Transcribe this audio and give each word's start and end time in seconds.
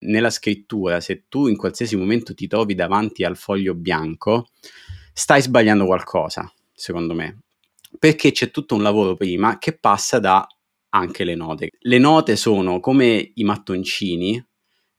nella 0.00 0.30
scrittura, 0.30 1.00
se 1.00 1.24
tu 1.28 1.46
in 1.46 1.56
qualsiasi 1.56 1.96
momento 1.96 2.34
ti 2.34 2.46
trovi 2.46 2.74
davanti 2.74 3.24
al 3.24 3.36
foglio 3.36 3.74
bianco, 3.74 4.48
stai 5.12 5.42
sbagliando 5.42 5.84
qualcosa, 5.86 6.50
secondo 6.72 7.14
me. 7.14 7.40
Perché 7.98 8.32
c'è 8.32 8.50
tutto 8.50 8.74
un 8.74 8.82
lavoro 8.82 9.14
prima 9.14 9.58
che 9.58 9.76
passa 9.76 10.18
da 10.18 10.46
anche 10.90 11.24
le 11.24 11.34
note. 11.34 11.70
Le 11.78 11.98
note 11.98 12.36
sono 12.36 12.80
come 12.80 13.32
i 13.34 13.44
mattoncini 13.44 14.42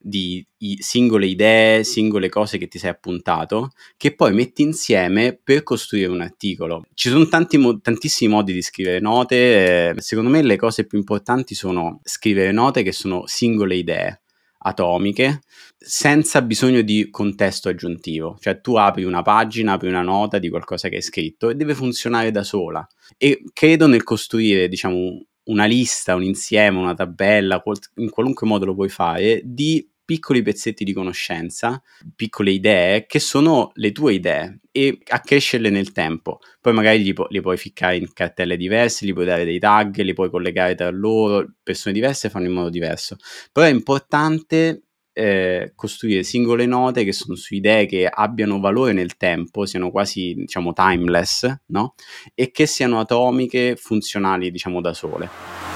di 0.03 0.43
singole 0.79 1.27
idee, 1.27 1.83
singole 1.83 2.27
cose 2.27 2.57
che 2.57 2.67
ti 2.67 2.79
sei 2.79 2.89
appuntato, 2.89 3.71
che 3.97 4.15
poi 4.15 4.33
metti 4.33 4.63
insieme 4.63 5.39
per 5.41 5.63
costruire 5.63 6.09
un 6.09 6.21
articolo. 6.21 6.83
Ci 6.93 7.09
sono 7.09 7.27
tanti, 7.27 7.59
tantissimi 7.81 8.31
modi 8.31 8.51
di 8.51 8.61
scrivere 8.61 8.99
note, 8.99 9.89
eh, 9.89 10.01
secondo 10.01 10.29
me 10.29 10.41
le 10.41 10.55
cose 10.55 10.85
più 10.85 10.97
importanti 10.97 11.53
sono 11.53 11.99
scrivere 12.03 12.51
note 12.51 12.83
che 12.83 12.91
sono 12.91 13.23
singole 13.25 13.75
idee 13.75 14.20
atomiche 14.63 15.41
senza 15.77 16.41
bisogno 16.41 16.81
di 16.81 17.09
contesto 17.09 17.69
aggiuntivo, 17.69 18.37
cioè 18.39 18.61
tu 18.61 18.75
apri 18.75 19.03
una 19.03 19.21
pagina, 19.21 19.73
apri 19.73 19.89
una 19.89 20.03
nota 20.03 20.37
di 20.37 20.49
qualcosa 20.49 20.89
che 20.89 20.97
hai 20.97 21.01
scritto 21.01 21.49
e 21.49 21.55
deve 21.55 21.73
funzionare 21.73 22.31
da 22.31 22.43
sola. 22.43 22.87
E 23.17 23.43
credo 23.53 23.87
nel 23.87 24.03
costruire, 24.03 24.67
diciamo, 24.67 25.25
una 25.45 25.65
lista, 25.65 26.15
un 26.15 26.23
insieme, 26.23 26.77
una 26.77 26.93
tabella, 26.93 27.61
in 27.95 28.09
qualunque 28.09 28.47
modo 28.47 28.65
lo 28.65 28.75
puoi 28.75 28.89
fare, 28.89 29.41
di 29.43 29.87
piccoli 30.11 30.41
pezzetti 30.41 30.83
di 30.83 30.91
conoscenza, 30.91 31.81
piccole 32.13 32.51
idee 32.51 33.05
che 33.05 33.17
sono 33.17 33.71
le 33.75 33.93
tue 33.93 34.15
idee 34.15 34.59
e 34.69 34.99
accrescerle 35.07 35.69
nel 35.69 35.93
tempo. 35.93 36.39
Poi 36.59 36.73
magari 36.73 37.01
li, 37.01 37.13
pu- 37.13 37.27
li, 37.29 37.39
puoi 37.39 37.55
ficcare 37.55 37.95
in 37.95 38.11
cartelle 38.11 38.57
diverse, 38.57 39.05
li 39.05 39.13
puoi 39.13 39.23
dare 39.23 39.45
dei 39.45 39.57
tag, 39.57 39.95
li 40.01 40.13
puoi 40.13 40.29
collegare 40.29 40.75
tra 40.75 40.89
loro, 40.89 41.49
persone 41.63 41.93
diverse 41.95 42.29
fanno 42.29 42.47
in 42.47 42.51
modo 42.51 42.69
diverso. 42.69 43.15
Però 43.53 43.65
è 43.65 43.69
importante 43.69 44.83
eh, 45.13 45.71
costruire 45.75 46.23
singole 46.23 46.65
note 46.65 47.05
che 47.05 47.13
sono 47.13 47.35
su 47.35 47.55
idee 47.55 47.85
che 47.85 48.05
abbiano 48.05 48.59
valore 48.59 48.91
nel 48.91 49.15
tempo, 49.15 49.65
siano 49.65 49.91
quasi, 49.91 50.33
diciamo, 50.33 50.73
timeless, 50.73 51.55
no? 51.67 51.95
E 52.35 52.51
che 52.51 52.65
siano 52.65 52.99
atomiche, 52.99 53.77
funzionali, 53.77 54.51
diciamo, 54.51 54.81
da 54.81 54.93
sole. 54.93 55.70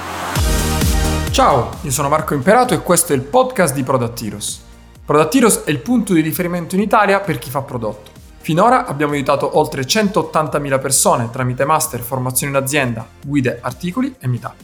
Ciao, 1.36 1.68
io 1.82 1.90
sono 1.90 2.08
Marco 2.08 2.32
Imperato 2.32 2.72
e 2.72 2.80
questo 2.80 3.12
è 3.12 3.14
il 3.14 3.20
podcast 3.20 3.74
di 3.74 3.82
Product 3.82 4.22
Heroes. 4.22 4.62
Product 5.04 5.34
Heroes 5.34 5.64
è 5.64 5.70
il 5.70 5.80
punto 5.80 6.14
di 6.14 6.22
riferimento 6.22 6.76
in 6.76 6.80
Italia 6.80 7.20
per 7.20 7.38
chi 7.38 7.50
fa 7.50 7.60
prodotto. 7.60 8.10
Finora 8.38 8.86
abbiamo 8.86 9.12
aiutato 9.12 9.58
oltre 9.58 9.82
180.000 9.82 10.80
persone 10.80 11.28
tramite 11.30 11.66
master, 11.66 12.00
formazione 12.00 12.56
in 12.56 12.64
azienda, 12.64 13.06
guide, 13.22 13.58
articoli 13.60 14.16
e 14.18 14.26
meetup. 14.28 14.54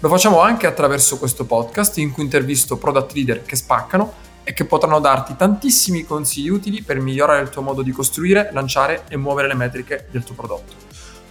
Lo 0.00 0.08
facciamo 0.08 0.40
anche 0.40 0.66
attraverso 0.66 1.18
questo 1.18 1.44
podcast 1.44 1.98
in 1.98 2.10
cui 2.10 2.24
intervisto 2.24 2.78
product 2.78 3.12
leader 3.12 3.44
che 3.44 3.54
spaccano 3.54 4.14
e 4.42 4.52
che 4.52 4.64
potranno 4.64 4.98
darti 4.98 5.36
tantissimi 5.36 6.04
consigli 6.04 6.48
utili 6.48 6.82
per 6.82 6.98
migliorare 6.98 7.42
il 7.42 7.48
tuo 7.48 7.62
modo 7.62 7.82
di 7.82 7.92
costruire, 7.92 8.50
lanciare 8.52 9.04
e 9.08 9.16
muovere 9.16 9.46
le 9.46 9.54
metriche 9.54 10.08
del 10.10 10.24
tuo 10.24 10.34
prodotto. 10.34 10.72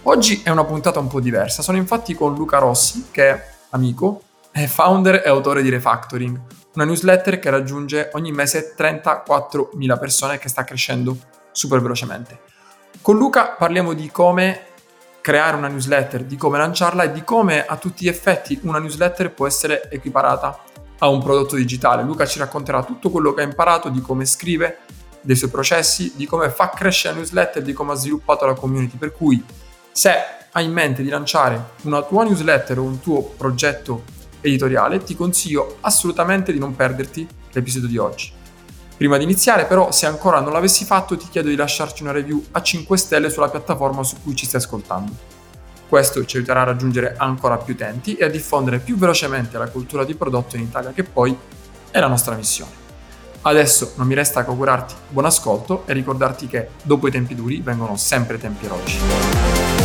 Oggi 0.04 0.40
è 0.42 0.48
una 0.48 0.64
puntata 0.64 0.98
un 0.98 1.08
po' 1.08 1.20
diversa, 1.20 1.60
sono 1.60 1.76
infatti 1.76 2.14
con 2.14 2.32
Luca 2.34 2.56
Rossi, 2.56 3.08
che 3.10 3.28
è 3.28 3.48
amico, 3.72 4.22
è 4.62 4.66
founder 4.66 5.22
e 5.24 5.28
autore 5.28 5.62
di 5.62 5.68
Refactoring, 5.68 6.40
una 6.74 6.84
newsletter 6.84 7.38
che 7.38 7.48
raggiunge 7.48 8.10
ogni 8.14 8.32
mese 8.32 8.74
34.000 8.76 9.98
persone 9.98 10.34
e 10.34 10.38
che 10.38 10.48
sta 10.48 10.64
crescendo 10.64 11.16
super 11.52 11.80
velocemente. 11.80 12.40
Con 13.00 13.16
Luca 13.16 13.50
parliamo 13.50 13.92
di 13.92 14.10
come 14.10 14.66
creare 15.20 15.56
una 15.56 15.68
newsletter, 15.68 16.24
di 16.24 16.36
come 16.36 16.58
lanciarla 16.58 17.04
e 17.04 17.12
di 17.12 17.22
come 17.22 17.64
a 17.64 17.76
tutti 17.76 18.04
gli 18.04 18.08
effetti 18.08 18.58
una 18.62 18.80
newsletter 18.80 19.32
può 19.32 19.46
essere 19.46 19.88
equiparata 19.90 20.58
a 20.98 21.08
un 21.08 21.22
prodotto 21.22 21.54
digitale. 21.54 22.02
Luca 22.02 22.26
ci 22.26 22.40
racconterà 22.40 22.82
tutto 22.82 23.10
quello 23.10 23.32
che 23.34 23.42
ha 23.42 23.44
imparato, 23.44 23.88
di 23.88 24.00
come 24.00 24.24
scrive, 24.24 24.78
dei 25.20 25.36
suoi 25.36 25.50
processi, 25.50 26.14
di 26.16 26.26
come 26.26 26.50
fa 26.50 26.70
crescere 26.70 27.14
la 27.14 27.20
newsletter, 27.20 27.62
di 27.62 27.72
come 27.72 27.92
ha 27.92 27.96
sviluppato 27.96 28.44
la 28.44 28.54
community. 28.54 28.96
Per 28.96 29.12
cui 29.12 29.44
se 29.92 30.12
hai 30.50 30.64
in 30.64 30.72
mente 30.72 31.02
di 31.02 31.10
lanciare 31.10 31.74
una 31.82 32.02
tua 32.02 32.24
newsletter 32.24 32.78
o 32.78 32.82
un 32.82 33.00
tuo 33.00 33.22
progetto 33.22 34.16
editoriale, 34.48 35.02
ti 35.02 35.16
consiglio 35.16 35.76
assolutamente 35.80 36.52
di 36.52 36.58
non 36.58 36.74
perderti 36.74 37.26
l'episodio 37.52 37.88
di 37.88 37.98
oggi. 37.98 38.32
Prima 38.96 39.16
di 39.16 39.24
iniziare 39.24 39.64
però, 39.66 39.92
se 39.92 40.06
ancora 40.06 40.40
non 40.40 40.52
l'avessi 40.52 40.84
fatto, 40.84 41.16
ti 41.16 41.28
chiedo 41.28 41.48
di 41.48 41.54
lasciarci 41.54 42.02
una 42.02 42.10
review 42.10 42.44
a 42.50 42.60
5 42.60 42.96
stelle 42.96 43.30
sulla 43.30 43.48
piattaforma 43.48 44.02
su 44.02 44.16
cui 44.22 44.34
ci 44.34 44.44
stai 44.44 44.60
ascoltando. 44.60 45.12
Questo 45.88 46.24
ci 46.24 46.36
aiuterà 46.36 46.62
a 46.62 46.64
raggiungere 46.64 47.14
ancora 47.16 47.56
più 47.58 47.74
utenti 47.74 48.16
e 48.16 48.24
a 48.24 48.28
diffondere 48.28 48.80
più 48.80 48.96
velocemente 48.96 49.56
la 49.56 49.68
cultura 49.68 50.04
di 50.04 50.14
prodotto 50.14 50.56
in 50.56 50.62
Italia, 50.62 50.90
che 50.90 51.04
poi 51.04 51.36
è 51.90 52.00
la 52.00 52.08
nostra 52.08 52.34
missione. 52.34 52.72
Adesso 53.42 53.92
non 53.94 54.08
mi 54.08 54.14
resta 54.14 54.42
che 54.42 54.50
augurarti 54.50 54.94
buon 55.08 55.26
ascolto 55.26 55.84
e 55.86 55.92
ricordarti 55.92 56.48
che 56.48 56.70
dopo 56.82 57.06
i 57.06 57.10
tempi 57.10 57.34
duri 57.36 57.60
vengono 57.60 57.96
sempre 57.96 58.36
tempi 58.36 58.66
eroici. 58.66 59.77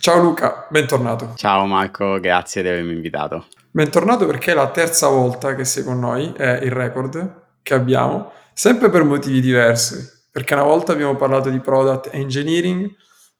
Ciao 0.00 0.18
Luca, 0.18 0.66
bentornato. 0.70 1.34
Ciao 1.36 1.66
Marco, 1.66 2.18
grazie 2.20 2.62
di 2.62 2.68
avermi 2.68 2.94
invitato. 2.94 3.44
Bentornato 3.70 4.24
perché 4.24 4.52
è 4.52 4.54
la 4.54 4.70
terza 4.70 5.08
volta 5.08 5.54
che 5.54 5.66
sei 5.66 5.84
con 5.84 5.98
noi, 5.98 6.32
è 6.34 6.60
il 6.62 6.70
record 6.72 7.58
che 7.60 7.74
abbiamo, 7.74 8.32
sempre 8.54 8.88
per 8.88 9.04
motivi 9.04 9.42
diversi, 9.42 9.98
perché 10.30 10.54
una 10.54 10.62
volta 10.62 10.92
abbiamo 10.92 11.16
parlato 11.16 11.50
di 11.50 11.60
product 11.60 12.08
engineering, 12.14 12.90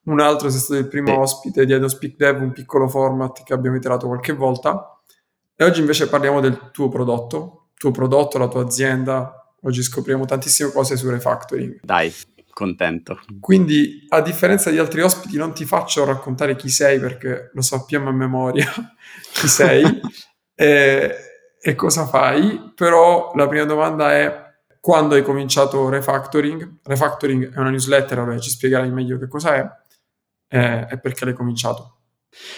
un 0.05 0.21
altro 0.21 0.51
sei 0.51 0.61
stato 0.61 0.81
il 0.81 0.89
primo 0.89 1.19
ospite 1.19 1.65
di 1.65 1.89
Speak 1.89 2.17
Dev, 2.17 2.43
un 2.43 2.53
piccolo 2.53 2.89
format 2.89 3.43
che 3.43 3.55
abbiamo 3.55 3.77
iterato 3.77 4.07
qualche 4.07 4.35
volta, 4.35 5.01
e 5.57 5.65
oggi 5.65 5.81
invece 5.81 6.11
parliamo 6.11 6.41
del 6.41 6.69
tuo 6.73 6.91
prodotto, 6.91 7.69
tuo 7.75 7.91
prodotto, 7.91 8.37
la 8.37 8.49
tua 8.49 8.65
azienda, 8.65 9.51
oggi 9.63 9.83
scopriamo 9.83 10.27
tantissime 10.27 10.71
cose 10.73 10.99
su 10.99 11.09
refactoring. 11.09 11.79
Dai, 11.83 12.15
contento. 12.61 13.19
Quindi, 13.41 14.05
a 14.11 14.21
differenza 14.21 14.71
di 14.71 14.77
altri 14.77 15.01
ospiti, 15.01 15.39
non 15.39 15.55
ti 15.55 15.65
faccio 15.65 16.05
raccontare 16.05 16.57
chi 16.57 16.69
sei 16.69 17.01
perché 17.01 17.51
lo 17.55 17.63
sappiamo 17.63 18.11
a 18.11 18.13
memoria 18.13 18.71
chi 19.33 19.49
sei 19.49 19.83
e, 20.55 21.15
e, 21.59 21.75
cosa 21.75 22.07
fai, 22.07 22.73
però 22.75 23.33
la 23.35 23.49
prima 23.49 23.65
domanda 23.65 24.13
è 24.13 24.49
quando 24.79 25.15
hai 25.15 25.23
cominciato 25.23 25.89
Refactoring? 25.89 26.81
Refactoring 26.83 27.55
è 27.55 27.59
una 27.59 27.71
newsletter, 27.71 28.19
vabbè, 28.19 28.39
ci 28.39 28.51
spiegherai 28.51 28.91
meglio 28.91 29.19
che 29.19 29.27
cosa 29.27 29.55
è 29.55 29.67
e, 30.49 30.87
e 30.91 30.99
perché 30.99 31.25
l'hai 31.25 31.35
cominciato. 31.35 31.97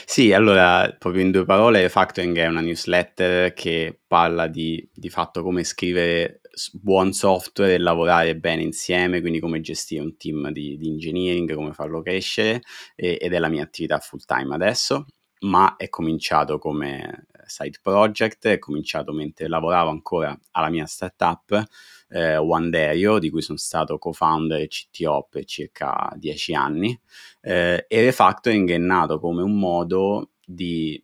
Sì, 0.04 0.32
allora, 0.32 0.94
proprio 0.98 1.22
in 1.22 1.30
due 1.30 1.44
parole, 1.44 1.80
Refactoring 1.80 2.36
è 2.36 2.46
una 2.46 2.60
newsletter 2.60 3.52
che 3.54 4.00
parla 4.06 4.48
di, 4.48 4.86
di 4.92 5.08
fatto 5.08 5.42
come 5.42 5.62
scrivere 5.64 6.41
buon 6.72 7.12
software 7.12 7.74
e 7.74 7.78
lavorare 7.78 8.36
bene 8.36 8.62
insieme, 8.62 9.20
quindi 9.20 9.40
come 9.40 9.60
gestire 9.60 10.02
un 10.02 10.16
team 10.16 10.50
di, 10.50 10.76
di 10.76 10.88
engineering, 10.88 11.54
come 11.54 11.72
farlo 11.72 12.02
crescere, 12.02 12.62
e, 12.94 13.18
ed 13.20 13.32
è 13.32 13.38
la 13.38 13.48
mia 13.48 13.62
attività 13.62 13.98
full 13.98 14.20
time 14.24 14.54
adesso, 14.54 15.06
ma 15.40 15.76
è 15.76 15.88
cominciato 15.88 16.58
come 16.58 17.26
side 17.46 17.78
project, 17.82 18.46
è 18.46 18.58
cominciato 18.58 19.12
mentre 19.12 19.48
lavoravo 19.48 19.90
ancora 19.90 20.38
alla 20.52 20.70
mia 20.70 20.86
startup 20.86 21.64
eh, 22.08 22.36
Wanderio, 22.36 23.18
di 23.18 23.30
cui 23.30 23.42
sono 23.42 23.58
stato 23.58 23.98
co-founder 23.98 24.60
e 24.60 24.68
CTO 24.68 25.26
per 25.30 25.44
circa 25.44 26.12
dieci 26.16 26.54
anni, 26.54 26.98
eh, 27.40 27.86
e 27.88 28.00
Refactoring 28.02 28.70
è 28.70 28.78
nato 28.78 29.18
come 29.18 29.42
un 29.42 29.58
modo 29.58 30.30
di 30.44 31.02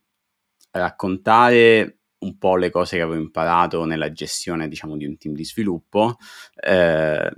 raccontare 0.70 1.97
un 2.20 2.38
po' 2.38 2.56
le 2.56 2.70
cose 2.70 2.96
che 2.96 3.02
avevo 3.02 3.20
imparato 3.20 3.84
nella 3.84 4.12
gestione, 4.12 4.68
diciamo, 4.68 4.96
di 4.96 5.04
un 5.06 5.16
team 5.16 5.34
di 5.34 5.44
sviluppo, 5.44 6.16
eh, 6.54 7.30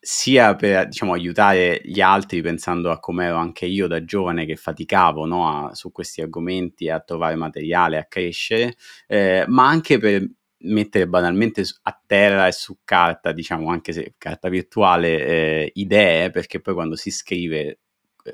sia 0.00 0.54
per 0.54 0.86
diciamo, 0.86 1.12
aiutare 1.12 1.80
gli 1.84 2.00
altri 2.00 2.40
pensando 2.40 2.90
a 2.90 3.00
come 3.00 3.26
ero 3.26 3.36
anche 3.36 3.66
io 3.66 3.86
da 3.88 4.04
giovane 4.04 4.46
che 4.46 4.56
faticavo 4.56 5.26
no, 5.26 5.66
a, 5.68 5.74
su 5.74 5.92
questi 5.92 6.22
argomenti 6.22 6.88
a 6.88 7.00
trovare 7.00 7.34
materiale, 7.34 7.98
a 7.98 8.06
crescere, 8.06 8.76
eh, 9.06 9.44
ma 9.48 9.68
anche 9.68 9.98
per 9.98 10.26
mettere 10.60 11.06
banalmente 11.06 11.62
a 11.82 12.02
terra 12.06 12.46
e 12.46 12.52
su 12.52 12.78
carta, 12.84 13.32
diciamo 13.32 13.70
anche 13.70 13.92
se 13.92 14.14
carta 14.18 14.48
virtuale, 14.48 15.26
eh, 15.26 15.70
idee, 15.74 16.30
perché 16.30 16.60
poi 16.60 16.74
quando 16.74 16.96
si 16.96 17.10
scrive 17.10 17.80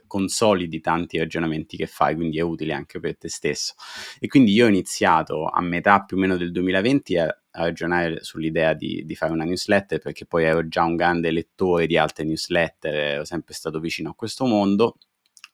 consolidi 0.07 0.81
tanti 0.81 1.19
ragionamenti 1.19 1.77
che 1.77 1.87
fai, 1.87 2.15
quindi 2.15 2.39
è 2.39 2.43
utile 2.43 2.73
anche 2.73 3.01
per 3.01 3.17
te 3.17 3.29
stesso. 3.29 3.75
E 4.19 4.27
quindi 4.27 4.53
io 4.53 4.67
ho 4.67 4.69
iniziato 4.69 5.47
a 5.47 5.61
metà 5.61 6.03
più 6.03 6.17
o 6.17 6.21
meno 6.21 6.37
del 6.37 6.51
2020 6.51 7.17
a, 7.19 7.25
a 7.25 7.63
ragionare 7.63 8.23
sull'idea 8.23 8.75
di, 8.75 9.05
di, 9.05 9.15
fare 9.15 9.33
una 9.33 9.45
newsletter 9.45 10.01
perché 10.01 10.27
poi 10.27 10.45
ero 10.45 10.67
già 10.69 10.85
un 10.85 10.97
grande 10.97 11.31
lettore 11.31 11.87
di 11.87 11.97
altre 11.97 12.25
newsletter, 12.25 12.95
ero 12.95 13.25
sempre 13.25 13.55
stato 13.55 13.81
vicino 13.81 14.11
a 14.11 14.15
questo 14.15 14.45
mondo 14.47 14.97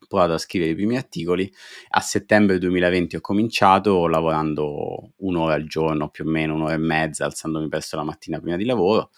ho 0.02 0.06
provato 0.06 0.32
a 0.32 0.38
scrivere 0.38 0.72
i 0.72 0.74
primi 0.74 0.96
articoli. 0.96 1.52
A 1.90 2.00
settembre 2.00 2.58
2020 2.58 3.16
ho 3.16 3.20
cominciato 3.20 4.06
lavorando 4.06 5.12
un'ora 5.16 5.54
al 5.54 5.66
giorno, 5.66 6.08
più 6.08 6.26
o 6.26 6.30
meno 6.30 6.54
un'ora 6.54 6.72
e 6.72 6.78
mezza, 6.78 7.26
alzandomi 7.26 7.68
presto 7.68 7.96
la 7.96 8.04
mattina 8.04 8.40
prima 8.40 8.56
di 8.56 8.64
lavoro 8.64 9.10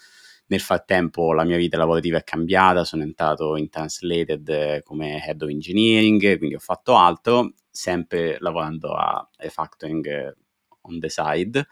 nel 0.46 0.60
frattempo 0.60 1.32
la 1.32 1.44
mia 1.44 1.56
vita 1.56 1.76
lavorativa 1.76 2.18
è 2.18 2.24
cambiata, 2.24 2.84
sono 2.84 3.02
entrato 3.02 3.56
in 3.56 3.68
Translated 3.70 4.82
come 4.82 5.24
Head 5.24 5.42
of 5.42 5.48
Engineering, 5.48 6.36
quindi 6.38 6.54
ho 6.54 6.60
fatto 6.60 6.96
altro, 6.96 7.54
sempre 7.70 8.36
lavorando 8.38 8.92
a 8.94 9.26
refactoring 9.38 10.34
on 10.82 10.98
the 10.98 11.08
side. 11.08 11.66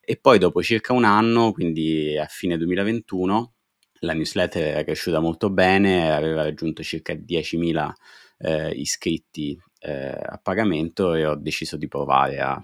E 0.00 0.16
poi 0.16 0.38
dopo 0.38 0.62
circa 0.62 0.92
un 0.92 1.04
anno, 1.04 1.52
quindi 1.52 2.16
a 2.16 2.26
fine 2.26 2.56
2021, 2.56 3.52
la 4.00 4.14
newsletter 4.14 4.62
era 4.62 4.84
cresciuta 4.84 5.20
molto 5.20 5.50
bene, 5.50 6.12
aveva 6.12 6.42
raggiunto 6.42 6.82
circa 6.82 7.12
10.000 7.12 7.92
eh, 8.38 8.70
iscritti 8.70 9.56
eh, 9.80 10.18
a 10.20 10.40
pagamento 10.42 11.14
e 11.14 11.26
ho 11.26 11.36
deciso 11.36 11.76
di 11.76 11.86
provare 11.86 12.40
a, 12.40 12.60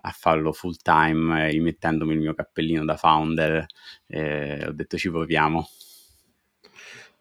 a 0.00 0.10
farlo 0.10 0.52
full 0.52 0.76
time 0.82 1.46
eh, 1.46 1.50
rimettendomi 1.50 2.12
il 2.12 2.20
mio 2.20 2.34
cappellino 2.34 2.84
da 2.84 2.96
founder 2.96 3.66
eh, 4.06 4.64
ho 4.66 4.72
detto 4.72 4.96
ci 4.96 5.10
proviamo. 5.10 5.68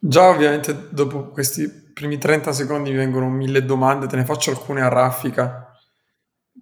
Già 0.02 0.30
ovviamente 0.30 0.88
dopo 0.92 1.30
questi 1.30 1.70
primi 1.94 2.18
30 2.18 2.54
secondi 2.54 2.92
mi 2.92 2.98
vengono 2.98 3.30
mille 3.30 3.66
domande 3.66 4.08
te 4.08 4.16
ne 4.16 4.26
faccio 4.26 4.52
alcune 4.52 4.82
a 4.82 4.88
raffica. 4.88 5.66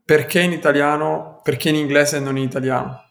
Perché 0.04 0.42
in 0.42 0.52
italiano 0.52 1.42
perché 1.44 1.70
in 1.70 1.76
inglese 1.76 2.18
e 2.18 2.20
non 2.20 2.38
in 2.38 2.44
italiano? 2.44 3.06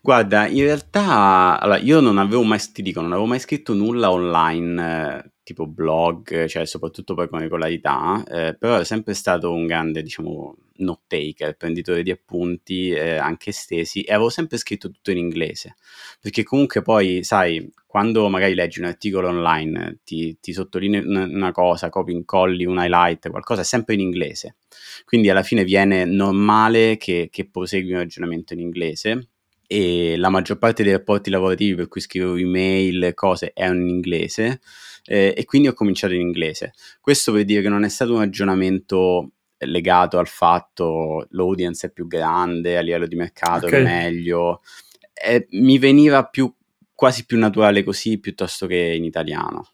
Guarda, 0.00 0.46
in 0.46 0.62
realtà 0.62 1.58
allora, 1.60 1.78
io 1.78 2.00
non 2.00 2.18
avevo 2.18 2.42
mai, 2.42 2.58
ti 2.72 2.82
dico, 2.82 3.00
non 3.00 3.12
avevo 3.12 3.26
mai 3.26 3.38
scritto 3.38 3.72
nulla 3.72 4.10
online, 4.10 5.18
eh, 5.18 5.32
tipo 5.44 5.66
blog, 5.66 6.46
cioè 6.46 6.66
soprattutto 6.66 7.14
poi 7.14 7.28
con 7.28 7.38
regolarità, 7.38 8.24
eh, 8.26 8.56
però 8.58 8.76
ero 8.76 8.84
sempre 8.84 9.14
stato 9.14 9.52
un 9.52 9.66
grande, 9.66 10.02
diciamo, 10.02 10.56
note 10.76 11.02
taker, 11.06 11.56
prenditore 11.56 12.02
di 12.02 12.10
appunti, 12.10 12.90
eh, 12.90 13.16
anche 13.16 13.50
estesi, 13.50 14.02
e 14.02 14.12
avevo 14.12 14.30
sempre 14.30 14.56
scritto 14.56 14.90
tutto 14.90 15.10
in 15.10 15.18
inglese, 15.18 15.76
perché 16.20 16.42
comunque 16.42 16.82
poi, 16.82 17.22
sai, 17.22 17.70
quando 17.86 18.28
magari 18.28 18.54
leggi 18.54 18.80
un 18.80 18.86
articolo 18.86 19.28
online, 19.28 19.98
ti, 20.02 20.38
ti 20.40 20.52
sottolinei 20.52 21.04
una, 21.04 21.24
una 21.24 21.52
cosa, 21.52 21.90
copi, 21.90 22.12
incolli 22.12 22.64
un 22.64 22.78
highlight, 22.78 23.28
qualcosa, 23.28 23.60
è 23.60 23.64
sempre 23.64 23.94
in 23.94 24.00
inglese, 24.00 24.56
quindi 25.04 25.28
alla 25.28 25.42
fine 25.42 25.62
viene 25.62 26.06
normale 26.06 26.96
che, 26.96 27.28
che 27.30 27.48
prosegui 27.48 27.92
un 27.92 27.98
ragionamento 27.98 28.54
in 28.54 28.60
inglese, 28.60 29.28
e 29.66 30.16
la 30.16 30.28
maggior 30.28 30.58
parte 30.58 30.82
dei 30.82 30.92
rapporti 30.92 31.30
lavorativi 31.30 31.74
per 31.74 31.88
cui 31.88 32.00
scrivevo 32.00 32.36
email, 32.36 33.12
cose, 33.14 33.52
erano 33.54 33.80
in 33.80 33.88
inglese 33.88 34.60
eh, 35.06 35.34
e 35.36 35.44
quindi 35.44 35.68
ho 35.68 35.72
cominciato 35.72 36.14
in 36.14 36.20
inglese. 36.20 36.72
Questo 37.00 37.32
per 37.32 37.44
dire 37.44 37.62
che 37.62 37.68
non 37.68 37.84
è 37.84 37.88
stato 37.88 38.12
un 38.12 38.20
ragionamento 38.20 39.30
legato 39.58 40.18
al 40.18 40.28
fatto 40.28 41.26
l'audience 41.30 41.86
è 41.86 41.90
più 41.90 42.06
grande, 42.06 42.76
a 42.76 42.80
livello 42.80 43.06
di 43.06 43.16
mercato 43.16 43.66
okay. 43.66 43.80
è 43.80 43.84
meglio, 43.84 44.62
eh, 45.12 45.46
mi 45.52 45.78
veniva 45.78 46.24
più, 46.26 46.52
quasi 46.94 47.24
più 47.24 47.38
naturale 47.38 47.82
così 47.82 48.18
piuttosto 48.18 48.66
che 48.66 48.76
in 48.76 49.04
italiano. 49.04 49.68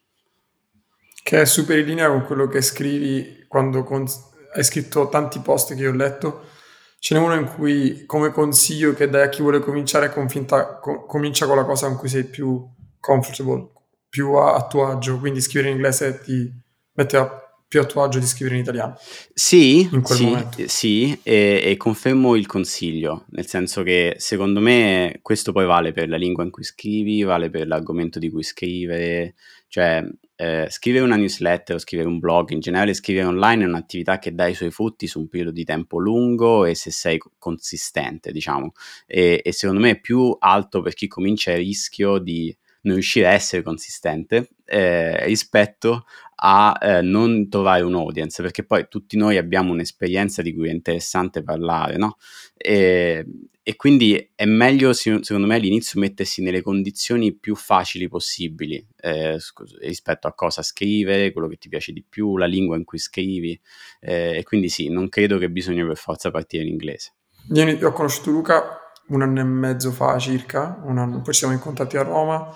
Che 1.22 1.40
è 1.40 1.44
super 1.44 1.78
in 1.78 1.86
linea 1.86 2.08
con 2.08 2.24
quello 2.24 2.46
che 2.46 2.62
scrivi 2.62 3.44
quando 3.46 3.82
con... 3.84 4.06
hai 4.54 4.64
scritto 4.64 5.08
tanti 5.08 5.40
post 5.40 5.74
che 5.74 5.82
io 5.82 5.90
ho 5.90 5.94
letto 5.94 6.58
Ce 7.02 7.14
n'è 7.14 7.20
uno 7.20 7.34
in 7.34 7.46
cui, 7.46 8.04
come 8.04 8.30
consiglio 8.30 8.92
che 8.92 9.08
dai 9.08 9.22
a 9.22 9.28
chi 9.30 9.40
vuole 9.40 9.60
cominciare, 9.60 10.12
confinta, 10.12 10.78
co- 10.78 11.06
comincia 11.06 11.46
con 11.46 11.56
la 11.56 11.64
cosa 11.64 11.88
in 11.88 11.96
cui 11.96 12.10
sei 12.10 12.24
più 12.24 12.62
comfortable, 13.00 13.70
più 14.06 14.34
a, 14.34 14.54
a 14.54 14.66
tuo 14.66 14.86
agio, 14.86 15.18
quindi 15.18 15.40
scrivere 15.40 15.70
in 15.70 15.76
inglese 15.76 16.20
ti 16.22 16.52
mette 16.92 17.16
a 17.16 17.40
più 17.66 17.80
a 17.80 17.86
tuo 17.86 18.02
agio 18.02 18.18
di 18.18 18.26
scrivere 18.26 18.56
in 18.56 18.62
italiano. 18.62 18.98
Sì, 19.32 19.88
sì, 20.02 20.66
sì 20.66 21.18
e, 21.22 21.62
e, 21.64 21.76
confermo 21.78 22.34
il 22.34 22.46
consiglio, 22.46 23.24
nel 23.30 23.46
senso 23.46 23.82
che 23.82 24.16
secondo 24.18 24.60
me 24.60 25.20
questo 25.22 25.52
poi 25.52 25.64
vale 25.64 25.92
per 25.92 26.10
la 26.10 26.16
lingua 26.18 26.44
in 26.44 26.50
cui 26.50 26.64
scrivi, 26.64 27.22
vale 27.22 27.48
per 27.48 27.66
l'argomento 27.66 28.18
di 28.18 28.28
cui 28.28 28.42
scrivere, 28.42 29.36
cioè 29.68 30.04
eh, 30.40 30.68
scrivere 30.70 31.04
una 31.04 31.16
newsletter 31.16 31.76
o 31.76 31.78
scrivere 31.78 32.08
un 32.08 32.18
blog, 32.18 32.48
in 32.52 32.60
generale 32.60 32.94
scrivere 32.94 33.26
online 33.26 33.64
è 33.64 33.66
un'attività 33.66 34.18
che 34.18 34.34
dà 34.34 34.46
i 34.46 34.54
suoi 34.54 34.70
frutti 34.70 35.06
su 35.06 35.20
un 35.20 35.28
periodo 35.28 35.50
di 35.50 35.64
tempo 35.64 35.98
lungo 35.98 36.64
e 36.64 36.74
se 36.74 36.90
sei 36.90 37.20
consistente, 37.36 38.32
diciamo. 38.32 38.72
E, 39.06 39.42
e 39.44 39.52
secondo 39.52 39.82
me 39.82 39.90
è 39.90 40.00
più 40.00 40.34
alto 40.38 40.80
per 40.80 40.94
chi 40.94 41.08
comincia 41.08 41.50
il 41.50 41.58
rischio 41.58 42.16
di 42.16 42.56
non 42.82 42.94
riuscire 42.94 43.26
a 43.26 43.32
essere 43.32 43.62
consistente 43.62 44.50
eh, 44.64 45.24
rispetto 45.24 46.04
a 46.42 46.78
eh, 46.80 47.02
non 47.02 47.48
trovare 47.48 47.82
un 47.82 47.94
audience, 47.94 48.42
perché 48.42 48.64
poi 48.64 48.86
tutti 48.88 49.16
noi 49.16 49.36
abbiamo 49.36 49.72
un'esperienza 49.72 50.40
di 50.40 50.54
cui 50.54 50.68
è 50.68 50.72
interessante 50.72 51.42
parlare, 51.42 51.96
no? 51.98 52.16
E, 52.56 53.26
e 53.62 53.76
quindi 53.76 54.30
è 54.34 54.46
meglio, 54.46 54.94
secondo 54.94 55.46
me, 55.46 55.56
all'inizio 55.56 56.00
mettersi 56.00 56.42
nelle 56.42 56.62
condizioni 56.62 57.34
più 57.34 57.54
facili 57.54 58.08
possibili 58.08 58.84
eh, 59.02 59.38
rispetto 59.80 60.26
a 60.28 60.32
cosa 60.32 60.62
scrivere, 60.62 61.30
quello 61.30 61.46
che 61.46 61.56
ti 61.56 61.68
piace 61.68 61.92
di 61.92 62.02
più, 62.08 62.38
la 62.38 62.46
lingua 62.46 62.76
in 62.76 62.84
cui 62.84 62.98
scrivi. 62.98 63.60
Eh, 64.00 64.38
e 64.38 64.42
quindi 64.44 64.70
sì, 64.70 64.88
non 64.88 65.10
credo 65.10 65.36
che 65.36 65.50
bisogna 65.50 65.86
per 65.86 65.98
forza 65.98 66.30
partire 66.30 66.62
in 66.62 66.70
inglese. 66.70 67.12
Io 67.52 67.88
ho 67.88 67.92
conosciuto 67.92 68.30
Luca 68.30 68.78
un 69.08 69.22
anno 69.22 69.40
e 69.40 69.44
mezzo 69.44 69.90
fa 69.90 70.18
circa, 70.18 70.80
un 70.84 70.98
anno, 70.98 71.20
poi 71.20 71.34
siamo 71.34 71.52
incontrati 71.52 71.96
a 71.96 72.02
Roma 72.02 72.48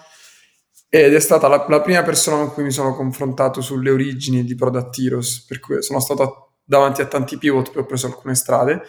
ed 0.97 1.13
è 1.13 1.19
stata 1.19 1.49
la, 1.49 1.67
la, 1.69 1.81
prima 1.81 2.05
persona 2.05 2.37
con 2.37 2.53
cui 2.53 2.63
mi 2.63 2.71
sono 2.71 2.95
confrontato 2.95 3.61
sulle 3.61 3.91
origini 3.91 4.45
di 4.45 4.55
Product 4.55 4.97
Heroes, 4.97 5.45
per 5.45 5.59
cui 5.59 5.83
sono 5.83 5.99
stato 5.99 6.53
davanti 6.63 7.01
a 7.01 7.07
tanti 7.07 7.37
pivot, 7.37 7.73
poi 7.73 7.83
ho 7.83 7.85
preso 7.85 8.07
alcune 8.07 8.37
strade 8.37 8.81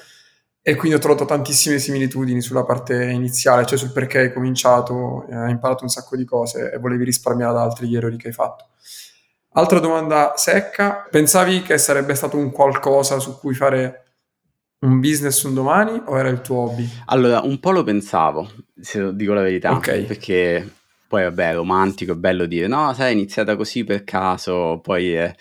e 0.62 0.75
quindi 0.75 0.98
ho 0.98 1.00
trovato 1.00 1.25
tantissime 1.25 1.80
similitudini 1.80 2.42
sulla 2.42 2.63
parte 2.63 3.06
iniziale, 3.06 3.66
cioè 3.66 3.80
sul 3.80 3.92
perché 3.92 4.19
hai 4.19 4.34
cominciato, 4.34 5.25
hai 5.31 5.50
imparato 5.50 5.81
un 5.81 5.90
sacco 5.90 6.16
di 6.16 6.25
cose 6.25 6.74
e 6.74 6.78
volevi 6.78 7.06
risparmiare 7.06 7.54
ad 7.54 7.57
altri 7.57 7.88
gli 7.88 7.96
errori 7.96 8.18
che 8.18 8.28
hai 8.28 8.34
fatto. 8.34 8.68
Altra 9.54 9.80
domanda 9.80 10.34
secca, 10.36 11.07
pensavi 11.10 11.63
che 11.63 11.80
sarebbe 11.80 12.13
stato 12.13 12.38
un 12.38 12.52
qualcosa 12.52 13.18
su 13.18 13.40
cui 13.40 13.56
fare 13.56 14.04
un 14.81 15.00
business 15.00 15.42
un 15.42 15.56
domani 15.56 16.00
o 16.06 16.19
era 16.19 16.30
il 16.30 16.42
tuo 16.42 16.57
hobby? 16.57 16.88
Allora, 17.06 17.42
un 17.42 17.60
po' 17.60 17.72
lo 17.72 17.84
pensavo, 17.84 18.48
se 18.80 19.16
dico 19.16 19.34
la 19.34 19.42
verità, 19.42 19.72
okay. 19.72 20.06
perché 20.06 20.84
poi 21.07 21.24
vabbè, 21.24 21.52
è 21.52 21.54
romantico, 21.56 22.13
è 22.13 22.16
bello 22.16 22.46
dire 22.46 22.68
no, 22.68 22.94
sai, 22.94 23.10
è 23.12 23.13
iniziata 23.13 23.56
così 23.56 23.84
per 23.84 24.04
caso, 24.04 24.80
poi... 24.81 25.16
Eh... 25.18 25.36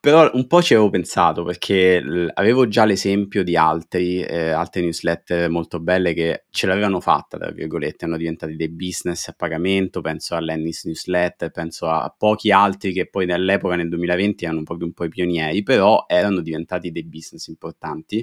Però 0.00 0.30
un 0.34 0.46
po' 0.46 0.60
ci 0.60 0.74
avevo 0.74 0.90
pensato 0.90 1.44
perché 1.44 1.98
l- 2.02 2.30
avevo 2.34 2.68
già 2.68 2.84
l'esempio 2.84 3.42
di 3.42 3.56
altri, 3.56 4.20
eh, 4.22 4.50
altre 4.50 4.82
newsletter 4.82 5.48
molto 5.48 5.80
belle 5.80 6.12
che 6.12 6.44
ce 6.50 6.66
l'avevano 6.66 7.00
fatta, 7.00 7.38
tra 7.38 7.50
virgolette, 7.50 8.04
hanno 8.04 8.18
diventati 8.18 8.54
dei 8.54 8.68
business 8.68 9.28
a 9.28 9.32
pagamento, 9.32 10.02
penso 10.02 10.34
a 10.34 10.40
Lennis 10.40 10.84
Newsletter, 10.84 11.50
penso 11.50 11.86
a 11.88 12.14
pochi 12.16 12.50
altri 12.50 12.92
che 12.92 13.08
poi 13.08 13.24
nell'epoca, 13.24 13.76
nel 13.76 13.88
2020, 13.88 14.44
erano 14.44 14.62
proprio 14.62 14.86
un 14.88 14.92
po' 14.92 15.04
i 15.04 15.08
pionieri, 15.08 15.62
però 15.62 16.04
erano 16.06 16.42
diventati 16.42 16.90
dei 16.90 17.04
business 17.04 17.46
importanti. 17.46 18.22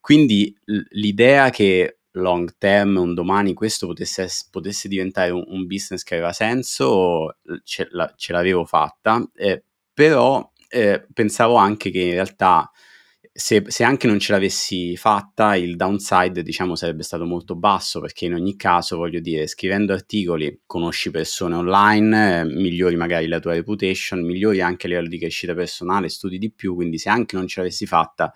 Quindi 0.00 0.54
l- 0.66 0.80
l'idea 0.90 1.50
che 1.50 1.98
long 2.14 2.54
term, 2.58 2.96
un 2.96 3.14
domani 3.14 3.54
questo 3.54 3.86
potesse, 3.86 4.28
potesse 4.50 4.88
diventare 4.88 5.30
un, 5.30 5.44
un, 5.46 5.66
business 5.66 6.02
che 6.02 6.14
aveva 6.14 6.32
senso, 6.32 7.36
ce, 7.64 7.88
la, 7.90 8.12
ce 8.16 8.32
l'avevo 8.32 8.64
fatta, 8.64 9.26
eh, 9.34 9.64
però 9.92 10.50
eh, 10.68 11.06
pensavo 11.12 11.56
anche 11.56 11.90
che 11.90 12.00
in 12.00 12.12
realtà 12.12 12.70
se, 13.36 13.64
se, 13.66 13.82
anche 13.82 14.06
non 14.06 14.20
ce 14.20 14.30
l'avessi 14.30 14.96
fatta, 14.96 15.56
il 15.56 15.74
downside, 15.74 16.44
diciamo, 16.44 16.76
sarebbe 16.76 17.02
stato 17.02 17.24
molto 17.24 17.56
basso, 17.56 18.00
perché 18.00 18.26
in 18.26 18.34
ogni 18.34 18.54
caso, 18.54 18.96
voglio 18.96 19.18
dire, 19.18 19.48
scrivendo 19.48 19.92
articoli, 19.92 20.62
conosci 20.66 21.10
persone 21.10 21.56
online, 21.56 22.44
migliori 22.44 22.94
magari 22.94 23.26
la 23.26 23.40
tua 23.40 23.54
reputation, 23.54 24.24
migliori 24.24 24.60
anche 24.60 24.86
a 24.86 24.90
livello 24.90 25.08
di 25.08 25.18
crescita 25.18 25.52
personale, 25.52 26.08
studi 26.10 26.38
di 26.38 26.52
più, 26.52 26.76
quindi 26.76 26.96
se 26.98 27.08
anche 27.08 27.34
non 27.34 27.48
ce 27.48 27.58
l'avessi 27.58 27.86
fatta, 27.86 28.32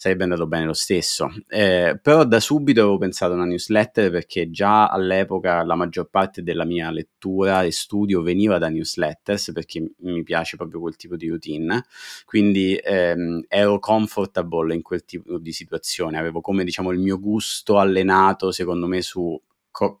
sarebbe 0.00 0.22
andato 0.22 0.46
bene 0.46 0.64
lo 0.64 0.72
stesso. 0.72 1.30
Eh, 1.46 1.98
però 2.00 2.24
da 2.24 2.40
subito 2.40 2.80
avevo 2.80 2.96
pensato 2.96 3.32
a 3.32 3.34
una 3.34 3.44
newsletter 3.44 4.10
perché 4.10 4.50
già 4.50 4.88
all'epoca 4.88 5.62
la 5.62 5.74
maggior 5.74 6.08
parte 6.08 6.42
della 6.42 6.64
mia 6.64 6.90
lettura 6.90 7.64
e 7.64 7.70
studio 7.70 8.22
veniva 8.22 8.56
da 8.56 8.70
newsletters 8.70 9.52
perché 9.52 9.92
mi 9.98 10.22
piace 10.22 10.56
proprio 10.56 10.80
quel 10.80 10.96
tipo 10.96 11.16
di 11.16 11.28
routine. 11.28 11.84
Quindi 12.24 12.80
ehm, 12.82 13.44
ero 13.46 13.78
comfortable 13.78 14.74
in 14.74 14.80
quel 14.80 15.04
tipo 15.04 15.36
di 15.36 15.52
situazione, 15.52 16.16
avevo 16.16 16.40
come 16.40 16.64
diciamo 16.64 16.92
il 16.92 16.98
mio 16.98 17.20
gusto 17.20 17.78
allenato 17.78 18.52
secondo 18.52 18.86
me 18.86 19.02
su 19.02 19.38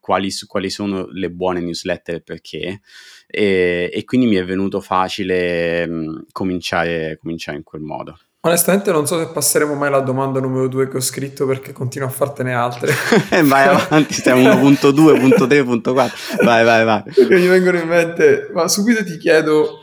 quali, 0.00 0.30
quali, 0.46 0.70
sono 0.70 1.08
le 1.10 1.30
buone 1.30 1.60
newsletter 1.60 2.14
e 2.16 2.20
perché 2.22 2.80
e, 3.26 3.90
e, 3.92 4.04
quindi 4.04 4.26
mi 4.26 4.36
è 4.36 4.44
venuto 4.46 4.80
facile 4.80 5.86
mh, 5.86 6.26
cominciare, 6.32 7.18
cominciare 7.18 7.58
in 7.58 7.64
quel 7.64 7.82
modo. 7.82 8.18
Onestamente 8.42 8.90
non 8.90 9.06
so 9.06 9.18
se 9.18 9.26
passeremo 9.26 9.74
mai 9.74 9.88
alla 9.88 10.00
domanda 10.00 10.40
numero 10.40 10.66
due 10.66 10.88
che 10.88 10.96
ho 10.96 11.00
scritto 11.00 11.44
perché 11.44 11.72
continuo 11.72 12.08
a 12.08 12.10
fartene 12.10 12.54
altre. 12.54 12.94
vai 13.44 13.68
avanti, 13.68 14.14
stiamo 14.14 14.40
1.2, 14.40 14.92
1.3, 14.92 15.60
1.4. 15.62 16.44
Vai, 16.44 16.64
vai, 16.64 16.84
vai. 16.84 17.02
Perché 17.02 17.34
mi 17.34 17.48
vengono 17.48 17.76
in 17.76 17.86
mente, 17.86 18.48
ma 18.54 18.66
subito 18.66 19.04
ti 19.04 19.18
chiedo, 19.18 19.80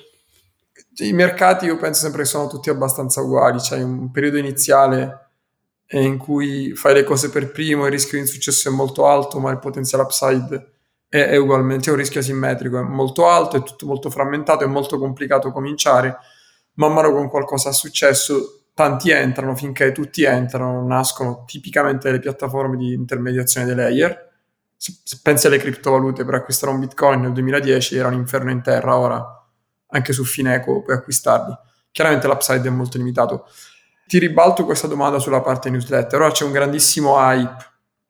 i 1.04 1.14
mercati 1.14 1.66
io 1.66 1.78
penso 1.78 2.02
sempre 2.02 2.24
che 2.24 2.28
sono 2.28 2.48
tutti 2.48 2.72
abbastanza 2.72 3.22
uguali, 3.22 3.60
c'è 3.60 3.80
un 3.84 4.10
periodo 4.10 4.38
iniziale 4.38 5.26
in 5.90 6.18
cui 6.18 6.74
fai 6.76 6.96
le 6.96 7.04
cose 7.04 7.30
per 7.30 7.52
primo, 7.52 7.86
il 7.86 7.92
rischio 7.92 8.18
di 8.18 8.24
insuccesso 8.24 8.70
è 8.70 8.72
molto 8.72 9.06
alto, 9.06 9.40
ma 9.40 9.52
il 9.52 9.60
potenziale 9.60 10.04
upside 10.04 10.72
è, 11.08 11.20
è 11.20 11.38
ugualmente 11.38 11.86
c'è 11.86 11.92
un 11.92 11.98
rischio 11.98 12.20
asimmetrico, 12.20 12.80
è 12.80 12.82
molto 12.82 13.28
alto, 13.28 13.58
è 13.58 13.64
tutto 13.64 13.86
molto 13.86 14.10
frammentato, 14.10 14.64
è 14.64 14.68
molto 14.68 14.98
complicato 14.98 15.52
cominciare. 15.52 16.18
Man 16.78 16.94
mano 16.94 17.12
con 17.12 17.28
qualcosa 17.30 17.70
è 17.70 17.74
successo, 17.74 18.66
tanti 18.74 19.10
entrano, 19.10 19.56
finché 19.56 19.92
tutti 19.92 20.24
entrano, 20.24 20.86
nascono 20.86 21.44
tipicamente 21.46 22.12
le 22.12 22.20
piattaforme 22.20 22.78
di 22.78 22.94
intermediazione 22.94 23.66
dei 23.66 23.76
layer. 23.76 24.30
Se, 24.76 24.94
se 25.04 25.20
pensi 25.24 25.48
alle 25.48 25.58
criptovalute 25.58 26.24
per 26.24 26.36
acquistare 26.36 26.72
un 26.72 26.80
bitcoin 26.80 27.22
nel 27.22 27.34
2010 27.34 27.98
era 27.98 28.10
un 28.10 28.14
inferno 28.14 28.52
in 28.52 28.62
terra, 28.62 28.96
ora 28.96 29.26
anche 29.88 30.14
su 30.14 30.24
Fineco 30.24 30.84
puoi 30.84 30.98
acquistarli. 30.98 31.56
Chiaramente 31.92 32.28
l'upside 32.28 32.68
è 32.68 32.72
molto 32.72 32.98
limitato. 33.00 33.48
Ti 34.06 34.20
ribalto 34.20 34.64
questa 34.64 34.86
domanda 34.86 35.18
sulla 35.18 35.42
parte 35.42 35.72
newsletter. 35.72 36.22
Ora 36.22 36.32
c'è 36.32 36.46
un 36.46 36.52
grandissimo 36.52 37.16
hype 37.18 37.58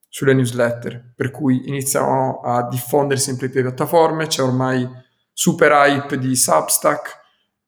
sulle 0.09 0.33
newsletter, 0.33 1.13
per 1.15 1.31
cui 1.31 1.69
iniziano 1.69 2.41
a 2.41 2.67
diffondersi 2.67 3.25
sempre 3.25 3.47
più 3.47 3.61
piattaforme, 3.61 4.27
c'è 4.27 4.41
ormai 4.41 4.85
super 5.31 5.71
hype 5.71 6.17
di 6.17 6.35
Substack 6.35 7.16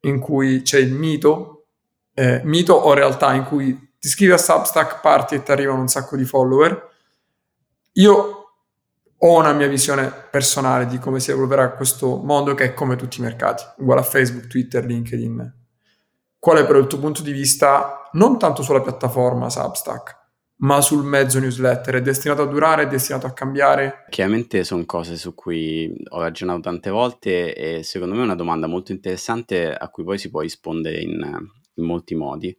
in 0.02 0.20
cui 0.20 0.62
c'è 0.62 0.80
il 0.80 0.94
mito, 0.94 1.66
eh, 2.14 2.42
mito 2.44 2.74
o 2.74 2.94
realtà 2.94 3.34
in 3.34 3.44
cui 3.44 3.96
ti 4.00 4.08
scrivi 4.08 4.32
a 4.32 4.38
Substack, 4.38 5.02
parti 5.02 5.36
e 5.36 5.44
ti 5.44 5.52
arrivano 5.52 5.82
un 5.82 5.88
sacco 5.88 6.16
di 6.16 6.24
follower. 6.24 6.88
Io 7.94 8.40
ho 9.22 9.38
una 9.38 9.52
mia 9.52 9.68
visione 9.68 10.10
personale 10.32 10.86
di 10.86 10.98
come 10.98 11.20
si 11.20 11.32
evolverà 11.32 11.72
questo 11.72 12.18
mondo 12.18 12.54
che 12.54 12.66
è 12.66 12.74
come 12.74 12.96
tutti 12.96 13.20
i 13.20 13.24
mercati, 13.24 13.64
uguale 13.78 14.02
a 14.02 14.06
Facebook, 14.06 14.48
Twitter, 14.48 14.86
LinkedIn. 14.86 15.58
Qual 16.40 16.58
è 16.58 16.66
però 16.66 16.80
il 16.80 16.88
tuo 16.88 17.00
punto 17.00 17.22
di 17.22 17.34
vista 17.34 18.10
non 18.14 18.40
tanto 18.40 18.64
sulla 18.64 18.82
piattaforma 18.82 19.50
Substack, 19.50 20.18
ma 20.60 20.82
sul 20.82 21.04
mezzo 21.04 21.40
newsletter? 21.40 21.96
È 21.96 22.02
destinato 22.02 22.42
a 22.42 22.46
durare? 22.46 22.84
È 22.84 22.88
destinato 22.88 23.28
a 23.28 23.34
cambiare? 23.34 24.06
Chiaramente 24.10 24.64
sono 24.64 24.86
cose 24.86 25.16
su 25.18 25.34
cui 25.36 25.94
ho 26.10 26.22
ragionato 26.22 26.62
tante 26.62 26.90
volte 26.90 27.56
e 27.56 27.84
secondo 27.84 28.16
me 28.16 28.22
è 28.22 28.26
una 28.26 28.36
domanda 28.36 28.68
molto 28.68 28.92
interessante 28.92 29.74
a 29.74 29.90
cui 29.90 30.04
poi 30.04 30.18
si 30.18 30.30
può 30.30 30.42
rispondere 30.42 31.00
in, 31.00 31.20
in 31.74 31.84
molti 31.86 32.16
modi 32.16 32.58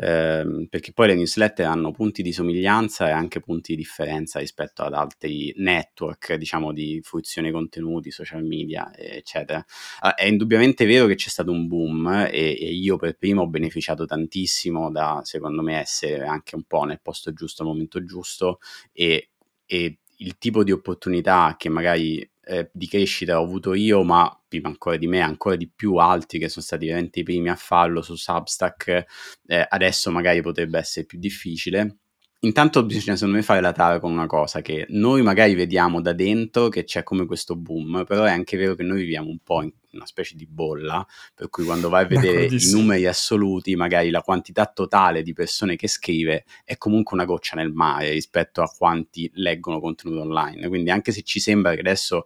ehm, 0.00 0.66
perché 0.68 0.92
poi 0.92 1.08
le 1.08 1.14
newsletter 1.14 1.66
hanno 1.66 1.90
punti 1.90 2.22
di 2.22 2.32
somiglianza 2.32 3.08
e 3.08 3.10
anche 3.10 3.40
punti 3.40 3.74
di 3.74 3.82
differenza 3.82 4.38
rispetto 4.38 4.82
ad 4.82 4.94
altri 4.94 5.52
network, 5.56 6.34
diciamo, 6.34 6.72
di 6.72 7.00
fruizione 7.02 7.50
contenuti, 7.50 8.10
social 8.10 8.44
media, 8.44 8.90
eccetera. 8.94 9.64
Ah, 10.00 10.14
è 10.14 10.24
indubbiamente 10.24 10.86
vero 10.86 11.06
che 11.06 11.14
c'è 11.16 11.28
stato 11.28 11.52
un 11.52 11.66
boom 11.66 12.28
e, 12.30 12.56
e, 12.58 12.72
io 12.72 12.96
per 12.96 13.16
primo 13.16 13.42
ho 13.42 13.48
beneficiato 13.48 14.06
tantissimo 14.06 14.90
da, 14.90 15.20
secondo 15.24 15.62
me, 15.62 15.78
essere 15.78 16.24
anche 16.24 16.56
un 16.56 16.64
po' 16.64 16.84
nel 16.84 17.00
posto 17.02 17.32
giusto 17.32 17.62
al 17.62 17.68
momento 17.68 18.02
giusto 18.04 18.58
e, 18.92 19.30
e 19.66 19.98
il 20.22 20.38
tipo 20.38 20.64
di 20.64 20.72
opportunità 20.72 21.54
che 21.58 21.68
magari 21.68 22.29
eh, 22.42 22.70
di 22.72 22.86
crescita 22.88 23.40
ho 23.40 23.44
avuto 23.44 23.74
io, 23.74 24.02
ma 24.02 24.34
prima 24.48 24.68
ancora 24.68 24.96
di 24.96 25.06
me, 25.06 25.20
ancora 25.20 25.56
di 25.56 25.68
più 25.68 25.96
altri 25.96 26.38
che 26.38 26.48
sono 26.48 26.64
stati 26.64 26.86
veramente 26.86 27.20
i 27.20 27.22
primi 27.22 27.48
a 27.48 27.56
farlo 27.56 28.02
su 28.02 28.16
Substack, 28.16 29.04
eh, 29.46 29.66
adesso 29.68 30.10
magari 30.10 30.42
potrebbe 30.42 30.78
essere 30.78 31.06
più 31.06 31.18
difficile. 31.18 31.99
Intanto 32.42 32.86
bisogna 32.86 33.16
secondo 33.16 33.36
me 33.36 33.42
fare 33.42 33.60
la 33.60 33.72
tara 33.72 34.00
con 34.00 34.12
una 34.12 34.24
cosa 34.24 34.62
che 34.62 34.86
noi 34.88 35.20
magari 35.20 35.54
vediamo 35.54 36.00
da 36.00 36.14
dentro 36.14 36.68
che 36.68 36.84
c'è 36.84 37.02
come 37.02 37.26
questo 37.26 37.54
boom, 37.54 38.04
però 38.06 38.24
è 38.24 38.30
anche 38.30 38.56
vero 38.56 38.74
che 38.74 38.82
noi 38.82 39.00
viviamo 39.00 39.28
un 39.28 39.40
po' 39.44 39.60
in 39.62 39.70
una 39.92 40.06
specie 40.06 40.36
di 40.36 40.46
bolla, 40.46 41.06
per 41.34 41.50
cui 41.50 41.64
quando 41.64 41.90
vai 41.90 42.04
a 42.04 42.06
vedere 42.06 42.46
i 42.46 42.70
numeri 42.70 43.04
assoluti, 43.04 43.76
magari 43.76 44.08
la 44.08 44.22
quantità 44.22 44.64
totale 44.64 45.22
di 45.22 45.34
persone 45.34 45.76
che 45.76 45.86
scrive 45.86 46.44
è 46.64 46.78
comunque 46.78 47.14
una 47.14 47.26
goccia 47.26 47.56
nel 47.56 47.72
mare 47.72 48.10
rispetto 48.10 48.62
a 48.62 48.72
quanti 48.74 49.30
leggono 49.34 49.78
contenuto 49.78 50.22
online. 50.22 50.66
Quindi 50.68 50.88
anche 50.88 51.12
se 51.12 51.20
ci 51.20 51.40
sembra 51.40 51.74
che 51.74 51.80
adesso 51.80 52.24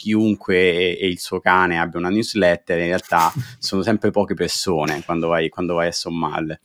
chiunque 0.00 0.56
e, 0.56 0.98
e, 0.98 1.08
il 1.08 1.18
suo 1.18 1.40
cane 1.40 1.78
abbia 1.78 1.98
una 1.98 2.08
newsletter, 2.08 2.78
in 2.78 2.86
realtà 2.86 3.30
sono 3.58 3.82
sempre 3.82 4.10
poche 4.10 4.32
persone 4.32 5.02
quando 5.04 5.28
vai, 5.28 5.50
quando 5.50 5.74
vai 5.74 5.88
a 5.88 5.92
sommarle. 5.92 6.60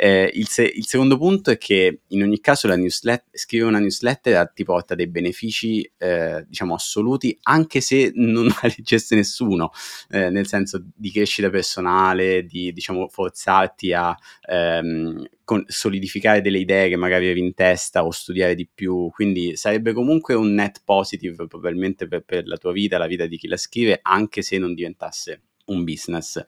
Eh, 0.00 0.30
il, 0.34 0.46
se- 0.46 0.62
il, 0.62 0.86
secondo 0.86 1.18
punto 1.18 1.50
è 1.50 1.58
che 1.58 2.02
in 2.06 2.22
ogni 2.22 2.38
caso 2.38 2.68
la 2.68 2.76
newsletter, 2.76 3.30
scrivere 3.32 3.68
una 3.68 3.80
newsletter 3.80 4.52
ti 4.54 4.62
porta 4.62 4.94
dei 4.94 5.08
benefici, 5.08 5.82
eh, 5.98 6.44
diciamo, 6.46 6.74
assoluti, 6.74 7.36
anche 7.42 7.80
se 7.80 8.12
non 8.14 8.46
la 8.62 8.72
leggesse 8.76 9.16
nessuno, 9.16 9.72
eh, 10.10 10.30
nel 10.30 10.46
senso 10.46 10.84
di 10.94 11.10
crescita 11.10 11.50
personale, 11.50 12.44
di, 12.44 12.72
diciamo, 12.72 13.08
forzarti 13.08 13.92
a 13.92 14.16
ehm, 14.48 15.26
solidificare 15.66 16.42
delle 16.42 16.58
idee 16.58 16.88
che 16.88 16.96
magari 16.96 17.24
avevi 17.24 17.40
in 17.40 17.54
testa 17.54 18.04
o 18.04 18.12
studiare 18.12 18.54
di 18.54 18.68
più, 18.72 19.10
quindi 19.10 19.56
sarebbe 19.56 19.92
comunque 19.92 20.34
un 20.34 20.54
net 20.54 20.82
positive 20.84 21.48
probabilmente 21.48 22.06
per, 22.06 22.22
per 22.22 22.46
la 22.46 22.56
tua 22.56 22.70
vita, 22.70 22.98
la 22.98 23.08
vita 23.08 23.26
di 23.26 23.36
chi 23.36 23.48
la 23.48 23.56
scrive, 23.56 23.98
anche 24.00 24.42
se 24.42 24.58
non 24.58 24.74
diventasse 24.74 25.40
un 25.68 25.84
business. 25.84 26.44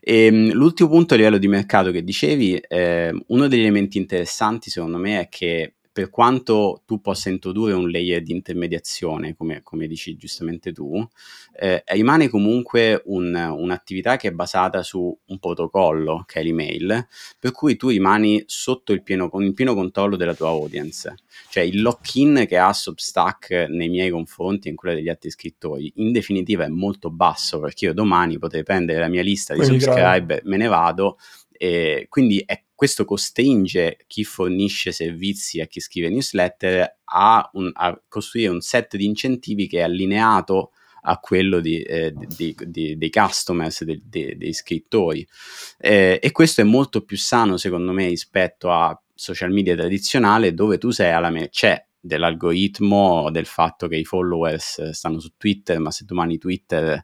E, 0.00 0.26
ehm, 0.26 0.52
l'ultimo 0.52 0.88
punto 0.88 1.14
a 1.14 1.16
livello 1.16 1.38
di 1.38 1.48
mercato 1.48 1.90
che 1.90 2.02
dicevi, 2.02 2.56
eh, 2.56 3.12
uno 3.28 3.48
degli 3.48 3.60
elementi 3.60 3.98
interessanti 3.98 4.70
secondo 4.70 4.98
me 4.98 5.20
è 5.20 5.28
che 5.28 5.74
per 5.94 6.10
quanto 6.10 6.82
tu 6.86 7.00
possa 7.00 7.28
introdurre 7.28 7.72
un 7.72 7.88
layer 7.88 8.20
di 8.20 8.32
intermediazione, 8.32 9.36
come, 9.36 9.62
come 9.62 9.86
dici 9.86 10.16
giustamente 10.16 10.72
tu, 10.72 11.08
eh, 11.56 11.84
rimane 11.86 12.28
comunque 12.28 13.00
un, 13.04 13.32
un'attività 13.32 14.16
che 14.16 14.26
è 14.26 14.32
basata 14.32 14.82
su 14.82 15.16
un 15.26 15.38
protocollo, 15.38 16.24
che 16.26 16.40
è 16.40 16.42
l'email, 16.42 17.06
per 17.38 17.52
cui 17.52 17.76
tu 17.76 17.90
rimani 17.90 18.42
sotto 18.46 18.92
il 18.92 19.04
pieno, 19.04 19.28
con 19.28 19.44
il 19.44 19.54
pieno 19.54 19.72
controllo 19.72 20.16
della 20.16 20.34
tua 20.34 20.48
audience. 20.48 21.14
Cioè 21.48 21.62
il 21.62 21.80
lock-in 21.80 22.44
che 22.48 22.58
ha 22.58 22.72
Substack 22.72 23.68
nei 23.68 23.88
miei 23.88 24.10
confronti 24.10 24.66
e 24.66 24.70
in 24.72 24.76
quello 24.76 24.96
degli 24.96 25.08
altri 25.08 25.30
scrittori, 25.30 25.92
in 25.98 26.10
definitiva 26.10 26.64
è 26.64 26.68
molto 26.68 27.08
basso, 27.08 27.60
perché 27.60 27.84
io 27.84 27.94
domani 27.94 28.36
potrei 28.36 28.64
prendere 28.64 28.98
la 28.98 29.08
mia 29.08 29.22
lista 29.22 29.54
di 29.54 29.60
quindi 29.60 29.78
subscriber, 29.78 30.40
me 30.42 30.56
ne 30.56 30.66
vado, 30.66 31.18
e 31.56 32.06
quindi 32.08 32.42
è 32.44 32.64
questo 32.74 33.04
costringe 33.04 33.98
chi 34.06 34.24
fornisce 34.24 34.92
servizi 34.92 35.60
a 35.60 35.66
chi 35.66 35.80
scrive 35.80 36.10
newsletter 36.10 36.98
a, 37.04 37.48
un, 37.54 37.70
a 37.72 38.02
costruire 38.08 38.50
un 38.50 38.60
set 38.60 38.96
di 38.96 39.04
incentivi 39.04 39.66
che 39.66 39.78
è 39.78 39.82
allineato 39.82 40.72
a 41.06 41.18
quello 41.18 41.60
di, 41.60 41.80
eh, 41.82 42.12
di, 42.14 42.56
di, 42.66 42.96
dei 42.96 43.10
customers, 43.10 43.84
dei 43.84 44.52
scrittori. 44.52 45.26
Eh, 45.78 46.18
e 46.20 46.32
questo 46.32 46.62
è 46.62 46.64
molto 46.64 47.04
più 47.04 47.16
sano, 47.16 47.56
secondo 47.56 47.92
me, 47.92 48.08
rispetto 48.08 48.70
a 48.70 48.98
social 49.14 49.52
media 49.52 49.76
tradizionale, 49.76 50.54
dove 50.54 50.78
tu 50.78 50.90
sei 50.90 51.12
alla 51.12 51.30
mercé 51.30 51.90
dell'algoritmo, 52.00 53.30
del 53.30 53.46
fatto 53.46 53.86
che 53.86 53.96
i 53.96 54.04
followers 54.04 54.90
stanno 54.90 55.20
su 55.20 55.32
Twitter, 55.36 55.78
ma 55.78 55.90
se 55.90 56.04
domani 56.04 56.38
Twitter 56.38 57.02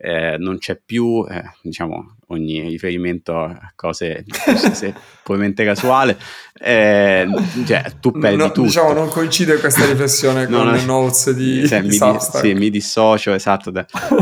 eh, 0.00 0.36
non 0.38 0.58
c'è 0.58 0.80
più, 0.84 1.26
eh, 1.28 1.42
diciamo, 1.62 2.16
ogni 2.28 2.60
riferimento 2.68 3.36
a 3.36 3.72
cose 3.74 4.24
se, 4.72 4.94
probabilmente 5.22 5.64
casuale, 5.64 6.16
eh, 6.60 7.26
cioè 7.66 7.92
tu 8.00 8.12
perdi 8.12 8.36
no, 8.36 8.46
tutto. 8.46 8.62
Diciamo, 8.62 8.92
non 8.92 9.08
coincide 9.08 9.58
questa 9.58 9.84
riflessione 9.86 10.46
con 10.48 10.66
no, 10.66 10.70
le 10.70 10.84
notes 10.84 11.32
di, 11.32 11.66
cioè, 11.68 11.80
di 11.80 11.88
mi, 11.88 11.98
di, 11.98 12.18
sì, 12.20 12.54
mi 12.54 12.70
dissocio, 12.70 13.32
esatto. 13.32 13.72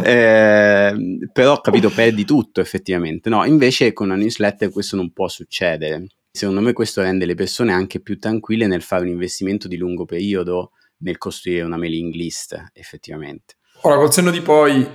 eh, 0.03 0.95
però, 1.33 1.61
capito, 1.61 1.91
perdi 1.91 2.25
tutto 2.25 2.61
effettivamente. 2.61 3.29
No, 3.29 3.45
invece 3.45 3.93
con 3.93 4.07
una 4.07 4.17
newsletter 4.17 4.71
questo 4.71 4.97
non 4.97 5.13
può 5.13 5.29
succedere. 5.29 6.07
Secondo 6.31 6.61
me 6.61 6.75
questo 6.75 7.01
rende 7.01 7.25
le 7.25 7.35
persone 7.35 7.73
anche 7.73 8.01
più 8.01 8.19
tranquille 8.19 8.67
nel 8.67 8.83
fare 8.83 9.05
un 9.05 9.09
investimento 9.09 9.69
di 9.69 9.79
lungo 9.79 10.05
periodo 10.05 10.73
nel 10.99 11.19
costruire 11.19 11.63
una 11.63 11.77
mailing 11.77 12.13
list, 12.13 12.63
effettivamente. 12.75 13.57
Ora, 13.83 13.97
col 13.97 14.13
senno 14.13 14.31
di 14.31 14.41
poi, 14.41 14.87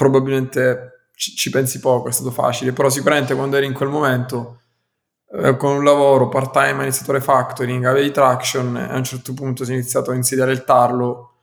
probabilmente 0.00 1.08
ci, 1.14 1.36
ci, 1.36 1.50
pensi 1.50 1.78
poco, 1.78 2.08
è 2.08 2.12
stato 2.12 2.30
facile, 2.30 2.72
però 2.72 2.88
sicuramente 2.88 3.34
quando 3.34 3.58
eri 3.58 3.66
in 3.66 3.74
quel 3.74 3.90
momento 3.90 4.62
eh, 5.30 5.58
con 5.58 5.76
un 5.76 5.84
lavoro 5.84 6.30
part 6.30 6.52
time 6.52 6.78
hai 6.78 6.82
iniziato 6.84 7.12
refactoring, 7.12 7.84
avevi 7.84 8.10
traction 8.10 8.76
a 8.76 8.96
un 8.96 9.04
certo 9.04 9.34
punto 9.34 9.62
si 9.62 9.72
è 9.72 9.74
iniziato 9.74 10.10
a 10.10 10.14
insediare 10.14 10.52
il 10.52 10.64
tarlo, 10.64 11.34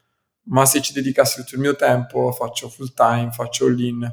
ma 0.46 0.66
se 0.66 0.82
ci 0.82 0.92
dedicassi 0.92 1.42
tutto 1.42 1.54
il 1.54 1.62
mio 1.62 1.76
tempo 1.76 2.32
faccio 2.32 2.68
full 2.68 2.94
time, 2.96 3.30
faccio 3.32 3.68
all-in. 3.68 4.12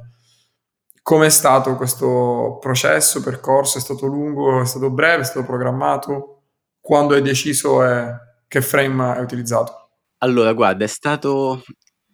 Com'è 1.00 1.30
stato 1.30 1.74
questo 1.76 2.58
processo, 2.60 3.22
percorso? 3.22 3.78
È 3.78 3.80
stato 3.80 4.04
lungo, 4.04 4.60
è 4.60 4.66
stato 4.66 4.90
breve, 4.90 5.22
è 5.22 5.24
stato 5.24 5.46
programmato? 5.46 6.42
Quando 6.80 7.14
hai 7.14 7.22
deciso 7.22 7.82
e 7.82 8.12
che 8.46 8.60
frame 8.60 9.04
hai 9.04 9.22
utilizzato? 9.22 9.88
Allora, 10.18 10.52
guarda, 10.52 10.84
è 10.84 10.88
stato, 10.88 11.62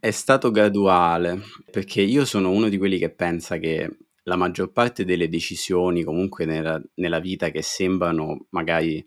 è 0.01 0.11
stato 0.11 0.51
graduale, 0.51 1.41
perché 1.71 2.01
io 2.01 2.25
sono 2.25 2.51
uno 2.51 2.69
di 2.69 2.79
quelli 2.79 2.99
che 2.99 3.11
pensa 3.11 3.59
che 3.59 3.99
la 4.25 4.37
maggior 4.37 4.73
parte 4.73 5.05
delle 5.05 5.29
decisioni, 5.29 6.03
comunque 6.03 6.47
nella, 6.47 6.81
nella 6.95 7.21
vita, 7.21 7.51
che 7.51 7.63
sembrano 7.63 8.47
magari 8.51 9.07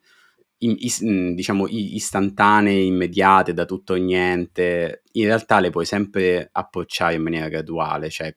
in, 0.59 0.75
in, 1.01 1.35
diciamo 1.35 1.67
istantanee, 1.67 2.79
immediate, 2.83 3.53
da 3.53 3.65
tutto 3.65 3.93
o 3.93 3.97
niente, 3.97 5.01
in 5.13 5.25
realtà 5.25 5.59
le 5.59 5.71
puoi 5.71 5.85
sempre 5.85 6.49
approcciare 6.51 7.15
in 7.15 7.23
maniera 7.23 7.49
graduale, 7.49 8.09
cioè 8.09 8.33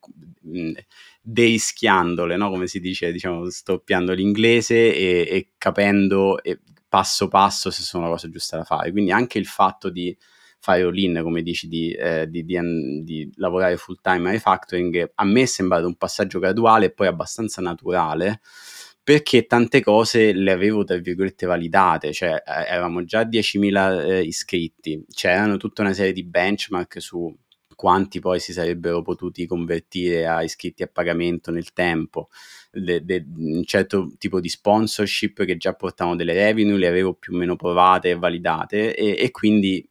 derischiandole, 1.21 2.37
no? 2.37 2.49
come 2.49 2.67
si 2.67 2.79
dice, 2.79 3.11
diciamo, 3.11 3.49
stoppiando 3.49 4.13
l'inglese 4.13 4.95
e, 4.95 5.27
e 5.29 5.51
capendo 5.57 6.41
e 6.41 6.59
passo 6.89 7.27
passo 7.27 7.69
se 7.69 7.83
sono 7.83 8.05
la 8.05 8.11
cosa 8.11 8.29
giusta 8.29 8.57
da 8.57 8.63
fare. 8.63 8.91
Quindi 8.91 9.11
anche 9.11 9.37
il 9.37 9.45
fatto 9.45 9.89
di 9.89 10.15
fare 10.59 10.81
all-in, 10.83 11.19
come 11.23 11.41
dici, 11.41 11.67
di, 11.67 11.91
eh, 11.91 12.29
di, 12.29 12.43
di, 12.43 13.03
di 13.03 13.31
lavorare 13.35 13.77
full 13.77 13.99
time 14.01 14.29
a 14.29 14.31
refactoring, 14.31 15.11
a 15.15 15.25
me 15.25 15.41
è 15.41 15.45
sembrato 15.45 15.87
un 15.87 15.95
passaggio 15.95 16.39
graduale 16.39 16.87
e 16.87 16.91
poi 16.91 17.07
abbastanza 17.07 17.61
naturale 17.61 18.41
perché 19.07 19.45
tante 19.45 19.81
cose 19.81 20.33
le 20.33 20.51
avevo 20.51 20.83
tra 20.83 20.97
virgolette 20.97 21.45
validate, 21.45 22.11
cioè 22.11 22.43
eh, 22.45 22.65
eravamo 22.67 23.05
già 23.05 23.21
10.000 23.21 24.05
eh, 24.05 24.21
iscritti, 24.21 25.01
c'erano 25.09 25.55
tutta 25.55 25.81
una 25.81 25.93
serie 25.93 26.11
di 26.11 26.25
benchmark 26.25 27.01
su 27.01 27.33
quanti 27.73 28.19
poi 28.19 28.41
si 28.41 28.51
sarebbero 28.51 29.01
potuti 29.03 29.45
convertire 29.45 30.27
a 30.27 30.43
iscritti 30.43 30.83
a 30.83 30.89
pagamento 30.91 31.51
nel 31.51 31.71
tempo, 31.71 32.27
de, 32.69 33.05
de, 33.05 33.25
un 33.37 33.63
certo 33.63 34.11
tipo 34.17 34.41
di 34.41 34.49
sponsorship 34.49 35.45
che 35.45 35.55
già 35.55 35.73
portavano 35.73 36.17
delle 36.17 36.33
revenue, 36.33 36.77
le 36.77 36.87
avevo 36.87 37.13
più 37.13 37.33
o 37.33 37.37
meno 37.37 37.55
provate 37.55 38.09
e 38.09 38.15
validate 38.15 38.93
e, 38.93 39.15
e 39.23 39.31
quindi 39.31 39.87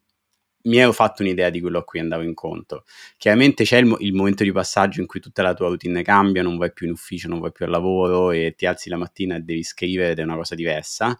mi 0.67 0.79
ero 0.79 0.93
fatto 0.93 1.23
un'idea 1.23 1.51
di 1.51 1.61
quello 1.61 1.79
a 1.79 1.85
cui 1.85 2.01
andavo 2.01 2.23
incontro. 2.23 2.85
Chiaramente 3.17 3.65
c'è 3.65 3.79
il, 3.79 3.97
il, 4.01 4.15
momento 4.15 4.45
di 4.45 4.53
passaggio 4.53 5.01
in 5.01 5.07
cui 5.07 5.21
tutta 5.21 5.43
la 5.43 5.55
tua 5.55 5.69
routine 5.69 6.03
cambia, 6.03 6.43
non 6.43 6.57
vai 6.57 6.73
più 6.73 6.87
in 6.87 6.93
ufficio, 6.93 7.29
non 7.29 7.41
vai 7.41 7.53
più 7.53 7.65
al 7.65 7.71
lavoro 7.71 8.31
e 8.31 8.55
ti 8.57 8.67
alzi 8.67 8.89
la 8.89 8.97
mattina 8.97 9.37
e 9.37 9.41
devi 9.41 9.63
scrivere 9.63 10.13
ed 10.13 10.19
è 10.19 10.23
una 10.23 10.37
cosa 10.37 10.55
diversa. 10.55 11.19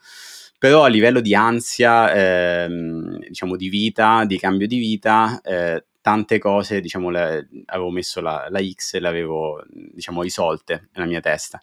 Però 0.59 0.85
a 0.85 0.89
livello 0.89 1.21
di 1.21 1.35
ansia, 1.35 2.13
ehm, 2.13 3.19
diciamo 3.29 3.57
di 3.57 3.69
vita, 3.69 4.25
di 4.25 4.39
cambio 4.39 4.67
di 4.67 4.79
vita, 4.79 5.41
eh, 5.43 5.85
tante 6.01 6.39
cose, 6.39 6.81
diciamo, 6.81 7.11
le, 7.11 7.49
avevo 7.67 7.91
messo 7.91 8.21
la, 8.21 8.47
la 8.49 8.61
X 8.63 8.95
e 8.95 9.01
le 9.01 9.09
avevo, 9.09 9.63
diciamo, 9.69 10.23
risolte 10.23 10.89
nella 10.95 11.07
mia 11.07 11.21
testa. 11.21 11.61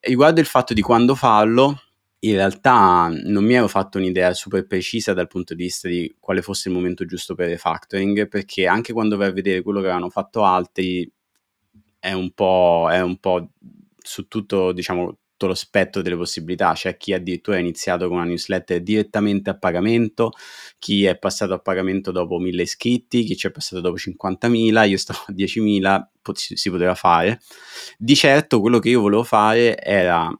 riguardo 0.00 0.38
il 0.38 0.46
fatto 0.46 0.74
di 0.74 0.82
quando 0.82 1.14
farlo, 1.14 1.80
in 2.28 2.36
realtà 2.36 3.08
non 3.24 3.44
mi 3.44 3.54
ero 3.54 3.68
fatto 3.68 3.98
un'idea 3.98 4.32
super 4.34 4.66
precisa 4.66 5.12
dal 5.12 5.28
punto 5.28 5.54
di 5.54 5.64
vista 5.64 5.88
di 5.88 6.14
quale 6.18 6.42
fosse 6.42 6.68
il 6.68 6.74
momento 6.74 7.04
giusto 7.04 7.34
per 7.34 7.48
refactoring, 7.48 8.28
perché 8.28 8.66
anche 8.66 8.92
quando 8.92 9.16
vai 9.16 9.28
a 9.28 9.32
vedere 9.32 9.62
quello 9.62 9.80
che 9.80 9.86
avevano 9.86 10.10
fatto 10.10 10.44
altri 10.44 11.10
è 11.98 12.12
un 12.12 12.32
po', 12.32 12.88
è 12.90 13.00
un 13.02 13.18
po' 13.18 13.50
su 13.98 14.28
tutto, 14.28 14.72
diciamo, 14.72 15.18
tutto 15.36 15.48
lo 15.48 15.54
spettro 15.54 16.00
delle 16.02 16.16
possibilità. 16.16 16.72
C'è 16.72 16.96
chi 16.96 17.12
addirittura 17.12 17.56
ha 17.56 17.60
iniziato 17.60 18.08
con 18.08 18.16
una 18.16 18.26
newsletter 18.26 18.80
direttamente 18.82 19.50
a 19.50 19.58
pagamento, 19.58 20.32
chi 20.78 21.04
è 21.04 21.18
passato 21.18 21.52
a 21.52 21.58
pagamento 21.58 22.10
dopo 22.10 22.38
1000 22.38 22.62
iscritti, 22.62 23.24
chi 23.24 23.36
ci 23.36 23.46
è 23.46 23.50
passato 23.50 23.82
dopo 23.82 23.96
50.000, 23.96 24.88
io 24.88 24.96
stavo 24.96 25.20
a 25.26 25.32
10.000, 25.32 26.08
si 26.32 26.70
poteva 26.70 26.94
fare. 26.94 27.40
Di 27.98 28.14
certo 28.16 28.60
quello 28.60 28.78
che 28.78 28.88
io 28.88 29.00
volevo 29.00 29.24
fare 29.24 29.78
era 29.78 30.34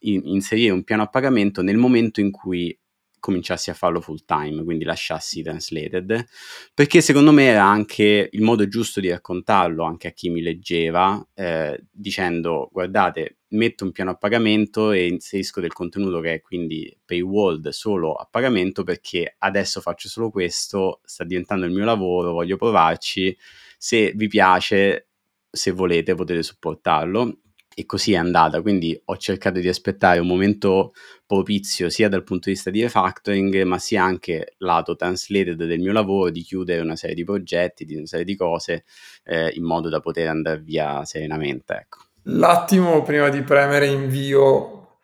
inserire 0.00 0.72
un 0.72 0.84
piano 0.84 1.02
a 1.02 1.08
pagamento 1.08 1.62
nel 1.62 1.76
momento 1.76 2.20
in 2.20 2.30
cui 2.30 2.76
cominciassi 3.20 3.70
a 3.70 3.74
farlo 3.74 4.00
full 4.00 4.24
time, 4.24 4.64
quindi 4.64 4.84
lasciassi 4.84 5.42
translated, 5.42 6.26
perché 6.74 7.00
secondo 7.00 7.30
me 7.30 7.44
era 7.44 7.64
anche 7.64 8.28
il 8.32 8.42
modo 8.42 8.66
giusto 8.66 8.98
di 8.98 9.10
raccontarlo 9.10 9.84
anche 9.84 10.08
a 10.08 10.12
chi 10.12 10.30
mi 10.30 10.40
leggeva, 10.40 11.24
eh, 11.34 11.84
dicendo 11.90 12.68
guardate, 12.72 13.40
metto 13.48 13.84
un 13.84 13.92
piano 13.92 14.10
a 14.10 14.16
pagamento 14.16 14.90
e 14.90 15.06
inserisco 15.06 15.60
del 15.60 15.72
contenuto 15.72 16.20
che 16.20 16.34
è 16.34 16.40
quindi 16.40 16.96
paywall 17.04 17.68
solo 17.68 18.14
a 18.14 18.26
pagamento 18.28 18.84
perché 18.84 19.34
adesso 19.38 19.80
faccio 19.80 20.08
solo 20.08 20.30
questo, 20.30 21.00
sta 21.04 21.24
diventando 21.24 21.66
il 21.66 21.72
mio 21.72 21.84
lavoro, 21.84 22.32
voglio 22.32 22.56
provarci, 22.56 23.36
se 23.76 24.12
vi 24.14 24.28
piace, 24.28 25.08
se 25.50 25.70
volete 25.72 26.14
potete 26.14 26.42
supportarlo 26.42 27.38
e 27.80 27.86
così 27.86 28.12
è 28.12 28.16
andata. 28.16 28.60
Quindi 28.60 29.00
ho 29.06 29.16
cercato 29.16 29.58
di 29.58 29.68
aspettare 29.68 30.20
un 30.20 30.26
momento 30.26 30.92
propizio 31.26 31.88
sia 31.88 32.08
dal 32.08 32.22
punto 32.22 32.48
di 32.48 32.54
vista 32.54 32.70
di 32.70 32.82
refactoring, 32.82 33.62
ma 33.62 33.78
sia 33.78 34.02
anche 34.02 34.54
lato 34.58 34.96
translated 34.96 35.64
del 35.64 35.80
mio 35.80 35.92
lavoro, 35.92 36.30
di 36.30 36.42
chiudere 36.42 36.82
una 36.82 36.96
serie 36.96 37.14
di 37.14 37.24
progetti, 37.24 37.84
di 37.84 37.96
una 37.96 38.06
serie 38.06 38.24
di 38.24 38.36
cose, 38.36 38.84
eh, 39.24 39.50
in 39.54 39.64
modo 39.64 39.88
da 39.88 40.00
poter 40.00 40.28
andare 40.28 40.60
via 40.60 41.04
serenamente. 41.04 41.72
Ecco. 41.74 41.98
L'attimo 42.24 43.02
prima 43.02 43.30
di 43.30 43.42
premere 43.42 43.86
invio 43.86 44.98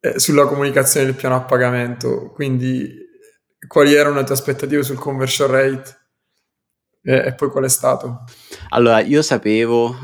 eh, 0.00 0.18
sulla 0.18 0.46
comunicazione 0.46 1.06
del 1.06 1.16
piano 1.16 1.34
a 1.34 1.42
pagamento, 1.42 2.30
quindi 2.32 3.04
quali 3.66 3.94
erano 3.94 4.16
le 4.16 4.24
tue 4.24 4.34
aspettative 4.34 4.82
sul 4.84 4.98
conversion 4.98 5.50
rate? 5.50 6.00
e 7.08 7.34
poi 7.34 7.50
qual 7.50 7.62
è 7.62 7.68
stato? 7.68 8.24
Allora, 8.70 8.98
io 8.98 9.22
sapevo, 9.22 9.96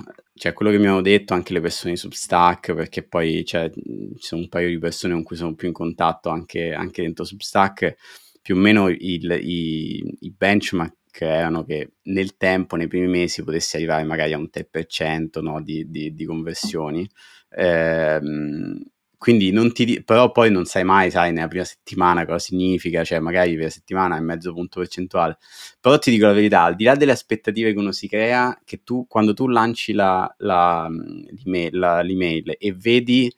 cioè 0.43 0.55
quello 0.55 0.73
che 0.73 0.79
mi 0.79 0.89
hanno 0.89 1.03
detto 1.03 1.35
anche 1.35 1.53
le 1.53 1.61
persone 1.61 1.93
di 1.93 1.99
Substack, 1.99 2.75
perché 2.75 3.05
poi 3.05 3.45
cioè, 3.45 3.71
ci 3.73 4.17
sono 4.19 4.41
un 4.41 4.49
paio 4.49 4.71
di 4.71 4.79
persone 4.81 5.13
con 5.15 5.23
cui 5.23 5.37
sono 5.37 5.55
più 5.55 5.69
in 5.69 5.73
contatto 5.73 6.31
anche, 6.31 6.73
anche 6.73 7.03
dentro 7.03 7.23
Substack, 7.23 7.95
più 8.43 8.57
o 8.57 8.59
meno 8.59 8.89
il, 8.89 9.39
i, 9.41 10.17
i, 10.19 10.35
benchmark 10.37 11.21
erano 11.21 11.63
che 11.63 11.93
nel 12.07 12.37
tempo, 12.37 12.75
nei 12.75 12.89
primi 12.89 13.07
mesi, 13.07 13.45
potessi 13.45 13.77
arrivare 13.77 14.03
magari 14.03 14.33
a 14.33 14.39
un 14.39 14.49
3% 14.53 15.41
no, 15.41 15.63
di, 15.63 15.89
di, 15.89 16.13
di, 16.13 16.25
conversioni. 16.25 17.09
Ehm, 17.51 18.83
quindi 19.23 19.53
non 19.53 19.73
ti, 19.73 20.03
però 20.03 20.33
poi 20.33 20.51
non 20.51 20.65
sai 20.65 20.83
mai, 20.83 21.09
sai, 21.13 21.31
nella 21.33 21.47
prima 21.47 21.63
settimana 21.63 22.25
cosa 22.27 22.41
significa, 22.41 23.05
cioè 23.05 23.21
magari 23.21 23.55
per 23.57 23.71
settimana 23.71 24.17
è 24.17 24.21
mezzo 24.21 24.53
punto 24.53 24.81
percentuale, 24.81 25.39
però 25.81 25.97
ti 25.97 26.11
dico 26.11 26.27
la 26.27 26.33
verità, 26.33 26.63
al 26.65 26.75
di 26.75 26.83
là 26.83 26.97
delle 26.97 27.13
aspettative 27.13 27.73
che 27.73 27.79
uno 27.79 27.93
si 27.93 28.09
crea, 28.09 28.61
che 28.65 28.83
tu, 28.83 29.07
quando 29.07 29.33
tu 29.33 29.47
lanci 29.47 29.93
la, 29.93 30.29
la, 30.39 30.89
l'email, 30.89 31.79
la, 31.79 32.03
l'email 32.03 32.57
e 32.59 32.73
vedi 32.73 33.33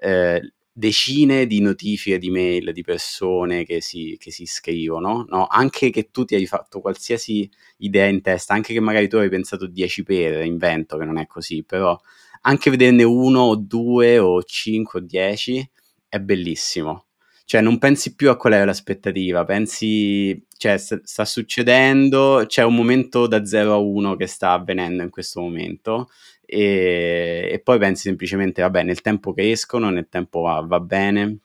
eh, 0.00 0.54
decine 0.72 1.46
di 1.46 1.60
notifiche 1.60 2.18
di 2.18 2.30
mail 2.30 2.72
di 2.72 2.82
persone 2.82 3.64
che 3.64 3.80
si, 3.80 4.16
che 4.18 4.32
si 4.32 4.42
iscrivono, 4.42 5.24
no? 5.28 5.46
anche 5.46 5.90
che 5.90 6.10
tu 6.10 6.24
ti 6.24 6.34
hai 6.34 6.46
fatto 6.46 6.80
qualsiasi 6.80 7.48
idea 7.76 8.06
in 8.06 8.22
testa, 8.22 8.54
anche 8.54 8.72
che 8.72 8.80
magari 8.80 9.06
tu 9.06 9.18
hai 9.18 9.28
pensato 9.28 9.68
10 9.68 10.02
per, 10.02 10.44
invento 10.44 10.96
che 10.96 11.04
non 11.04 11.16
è 11.16 11.28
così, 11.28 11.62
però 11.62 11.96
anche 12.42 12.70
vederne 12.70 13.02
uno 13.02 13.40
o 13.40 13.56
due 13.56 14.18
o 14.18 14.42
cinque 14.42 15.00
o 15.00 15.02
dieci 15.02 15.68
è 16.08 16.18
bellissimo. 16.18 17.04
Cioè, 17.44 17.62
non 17.62 17.78
pensi 17.78 18.14
più 18.14 18.28
a 18.28 18.36
qual 18.36 18.52
è 18.52 18.64
l'aspettativa, 18.64 19.42
pensi, 19.44 20.46
cioè, 20.58 20.76
sta, 20.76 21.00
sta 21.02 21.24
succedendo, 21.24 22.44
c'è 22.46 22.62
un 22.62 22.74
momento 22.74 23.26
da 23.26 23.46
0 23.46 23.72
a 23.72 23.78
1 23.78 24.16
che 24.16 24.26
sta 24.26 24.52
avvenendo 24.52 25.02
in 25.02 25.08
questo 25.08 25.40
momento 25.40 26.10
e, 26.50 27.48
e, 27.52 27.60
poi 27.60 27.78
pensi 27.78 28.02
semplicemente, 28.02 28.62
vabbè, 28.62 28.82
nel 28.82 29.02
tempo 29.02 29.34
che 29.34 29.50
escono, 29.50 29.90
nel 29.90 30.08
tempo 30.08 30.40
va, 30.40 30.62
va 30.66 30.80
bene, 30.80 31.40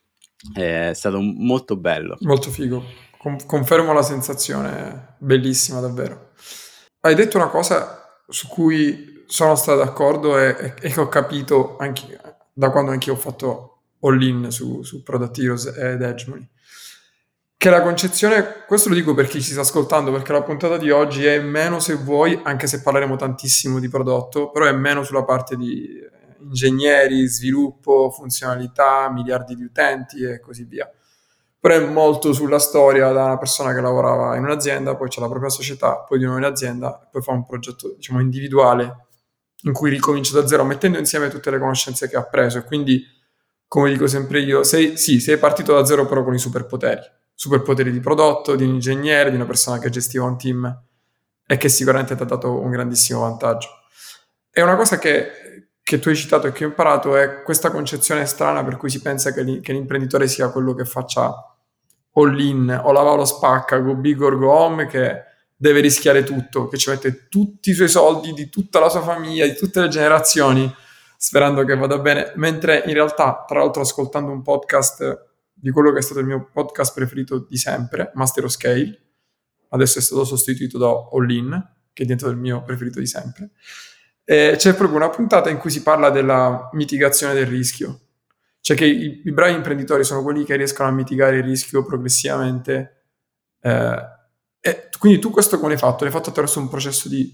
è 0.54 0.92
stato 0.94 1.20
molto 1.20 1.76
bello. 1.76 2.16
Molto 2.20 2.50
figo, 2.50 2.82
Con- 3.18 3.44
confermo 3.44 3.92
la 3.92 4.02
sensazione, 4.02 5.16
bellissima 5.18 5.80
davvero. 5.80 6.32
Hai 7.00 7.14
detto 7.14 7.36
una 7.36 7.48
cosa 7.48 8.18
su 8.28 8.48
cui 8.48 9.13
sono 9.26 9.54
stato 9.54 9.78
d'accordo 9.78 10.38
e, 10.38 10.74
e, 10.80 10.90
che 10.90 11.00
ho 11.00 11.08
capito 11.08 11.76
anche 11.78 12.20
da 12.52 12.70
quando 12.70 12.92
anche 12.92 13.10
ho 13.10 13.16
fatto 13.16 13.82
all-in 14.00 14.50
su, 14.50 14.82
su 14.82 15.02
Product 15.02 15.38
Heroes 15.38 15.66
ed 15.66 16.02
Edgemony. 16.02 16.48
Che 17.56 17.70
la 17.70 17.82
concezione, 17.82 18.64
questo 18.66 18.90
lo 18.90 18.94
dico 18.94 19.14
per 19.14 19.26
chi 19.26 19.40
ci 19.40 19.52
sta 19.52 19.62
ascoltando, 19.62 20.12
perché 20.12 20.32
la 20.32 20.42
puntata 20.42 20.76
di 20.76 20.90
oggi 20.90 21.24
è 21.24 21.40
meno 21.40 21.80
se 21.80 21.94
vuoi, 21.94 22.38
anche 22.44 22.66
se 22.66 22.82
parleremo 22.82 23.16
tantissimo 23.16 23.80
di 23.80 23.88
prodotto, 23.88 24.50
però 24.50 24.66
è 24.66 24.72
meno 24.72 25.02
sulla 25.02 25.24
parte 25.24 25.56
di 25.56 25.98
ingegneri, 26.40 27.26
sviluppo, 27.26 28.10
funzionalità, 28.10 29.10
miliardi 29.10 29.54
di 29.54 29.64
utenti 29.64 30.22
e 30.22 30.40
così 30.40 30.64
via. 30.64 30.90
Però 31.58 31.74
è 31.74 31.86
molto 31.86 32.34
sulla 32.34 32.58
storia 32.58 33.10
da 33.12 33.24
una 33.24 33.38
persona 33.38 33.72
che 33.72 33.80
lavorava 33.80 34.36
in 34.36 34.44
un'azienda, 34.44 34.94
poi 34.96 35.08
c'è 35.08 35.20
la 35.20 35.28
propria 35.30 35.48
società, 35.48 36.00
poi 36.06 36.18
di 36.18 36.24
nuovo 36.24 36.38
in 36.38 36.44
azienda, 36.44 37.08
poi 37.10 37.22
fa 37.22 37.32
un 37.32 37.46
progetto 37.46 37.94
diciamo 37.96 38.20
individuale 38.20 39.03
in 39.64 39.72
cui 39.72 39.90
ricomincio 39.90 40.40
da 40.40 40.46
zero 40.46 40.64
mettendo 40.64 40.98
insieme 40.98 41.28
tutte 41.28 41.50
le 41.50 41.58
conoscenze 41.58 42.08
che 42.08 42.16
ha 42.16 42.24
preso 42.24 42.58
e 42.58 42.64
quindi 42.64 43.04
come 43.66 43.90
dico 43.90 44.06
sempre 44.06 44.40
io 44.40 44.62
sei, 44.62 44.96
sì, 44.96 45.20
sei 45.20 45.36
partito 45.36 45.74
da 45.74 45.84
zero 45.84 46.06
però 46.06 46.22
con 46.22 46.34
i 46.34 46.38
superpoteri 46.38 47.00
superpoteri 47.34 47.90
di 47.90 48.00
prodotto, 48.00 48.54
di 48.54 48.64
un 48.64 48.74
ingegnere, 48.74 49.30
di 49.30 49.36
una 49.36 49.44
persona 49.44 49.78
che 49.78 49.90
gestiva 49.90 50.24
un 50.24 50.38
team 50.38 50.82
e 51.46 51.56
che 51.56 51.68
sicuramente 51.68 52.14
ti 52.14 52.22
ha 52.22 52.26
dato 52.26 52.60
un 52.60 52.70
grandissimo 52.70 53.20
vantaggio. 53.20 53.68
E 54.50 54.62
una 54.62 54.76
cosa 54.76 54.98
che, 54.98 55.68
che 55.82 55.98
tu 55.98 56.08
hai 56.08 56.16
citato 56.16 56.46
e 56.46 56.52
che 56.52 56.64
ho 56.64 56.68
imparato 56.68 57.16
è 57.16 57.42
questa 57.42 57.70
concezione 57.70 58.24
strana 58.24 58.62
per 58.64 58.76
cui 58.76 58.88
si 58.88 59.02
pensa 59.02 59.32
che, 59.32 59.60
che 59.60 59.72
l'imprenditore 59.72 60.28
sia 60.28 60.50
quello 60.50 60.74
che 60.74 60.84
faccia 60.84 61.34
all 62.12 62.38
in 62.38 62.80
o 62.82 62.92
lava 62.92 63.14
lo 63.14 63.24
spacca, 63.24 63.78
go 63.78 63.96
big 63.96 64.20
or 64.22 64.38
go 64.38 64.52
home, 64.52 64.86
che 64.86 65.22
deve 65.56 65.80
rischiare 65.80 66.24
tutto, 66.24 66.68
che 66.68 66.76
ci 66.76 66.90
mette 66.90 67.28
tutti 67.28 67.70
i 67.70 67.74
suoi 67.74 67.88
soldi 67.88 68.32
di 68.32 68.48
tutta 68.48 68.80
la 68.80 68.88
sua 68.88 69.02
famiglia, 69.02 69.46
di 69.46 69.54
tutte 69.54 69.80
le 69.80 69.88
generazioni, 69.88 70.72
sperando 71.16 71.64
che 71.64 71.76
vada 71.76 71.98
bene, 71.98 72.32
mentre 72.36 72.82
in 72.86 72.92
realtà, 72.92 73.44
tra 73.46 73.60
l'altro 73.60 73.82
ascoltando 73.82 74.30
un 74.30 74.42
podcast 74.42 75.32
di 75.52 75.70
quello 75.70 75.92
che 75.92 75.98
è 75.98 76.02
stato 76.02 76.20
il 76.20 76.26
mio 76.26 76.50
podcast 76.52 76.92
preferito 76.94 77.46
di 77.48 77.56
sempre, 77.56 78.10
Master 78.14 78.44
of 78.44 78.50
Scale, 78.50 79.02
adesso 79.70 79.98
è 79.98 80.02
stato 80.02 80.24
sostituito 80.24 80.76
da 80.76 80.88
All 80.88 81.30
In, 81.30 81.50
che 81.92 82.02
è 82.02 82.04
diventato 82.04 82.30
il 82.32 82.38
mio 82.38 82.62
preferito 82.62 82.98
di 82.98 83.06
sempre, 83.06 83.50
e 84.24 84.54
c'è 84.56 84.74
proprio 84.74 84.98
una 84.98 85.10
puntata 85.10 85.50
in 85.50 85.58
cui 85.58 85.70
si 85.70 85.82
parla 85.82 86.10
della 86.10 86.68
mitigazione 86.72 87.34
del 87.34 87.46
rischio, 87.46 88.00
cioè 88.60 88.76
che 88.76 88.86
i, 88.86 89.22
i 89.24 89.32
bravi 89.32 89.54
imprenditori 89.54 90.04
sono 90.04 90.22
quelli 90.22 90.44
che 90.44 90.56
riescono 90.56 90.88
a 90.88 90.92
mitigare 90.92 91.36
il 91.36 91.44
rischio 91.44 91.84
progressivamente 91.84 93.04
eh, 93.60 94.02
E 94.66 94.88
quindi 94.98 95.18
tu 95.18 95.28
questo 95.28 95.60
come 95.60 95.74
hai 95.74 95.78
fatto? 95.78 96.04
L'hai 96.04 96.12
fatto 96.12 96.30
attraverso 96.30 96.58
un 96.58 96.70
processo 96.70 97.06
di, 97.06 97.30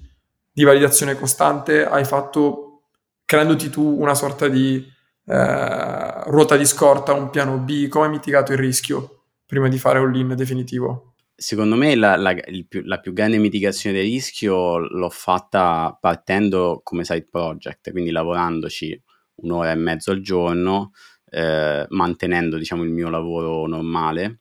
di 0.51 0.65
validazione 0.65 1.15
costante? 1.15 1.87
Hai 1.87 2.05
fatto, 2.05 2.89
creandoti 3.25 3.71
tu 3.71 4.01
una 4.01 4.17
sorta 4.17 4.49
di 4.49 4.85
eh, 5.27 6.23
ruota 6.25 6.57
di 6.57 6.67
scorta, 6.67 7.13
un 7.13 7.31
piano 7.31 7.59
B? 7.59 7.87
Come 7.87 8.07
hai 8.07 8.11
mitigato 8.11 8.51
il 8.51 8.59
rischio 8.59 9.27
prima 9.47 9.69
di 9.69 9.79
fare 9.79 10.01
un 10.01 10.11
lean 10.11 10.35
definitivo? 10.35 11.15
Secondo 11.37 11.77
me 11.77 11.95
la, 11.95 12.17
la, 12.17 12.35
più, 12.67 12.83
la, 12.85 12.99
più, 12.99 13.13
grande 13.13 13.39
mitigazione 13.39 13.99
del 13.99 14.07
rischio 14.07 14.79
l'ho 14.79 15.09
fatta 15.09 15.97
partendo 16.01 16.81
come 16.83 17.05
side 17.05 17.29
project, 17.31 17.93
quindi 17.93 18.11
lavorandoci 18.11 19.01
un'ora 19.37 19.71
e 19.71 19.77
mezzo 19.77 20.11
al 20.11 20.21
giorno, 20.21 20.91
eh, 21.31 21.87
mantenendo 21.91 22.57
diciamo, 22.57 22.83
il 22.83 22.91
mio 22.91 23.09
lavoro 23.09 23.69
normale 23.69 24.41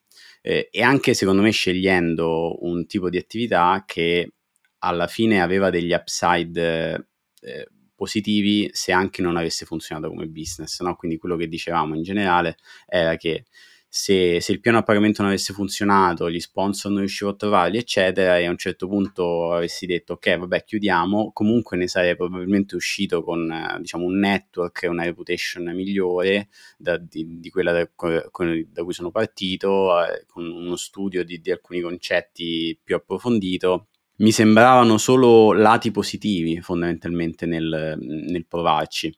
eh, 0.49 0.67
e 0.71 0.81
anche 0.81 1.13
secondo 1.13 1.43
me 1.43 1.51
scegliendo 1.51 2.65
un 2.65 2.87
tipo 2.87 3.11
di 3.11 3.17
attività 3.17 3.83
che 3.85 4.33
alla 4.79 5.05
fine 5.05 5.41
aveva 5.43 5.69
degli 5.69 5.93
upside 5.93 7.09
eh, 7.41 7.67
positivi 7.93 8.67
se 8.73 8.91
anche 8.91 9.21
non 9.21 9.37
avesse 9.37 9.67
funzionato 9.67 10.09
come 10.09 10.25
business. 10.25 10.81
No? 10.81 10.95
Quindi 10.95 11.17
quello 11.17 11.35
che 11.35 11.47
dicevamo 11.47 11.93
in 11.93 12.01
generale 12.01 12.57
era 12.87 13.15
che 13.15 13.45
se, 13.91 14.39
se, 14.39 14.51
il 14.51 14.59
piano 14.59 14.77
a 14.77 14.83
pagamento 14.83 15.23
non 15.23 15.31
avesse 15.31 15.51
funzionato, 15.51 16.29
gli 16.29 16.39
sponsor 16.39 16.91
non 16.91 16.99
riuscivo 16.99 17.31
a 17.31 17.35
trovarli, 17.35 17.77
eccetera, 17.77 18.37
e 18.37 18.45
a 18.45 18.49
un 18.51 18.57
certo 18.57 18.87
punto 18.87 19.51
avessi 19.51 19.87
detto 19.87 20.13
ok, 20.13 20.37
vabbè, 20.37 20.63
chiudiamo, 20.63 21.31
comunque 21.33 21.75
ne 21.75 21.87
sarei 21.87 22.15
probabilmente 22.15 22.75
uscito 22.75 23.23
con 23.23 23.51
diciamo, 23.79 24.05
un 24.05 24.19
network, 24.19 24.85
una 24.87 25.03
reputation 25.03 25.73
migliore 25.73 26.49
da, 26.77 26.97
di, 26.97 27.39
di, 27.39 27.49
quella 27.49 27.71
da, 27.71 27.89
con, 27.95 28.67
da, 28.71 28.83
cui 28.83 28.93
sono 28.93 29.09
partito, 29.09 30.05
eh, 30.05 30.25
con 30.27 30.45
uno 30.47 30.75
studio 30.75 31.23
di, 31.23 31.41
di 31.41 31.51
alcuni 31.51 31.81
concetti 31.81 32.79
più 32.83 32.95
approfondito 32.95 33.87
mi 34.19 34.31
sembravano 34.31 34.97
solo 34.97 35.53
lati 35.53 35.91
positivi 35.91 36.61
fondamentalmente 36.61 37.45
nel, 37.45 37.97
nel 37.99 38.45
provarci. 38.45 39.15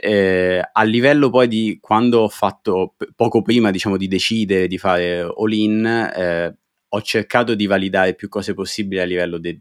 Eh, 0.00 0.62
a 0.72 0.82
livello 0.84 1.30
poi 1.30 1.48
di 1.48 1.78
quando 1.80 2.20
ho 2.20 2.28
fatto, 2.28 2.94
poco 3.16 3.42
prima 3.42 3.70
diciamo 3.70 3.96
di 3.96 4.06
decidere 4.08 4.66
di 4.68 4.78
fare 4.78 5.20
all-in, 5.22 5.84
eh, 5.86 6.56
ho 6.90 7.02
cercato 7.02 7.54
di 7.54 7.66
validare 7.66 8.14
più 8.14 8.28
cose 8.28 8.54
possibili 8.54 9.00
a 9.00 9.04
livello 9.04 9.38
de- 9.38 9.60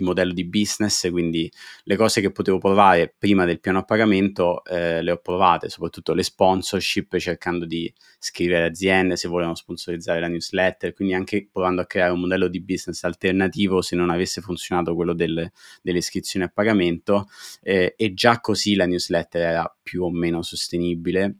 di 0.00 0.06
modello 0.06 0.32
di 0.32 0.44
business, 0.44 1.08
quindi 1.10 1.50
le 1.84 1.96
cose 1.96 2.20
che 2.20 2.32
potevo 2.32 2.58
provare 2.58 3.14
prima 3.16 3.44
del 3.44 3.60
piano 3.60 3.78
a 3.78 3.84
pagamento 3.84 4.64
eh, 4.64 5.02
le 5.02 5.12
ho 5.12 5.18
provate, 5.18 5.68
soprattutto 5.68 6.14
le 6.14 6.22
sponsorship, 6.22 7.16
cercando 7.18 7.66
di 7.66 7.92
scrivere 8.18 8.64
aziende 8.64 9.16
se 9.16 9.28
volevano 9.28 9.54
sponsorizzare 9.54 10.20
la 10.20 10.28
newsletter, 10.28 10.92
quindi 10.92 11.14
anche 11.14 11.48
provando 11.50 11.82
a 11.82 11.86
creare 11.86 12.12
un 12.12 12.20
modello 12.20 12.48
di 12.48 12.60
business 12.60 13.04
alternativo 13.04 13.82
se 13.82 13.96
non 13.96 14.10
avesse 14.10 14.40
funzionato 14.40 14.94
quello 14.94 15.12
del, 15.12 15.50
delle 15.82 15.98
iscrizioni 15.98 16.46
a 16.46 16.48
pagamento 16.48 17.28
eh, 17.62 17.94
e 17.96 18.14
già 18.14 18.40
così 18.40 18.74
la 18.74 18.86
newsletter 18.86 19.42
era 19.42 19.76
più 19.82 20.02
o 20.02 20.10
meno 20.10 20.42
sostenibile 20.42 21.36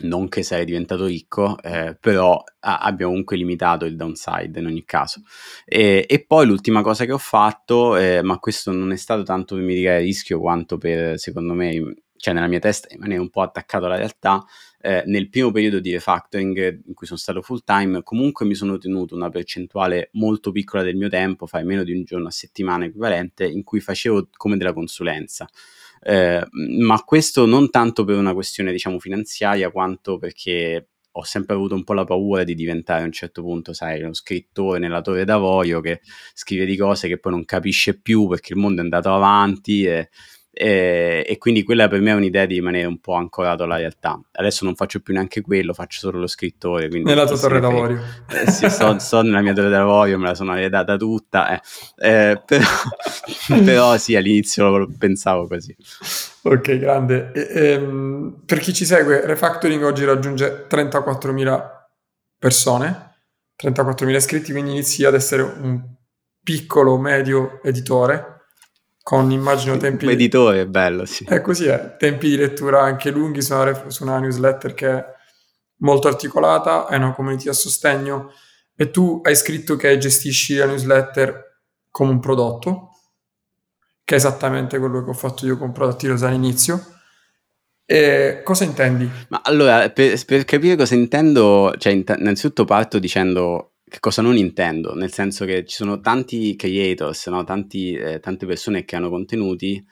non 0.00 0.28
che 0.28 0.42
sarei 0.42 0.64
diventato 0.64 1.06
ricco, 1.06 1.60
eh, 1.62 1.96
però 1.98 2.42
ah, 2.60 2.78
abbiamo 2.78 3.10
comunque 3.10 3.36
limitato 3.36 3.84
il 3.84 3.96
downside 3.96 4.58
in 4.58 4.66
ogni 4.66 4.84
caso. 4.84 5.22
E, 5.64 6.04
e 6.08 6.24
poi 6.24 6.46
l'ultima 6.46 6.82
cosa 6.82 7.04
che 7.04 7.12
ho 7.12 7.18
fatto, 7.18 7.96
eh, 7.96 8.22
ma 8.22 8.38
questo 8.38 8.72
non 8.72 8.92
è 8.92 8.96
stato 8.96 9.22
tanto 9.22 9.54
per 9.54 9.64
mitigare 9.64 9.98
il 9.98 10.06
rischio 10.06 10.40
quanto 10.40 10.78
per, 10.78 11.18
secondo 11.18 11.52
me, 11.54 11.94
cioè 12.16 12.34
nella 12.34 12.46
mia 12.48 12.60
testa 12.60 12.88
rimanere 12.90 13.20
un 13.20 13.30
po' 13.30 13.42
attaccato 13.42 13.86
alla 13.86 13.96
realtà, 13.96 14.44
eh, 14.80 15.02
nel 15.06 15.28
primo 15.28 15.50
periodo 15.52 15.78
di 15.78 15.92
refactoring 15.92 16.82
in 16.86 16.94
cui 16.94 17.06
sono 17.06 17.18
stato 17.18 17.40
full 17.42 17.62
time, 17.64 18.02
comunque 18.02 18.46
mi 18.46 18.54
sono 18.54 18.78
tenuto 18.78 19.14
una 19.14 19.28
percentuale 19.28 20.10
molto 20.12 20.50
piccola 20.50 20.82
del 20.82 20.96
mio 20.96 21.08
tempo, 21.08 21.46
fai 21.46 21.64
meno 21.64 21.84
di 21.84 21.92
un 21.92 22.02
giorno 22.02 22.28
a 22.28 22.32
settimana 22.32 22.84
equivalente, 22.84 23.44
in 23.44 23.62
cui 23.62 23.80
facevo 23.80 24.28
come 24.36 24.56
della 24.56 24.72
consulenza. 24.72 25.48
Eh, 26.04 26.44
ma 26.80 27.00
questo 27.04 27.46
non 27.46 27.70
tanto 27.70 28.04
per 28.04 28.16
una 28.16 28.34
questione, 28.34 28.72
diciamo, 28.72 28.98
finanziaria, 28.98 29.70
quanto 29.70 30.18
perché 30.18 30.88
ho 31.12 31.22
sempre 31.24 31.54
avuto 31.54 31.74
un 31.74 31.84
po' 31.84 31.92
la 31.92 32.04
paura 32.04 32.42
di 32.42 32.54
diventare 32.54 33.02
a 33.02 33.04
un 33.04 33.12
certo 33.12 33.42
punto, 33.42 33.72
sai, 33.72 34.02
uno 34.02 34.14
scrittore 34.14 34.78
nella 34.78 35.00
torre 35.02 35.24
d'avorio 35.24 35.80
che 35.80 36.00
scrive 36.34 36.64
di 36.64 36.76
cose 36.76 37.06
che 37.06 37.18
poi 37.18 37.32
non 37.32 37.44
capisce 37.44 38.00
più 38.00 38.26
perché 38.28 38.54
il 38.54 38.58
mondo 38.58 38.80
è 38.80 38.84
andato 38.84 39.14
avanti 39.14 39.84
e, 39.84 40.08
e, 40.54 41.24
e, 41.26 41.38
quindi 41.38 41.62
quella 41.62 41.88
per 41.88 42.02
me 42.02 42.10
è 42.10 42.14
un'idea 42.14 42.44
di 42.44 42.56
rimanere 42.56 42.86
un 42.86 42.98
po' 42.98 43.14
ancorato 43.14 43.62
alla 43.62 43.76
realtà. 43.76 44.20
Adesso 44.32 44.66
non 44.66 44.74
faccio 44.74 45.00
più 45.00 45.14
neanche 45.14 45.40
quello, 45.40 45.72
faccio 45.72 46.00
solo 46.00 46.18
lo 46.18 46.26
scrittore. 46.26 46.88
Nella 46.88 47.24
tua 47.24 47.38
torre 47.38 47.58
d'avorio. 47.58 48.02
Eh, 48.28 48.50
sì, 48.50 48.68
sto, 48.68 48.98
sto, 48.98 49.22
nella 49.22 49.40
mia 49.40 49.54
torre 49.54 49.70
d'avorio, 49.70 50.18
me 50.18 50.26
la 50.26 50.34
sono 50.34 50.54
eredata 50.54 50.98
tutta, 50.98 51.54
eh. 51.54 51.60
Eh, 51.96 52.42
però, 52.44 52.66
però, 53.64 53.96
sì, 53.96 54.14
all'inizio 54.14 54.92
pensavo 54.98 55.46
così. 55.46 55.74
Ok, 56.42 56.76
grande. 56.76 57.32
E, 57.32 57.72
ehm, 57.72 58.42
per 58.44 58.58
chi 58.58 58.74
ci 58.74 58.84
segue, 58.84 59.24
Refactoring 59.24 59.82
oggi 59.82 60.04
raggiunge 60.04 60.66
34.000 60.68 61.88
persone, 62.38 63.14
34.000 63.56 64.14
iscritti, 64.16 64.52
quindi 64.52 64.72
inizi 64.72 65.06
ad 65.06 65.14
essere 65.14 65.40
un 65.40 65.80
piccolo, 66.42 66.98
medio 66.98 67.62
editore 67.62 68.32
con 69.02 69.30
immagino 69.30 69.76
tempi... 69.76 70.08
Editore 70.08 70.62
è 70.62 70.66
bello, 70.66 71.04
sì. 71.04 71.24
È 71.24 71.40
così, 71.40 71.66
è. 71.66 71.96
Tempi 71.98 72.28
di 72.28 72.36
lettura 72.36 72.82
anche 72.82 73.10
lunghi 73.10 73.42
su 73.42 73.52
una, 73.54 73.84
su 73.88 74.02
una 74.04 74.18
newsletter 74.18 74.74
che 74.74 74.90
è 74.90 75.04
molto 75.78 76.08
articolata, 76.08 76.86
è 76.86 76.96
una 76.96 77.12
community 77.12 77.48
a 77.48 77.52
sostegno 77.52 78.30
e 78.74 78.90
tu 78.90 79.20
hai 79.22 79.36
scritto 79.36 79.76
che 79.76 79.98
gestisci 79.98 80.54
la 80.54 80.66
newsletter 80.66 81.60
come 81.90 82.10
un 82.10 82.20
prodotto, 82.20 82.90
che 84.04 84.14
è 84.14 84.18
esattamente 84.18 84.78
quello 84.78 85.02
che 85.04 85.10
ho 85.10 85.14
fatto 85.14 85.46
io 85.46 85.58
con 85.58 85.72
Product 85.72 86.02
Heroes 86.02 86.22
all'inizio. 86.22 86.84
E 87.84 88.40
cosa 88.44 88.64
intendi? 88.64 89.10
Ma 89.28 89.42
allora, 89.44 89.90
per, 89.90 90.24
per 90.24 90.44
capire 90.44 90.76
cosa 90.76 90.94
intendo, 90.94 91.74
cioè, 91.76 91.92
innanzitutto 91.92 92.64
parto 92.64 92.98
dicendo 92.98 93.71
che 93.92 94.00
cosa 94.00 94.22
non 94.22 94.38
intendo, 94.38 94.94
nel 94.94 95.12
senso 95.12 95.44
che 95.44 95.66
ci 95.66 95.76
sono 95.76 96.00
tanti 96.00 96.56
creators, 96.56 97.26
no? 97.26 97.44
tanti, 97.44 97.92
eh, 97.92 98.20
tante 98.20 98.46
persone 98.46 98.80
che 98.80 98.84
creano 98.86 99.10
contenuti 99.10 99.84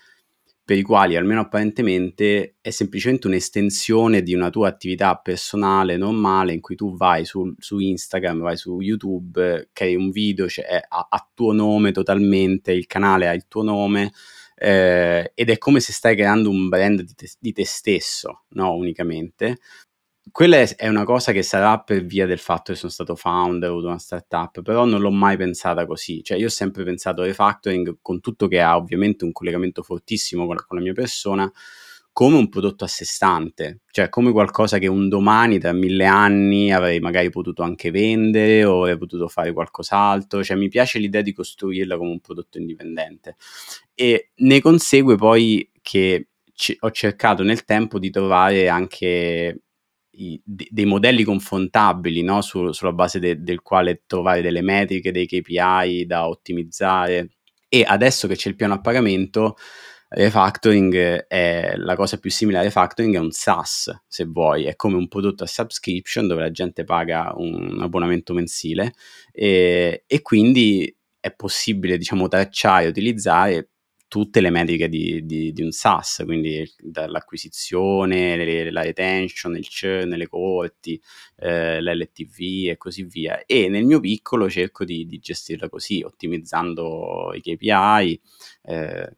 per 0.65 0.79
i 0.79 0.83
quali, 0.83 1.17
almeno 1.17 1.41
apparentemente, 1.41 2.55
è 2.63 2.71
semplicemente 2.71 3.27
un'estensione 3.27 4.23
di 4.23 4.33
una 4.33 4.49
tua 4.49 4.69
attività 4.69 5.17
personale 5.17 5.99
normale 5.99 6.55
in 6.55 6.63
cui 6.63 6.77
tu 6.77 6.97
vai 6.97 7.27
su, 7.27 7.53
su 7.59 7.79
Instagram, 7.79 8.41
vai 8.41 8.57
su 8.57 8.81
YouTube, 8.81 9.69
crei 9.71 9.97
un 9.97 10.11
video, 10.11 10.49
cioè 10.49 10.81
a, 10.89 11.07
a, 11.11 11.31
tuo 11.35 11.53
nome 11.53 11.93
totalmente, 11.93 12.73
il 12.73 12.87
canale 12.87 13.29
ha 13.29 13.35
il 13.35 13.49
tuo 13.49 13.63
nome 13.63 14.13
eh, 14.55 15.31
ed 15.35 15.51
è 15.51 15.59
come 15.59 15.81
se 15.81 15.93
stai 15.93 16.17
creando 16.17 16.49
un 16.49 16.71
brand 16.71 17.03
di 17.03 17.15
te, 17.15 17.31
di 17.39 17.53
te 17.53 17.67
stesso, 17.67 18.45
no? 18.51 18.73
Unicamente 18.73 19.59
quella 20.31 20.59
è 20.59 20.89
una 20.89 21.05
cosa 21.05 21.33
che 21.33 21.43
sarà 21.43 21.81
per 21.81 22.05
via 22.05 22.27
del 22.27 22.39
fatto 22.39 22.73
che 22.73 22.79
sono 22.79 22.91
stato 22.91 23.17
founder, 23.17 23.71
avuto 23.71 23.87
una 23.87 23.99
startup, 23.99 24.63
però 24.63 24.85
non 24.85 25.01
l'ho 25.01 25.11
mai 25.11 25.37
pensata 25.37 25.87
così. 25.87 26.23
Cioè, 26.23 26.39
io 26.39 26.47
ho 26.47 26.51
sempre 26.51 26.85
pensato 26.85 27.23
refactoring, 27.23 27.99
con 28.03 28.21
tutto 28.21 28.49
che 28.49 28.61
ha 28.61 28.77
ovviamente 28.77 29.25
un 29.25 29.33
collegamento 29.33 29.83
fortissimo 29.83 30.47
con 30.47 30.57
la, 30.57 30.65
con 30.67 30.79
la 30.79 30.83
mia 30.83 30.93
persona, 30.93 31.51
come 32.13 32.37
un 32.37 32.49
prodotto 32.49 32.85
a 32.85 32.89
sé 32.89 33.05
stante, 33.05 33.81
cioè 33.91 34.09
come 34.09 34.33
qualcosa 34.33 34.79
che 34.79 34.89
un 34.89 35.09
domani, 35.09 35.59
tra 35.59 35.73
mille 35.73 36.05
anni, 36.07 36.73
avrei 36.73 36.99
magari 37.01 37.31
potuto 37.31 37.63
anche 37.63 37.91
vendere 37.91 38.65
o 38.65 38.81
avrei 38.81 38.99
potuto 38.99 39.29
fare 39.29 39.53
qualcos'altro. 39.53 40.43
Cioè, 40.43 40.57
mi 40.57 40.69
piace 40.69 40.99
l'idea 40.99 41.23
di 41.23 41.33
costruirla 41.33 41.97
come 41.97 42.11
un 42.11 42.21
prodotto 42.21 42.59
indipendente. 42.59 43.37
E 43.95 44.31
ne 44.37 44.61
consegue 44.61 45.17
poi 45.17 45.71
che 45.83 46.29
c- 46.55 46.77
ho 46.81 46.91
cercato 46.91 47.43
nel 47.43 47.65
tempo 47.65 47.99
di 47.99 48.11
trovare 48.11 48.69
anche 48.69 49.63
i, 50.21 50.41
dei 50.45 50.85
modelli 50.85 51.25
confrontabili 51.25 52.23
no? 52.23 52.41
Su, 52.43 52.73
sulla 52.73 52.93
base 52.93 53.19
de, 53.19 53.43
del 53.43 53.63
quale 53.63 54.03
trovare 54.07 54.43
delle 54.43 54.63
metriche, 54.63 55.13
dei 55.13 55.27
KPI 55.27 56.07
da 56.07 56.29
ottimizzare. 56.29 57.37
E 57.69 57.85
adesso 57.87 58.27
che 58.27 58.37
c'è 58.37 58.49
il 58.49 58.57
piano 58.57 58.75
a 58.75 58.81
pagamento, 58.81 59.57
refactoring 60.09 61.27
è 61.29 61.75
la 61.77 61.95
cosa 61.95 62.19
più 62.19 62.31
simile 62.31 62.59
a 62.59 62.63
refactoring 62.63 63.15
è 63.15 63.19
un 63.19 63.31
SaaS, 63.31 64.03
se 64.09 64.25
vuoi, 64.25 64.65
è 64.65 64.75
come 64.75 64.97
un 64.97 65.07
prodotto 65.07 65.45
a 65.45 65.47
subscription 65.47 66.27
dove 66.27 66.41
la 66.41 66.51
gente 66.51 66.83
paga 66.83 67.33
un 67.37 67.79
abbonamento 67.81 68.35
mensile 68.35 68.93
e, 69.33 70.03
e 70.07 70.23
quindi 70.23 70.93
è 71.21 71.33
possibile, 71.33 71.97
diciamo, 71.99 72.29
tracciare 72.29 72.87
e 72.87 72.89
utilizzare 72.89 73.70
tutte 74.11 74.41
le 74.41 74.51
metriche 74.51 74.89
di, 74.89 75.25
di, 75.25 75.53
di 75.53 75.63
un 75.63 75.71
SaaS, 75.71 76.25
quindi 76.25 76.69
dall'acquisizione, 76.81 78.35
le, 78.35 78.73
la 78.73 78.83
retention, 78.83 79.57
il 79.57 79.69
churn, 79.69 80.09
le 80.09 80.27
cohorti, 80.27 81.01
eh, 81.37 81.81
l'LTV 81.81 82.71
e 82.71 82.77
così 82.77 83.05
via. 83.05 83.45
E 83.47 83.69
nel 83.69 83.85
mio 83.85 84.01
piccolo 84.01 84.51
cerco 84.51 84.85
di, 84.85 85.07
di 85.07 85.21
gestirla 85.21 85.69
così, 85.69 86.03
ottimizzando 86.03 87.31
i 87.35 87.41
KPI, 87.41 88.21
eh, 88.65 89.13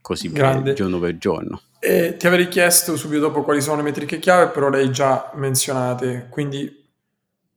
così 0.00 0.28
via, 0.28 0.72
giorno 0.72 0.98
per 0.98 1.18
giorno. 1.18 1.60
E 1.78 2.16
ti 2.16 2.26
avrei 2.26 2.48
chiesto 2.48 2.96
subito 2.96 3.20
dopo 3.20 3.42
quali 3.42 3.60
sono 3.60 3.76
le 3.76 3.82
metriche 3.82 4.18
chiave, 4.18 4.50
però 4.50 4.70
le 4.70 4.78
hai 4.78 4.90
già 4.90 5.32
menzionate, 5.34 6.28
quindi 6.30 6.82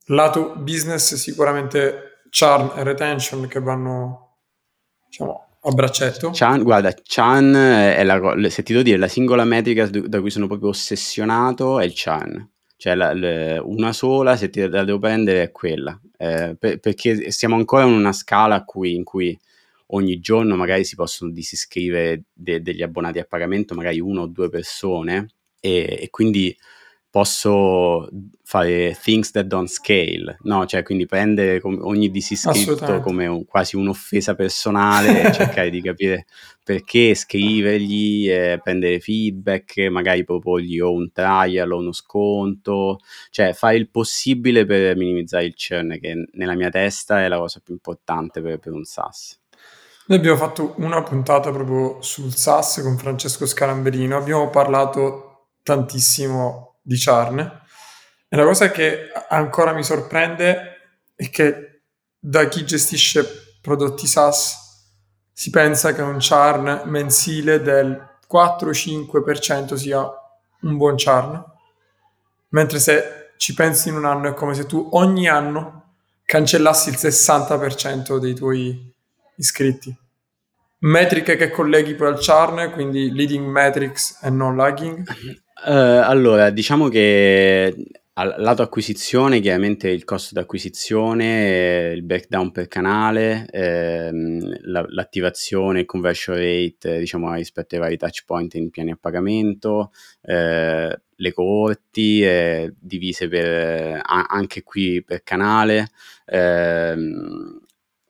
lato 0.07 0.53
business 0.57 1.15
sicuramente 1.15 2.23
churn 2.29 2.73
e 2.75 2.83
retention 2.83 3.47
che 3.47 3.61
vanno, 3.61 4.39
diciamo, 5.07 5.46
a 5.61 5.71
braccetto? 5.71 6.31
Chan, 6.33 6.63
guarda, 6.63 6.93
Chan 7.03 7.53
è 7.55 8.03
la, 8.03 8.49
se 8.49 8.63
ti 8.63 8.71
devo 8.71 8.83
dire, 8.83 8.97
la 8.97 9.07
singola 9.07 9.43
metrica 9.43 9.87
da 9.87 10.19
cui 10.21 10.29
sono 10.29 10.47
proprio 10.47 10.69
ossessionato 10.69 11.79
è 11.79 11.85
il 11.85 11.93
Chan. 11.95 12.49
Cioè 12.77 12.93
la, 12.93 13.13
la, 13.13 13.61
una 13.63 13.91
sola, 13.91 14.37
se 14.37 14.49
ti 14.49 14.59
la 14.67 14.83
devo 14.83 14.99
prendere, 14.99 15.43
è 15.43 15.51
quella. 15.51 15.99
Eh, 16.15 16.55
per, 16.57 16.79
perché 16.79 17.31
siamo 17.31 17.55
ancora 17.55 17.85
in 17.85 17.93
una 17.93 18.13
scala 18.13 18.63
cui, 18.63 18.95
in 18.95 19.03
cui 19.03 19.37
ogni 19.87 20.19
giorno 20.19 20.55
magari 20.55 20.83
si 20.83 20.95
possono 20.95 21.31
disiscrivere 21.31 22.23
de, 22.33 22.61
degli 22.61 22.83
abbonati 22.83 23.19
a 23.19 23.25
pagamento, 23.25 23.73
magari 23.73 23.99
una 23.99 24.21
o 24.21 24.27
due 24.27 24.49
persone, 24.49 25.27
e, 25.59 25.97
e 26.01 26.09
quindi 26.11 26.55
posso 27.17 28.07
fare 28.43 28.95
things 29.01 29.31
that 29.31 29.47
don't 29.47 29.67
scale, 29.67 30.37
no? 30.43 30.67
Cioè, 30.67 30.83
quindi 30.83 31.07
prendere 31.07 31.59
ogni 31.63 32.11
disiscritto 32.11 32.99
come 32.99 33.25
un, 33.25 33.43
quasi 33.43 33.75
un'offesa 33.75 34.35
personale 34.35 35.23
e 35.23 35.31
cercare 35.33 35.71
di 35.71 35.81
capire 35.81 36.27
perché, 36.63 37.15
scrivergli, 37.15 38.29
eh, 38.29 38.59
prendere 38.61 38.99
feedback, 38.99 39.79
magari 39.89 40.23
proporgli 40.25 40.79
o 40.79 40.91
un 40.91 41.11
trial 41.11 41.71
o 41.71 41.79
uno 41.79 41.91
sconto, 41.91 42.99
cioè 43.31 43.53
fare 43.53 43.77
il 43.77 43.89
possibile 43.89 44.67
per 44.67 44.95
minimizzare 44.95 45.45
il 45.45 45.55
churn, 45.55 45.97
che 45.99 46.27
nella 46.33 46.53
mia 46.53 46.69
testa 46.69 47.23
è 47.23 47.27
la 47.27 47.39
cosa 47.39 47.59
più 47.63 47.73
importante 47.73 48.41
per, 48.41 48.59
per 48.59 48.73
un 48.73 48.83
SaaS. 48.83 49.39
Noi 50.05 50.19
abbiamo 50.19 50.37
fatto 50.37 50.75
una 50.77 51.01
puntata 51.01 51.49
proprio 51.51 51.99
sul 52.01 52.35
SaaS 52.35 52.81
con 52.83 52.95
Francesco 52.95 53.47
Scalamberino, 53.47 54.15
abbiamo 54.15 54.51
parlato 54.51 55.47
tantissimo 55.63 56.66
di 56.87 56.95
Charne. 56.97 57.63
E 58.29 58.35
la 58.37 58.45
cosa 58.45 58.71
che 58.71 59.09
ancora 59.27 59.73
mi 59.73 59.83
sorprende 59.83 60.93
è 61.15 61.29
che 61.29 61.81
da 62.17 62.47
chi 62.47 62.65
gestisce 62.65 63.57
prodotti 63.61 64.07
SaaS 64.07 64.65
si 65.33 65.49
pensa 65.49 65.93
che 65.93 66.01
un 66.01 66.17
churn 66.17 66.83
mensile 66.85 67.61
del 67.61 68.19
4-5% 68.31 69.73
sia 69.75 70.01
un 70.61 70.77
buon 70.77 70.95
churn, 70.95 71.43
mentre 72.49 72.79
se 72.79 73.33
ci 73.37 73.53
pensi 73.53 73.89
in 73.89 73.95
un 73.95 74.05
anno 74.05 74.29
è 74.29 74.33
come 74.33 74.53
se 74.53 74.65
tu 74.65 74.89
ogni 74.93 75.27
anno 75.27 75.95
cancellassi 76.23 76.89
il 76.89 76.95
60% 76.95 78.17
dei 78.17 78.33
tuoi 78.33 78.93
iscritti. 79.35 79.95
Metriche 80.79 81.35
che 81.35 81.51
colleghi 81.51 81.95
poi 81.95 82.07
al 82.07 82.19
churn, 82.19 82.71
quindi 82.71 83.11
leading 83.11 83.45
metrics 83.45 84.19
e 84.21 84.29
non 84.29 84.55
lagging. 84.55 85.05
Uh, 85.65 86.01
allora, 86.03 86.49
diciamo 86.51 86.87
che 86.87 87.75
al 88.13 88.35
lato 88.39 88.63
acquisizione, 88.63 89.39
chiaramente 89.39 89.89
il 89.89 90.03
costo 90.03 90.33
d'acquisizione, 90.33 91.91
il 91.95 92.03
breakdown 92.03 92.51
per 92.51 92.67
canale, 92.67 93.45
ehm, 93.51 94.57
la, 94.61 94.83
l'attivazione, 94.89 95.81
il 95.81 95.85
conversion 95.85 96.35
rate, 96.35 96.97
diciamo, 96.97 97.31
rispetto 97.35 97.75
ai 97.75 97.81
vari 97.81 97.97
touch 97.97 98.23
point 98.25 98.55
in 98.55 98.71
piani 98.71 98.91
a 98.91 98.97
pagamento, 98.99 99.91
eh, 100.23 100.99
le 101.15 101.33
coorti 101.33 102.23
eh, 102.23 102.73
divise 102.79 103.27
per, 103.27 104.01
anche 104.03 104.63
qui 104.63 105.03
per 105.03 105.21
canale. 105.21 105.89
Eh, 106.25 106.95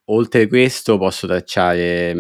oltre 0.06 0.42
a 0.44 0.48
questo 0.48 0.98
posso 0.98 1.28
tracciare 1.28 2.14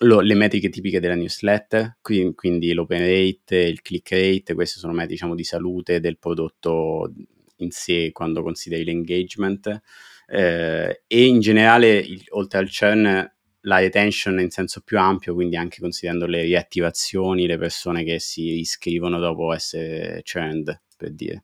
lo, 0.00 0.20
le 0.20 0.34
metriche 0.34 0.68
tipiche 0.68 1.00
della 1.00 1.14
newsletter, 1.14 1.98
quindi, 2.00 2.72
l'open 2.72 3.00
rate, 3.00 3.56
il 3.56 3.80
click 3.82 4.10
rate, 4.10 4.54
queste 4.54 4.78
sono 4.78 4.92
metriche 4.92 5.14
diciamo, 5.14 5.34
di 5.34 5.44
salute 5.44 6.00
del 6.00 6.18
prodotto 6.18 7.12
in 7.58 7.70
sé 7.70 8.10
quando 8.12 8.42
consideri 8.42 8.84
l'engagement 8.84 9.80
eh, 10.26 11.02
e 11.06 11.24
in 11.24 11.40
generale 11.40 11.96
il, 11.96 12.22
oltre 12.30 12.58
al 12.58 12.68
churn 12.68 13.34
la 13.60 13.78
retention 13.78 14.38
in 14.38 14.50
senso 14.50 14.80
più 14.82 14.98
ampio, 14.98 15.34
quindi 15.34 15.56
anche 15.56 15.80
considerando 15.80 16.26
le 16.26 16.42
riattivazioni, 16.42 17.46
le 17.46 17.58
persone 17.58 18.04
che 18.04 18.20
si 18.20 18.60
iscrivono 18.60 19.18
dopo 19.18 19.52
essere 19.52 20.22
churned, 20.22 20.82
per 20.96 21.12
dire. 21.12 21.42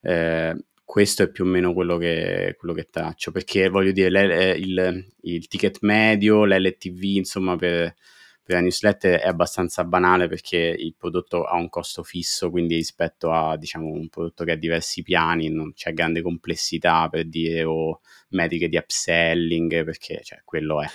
Eh, 0.00 0.56
questo 0.88 1.24
è 1.24 1.28
più 1.28 1.44
o 1.44 1.46
meno 1.46 1.74
quello 1.74 1.98
che, 1.98 2.56
quello 2.58 2.72
che 2.72 2.88
traccio, 2.90 3.30
perché 3.30 3.68
voglio 3.68 3.92
dire, 3.92 4.54
il, 4.56 5.06
il, 5.20 5.46
ticket 5.46 5.80
medio, 5.82 6.46
l'LTV, 6.46 7.02
insomma, 7.02 7.56
per, 7.56 7.94
per 8.42 8.54
la 8.54 8.62
newsletter 8.62 9.20
è 9.20 9.26
abbastanza 9.26 9.84
banale 9.84 10.28
perché 10.28 10.56
il 10.56 10.94
prodotto 10.96 11.44
ha 11.44 11.56
un 11.56 11.68
costo 11.68 12.02
fisso, 12.02 12.48
quindi 12.48 12.76
rispetto 12.76 13.30
a, 13.30 13.58
diciamo, 13.58 13.86
un 13.86 14.08
prodotto 14.08 14.44
che 14.44 14.52
ha 14.52 14.56
diversi 14.56 15.02
piani, 15.02 15.50
non 15.50 15.74
c'è 15.74 15.92
grande 15.92 16.22
complessità, 16.22 17.06
per 17.10 17.28
dire, 17.28 17.64
o 17.64 18.00
metriche 18.30 18.70
di 18.70 18.78
upselling, 18.78 19.84
perché, 19.84 20.22
cioè, 20.22 20.40
quello 20.42 20.80
è. 20.80 20.86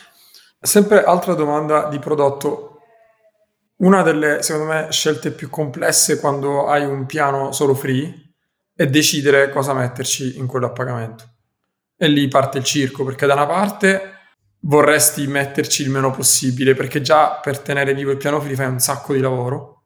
Sempre 0.60 1.04
altra 1.04 1.36
domanda 1.36 1.88
di 1.88 2.00
prodotto. 2.00 2.80
Una 3.76 4.02
delle, 4.02 4.42
secondo 4.42 4.74
me, 4.74 4.88
scelte 4.90 5.30
più 5.30 5.52
complesse 5.52 6.20
quando 6.20 6.66
hai 6.66 6.84
un 6.84 7.06
piano 7.06 7.52
solo 7.52 7.76
free 7.76 8.23
e 8.76 8.88
decidere 8.88 9.50
cosa 9.50 9.74
metterci 9.74 10.38
in 10.38 10.48
quello 10.48 10.68
a 10.68 10.72
pagamento. 10.72 11.30
E 11.96 12.08
lì 12.08 12.28
parte 12.28 12.58
il 12.58 12.64
circo, 12.64 13.04
perché 13.04 13.26
da 13.26 13.34
una 13.34 13.46
parte 13.46 14.12
vorresti 14.62 15.28
metterci 15.28 15.84
il 15.84 15.90
meno 15.90 16.12
possibile, 16.12 16.74
perché 16.74 17.02
già 17.02 17.40
per 17.42 17.60
tenere 17.60 17.94
vivo 17.94 18.12
il 18.12 18.18
piano 18.18 18.42
free 18.42 18.56
fai 18.56 18.68
un 18.68 18.80
sacco 18.80 19.14
di 19.14 19.20
lavoro. 19.20 19.84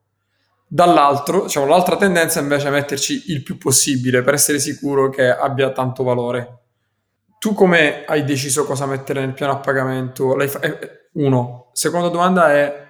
Dall'altro, 0.66 1.44
diciamo, 1.44 1.66
l'altra 1.66 1.96
tendenza 1.96 2.40
invece 2.40 2.68
è 2.68 2.70
metterci 2.70 3.24
il 3.32 3.42
più 3.42 3.56
possibile 3.56 4.22
per 4.22 4.34
essere 4.34 4.58
sicuro 4.58 5.08
che 5.10 5.28
abbia 5.30 5.70
tanto 5.72 6.02
valore. 6.02 6.56
Tu 7.38 7.54
come 7.54 8.04
hai 8.04 8.24
deciso 8.24 8.64
cosa 8.64 8.84
mettere 8.84 9.20
nel 9.20 9.32
piano 9.32 9.52
a 9.52 9.58
pagamento? 9.58 10.38
Eh, 10.38 11.08
uno. 11.12 11.70
Seconda 11.72 12.08
domanda 12.08 12.52
è, 12.52 12.86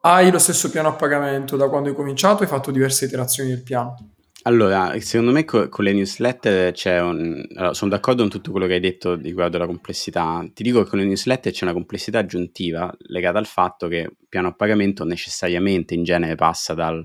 hai 0.00 0.30
lo 0.30 0.38
stesso 0.38 0.70
piano 0.70 0.88
a 0.88 0.92
pagamento 0.92 1.56
da 1.56 1.68
quando 1.68 1.88
hai 1.88 1.94
cominciato? 1.94 2.42
Hai 2.42 2.48
fatto 2.48 2.70
diverse 2.70 3.04
iterazioni 3.04 3.50
del 3.50 3.62
piano? 3.62 3.96
Allora, 4.44 4.98
secondo 5.00 5.32
me 5.32 5.44
co- 5.44 5.68
con 5.68 5.84
le 5.84 5.92
newsletter 5.92 6.72
c'è 6.72 6.98
un... 7.00 7.44
Allora, 7.56 7.74
sono 7.74 7.90
d'accordo 7.90 8.22
con 8.22 8.30
tutto 8.30 8.50
quello 8.50 8.66
che 8.66 8.74
hai 8.74 8.80
detto 8.80 9.14
riguardo 9.14 9.58
la 9.58 9.66
complessità. 9.66 10.48
Ti 10.52 10.62
dico 10.62 10.82
che 10.82 10.88
con 10.88 10.98
le 10.98 11.04
newsletter 11.04 11.52
c'è 11.52 11.64
una 11.64 11.74
complessità 11.74 12.20
aggiuntiva 12.20 12.90
legata 13.00 13.38
al 13.38 13.46
fatto 13.46 13.86
che 13.86 14.10
piano 14.28 14.48
a 14.48 14.54
pagamento 14.54 15.04
necessariamente 15.04 15.92
in 15.94 16.04
genere 16.04 16.36
passa 16.36 16.72
dal 16.72 17.04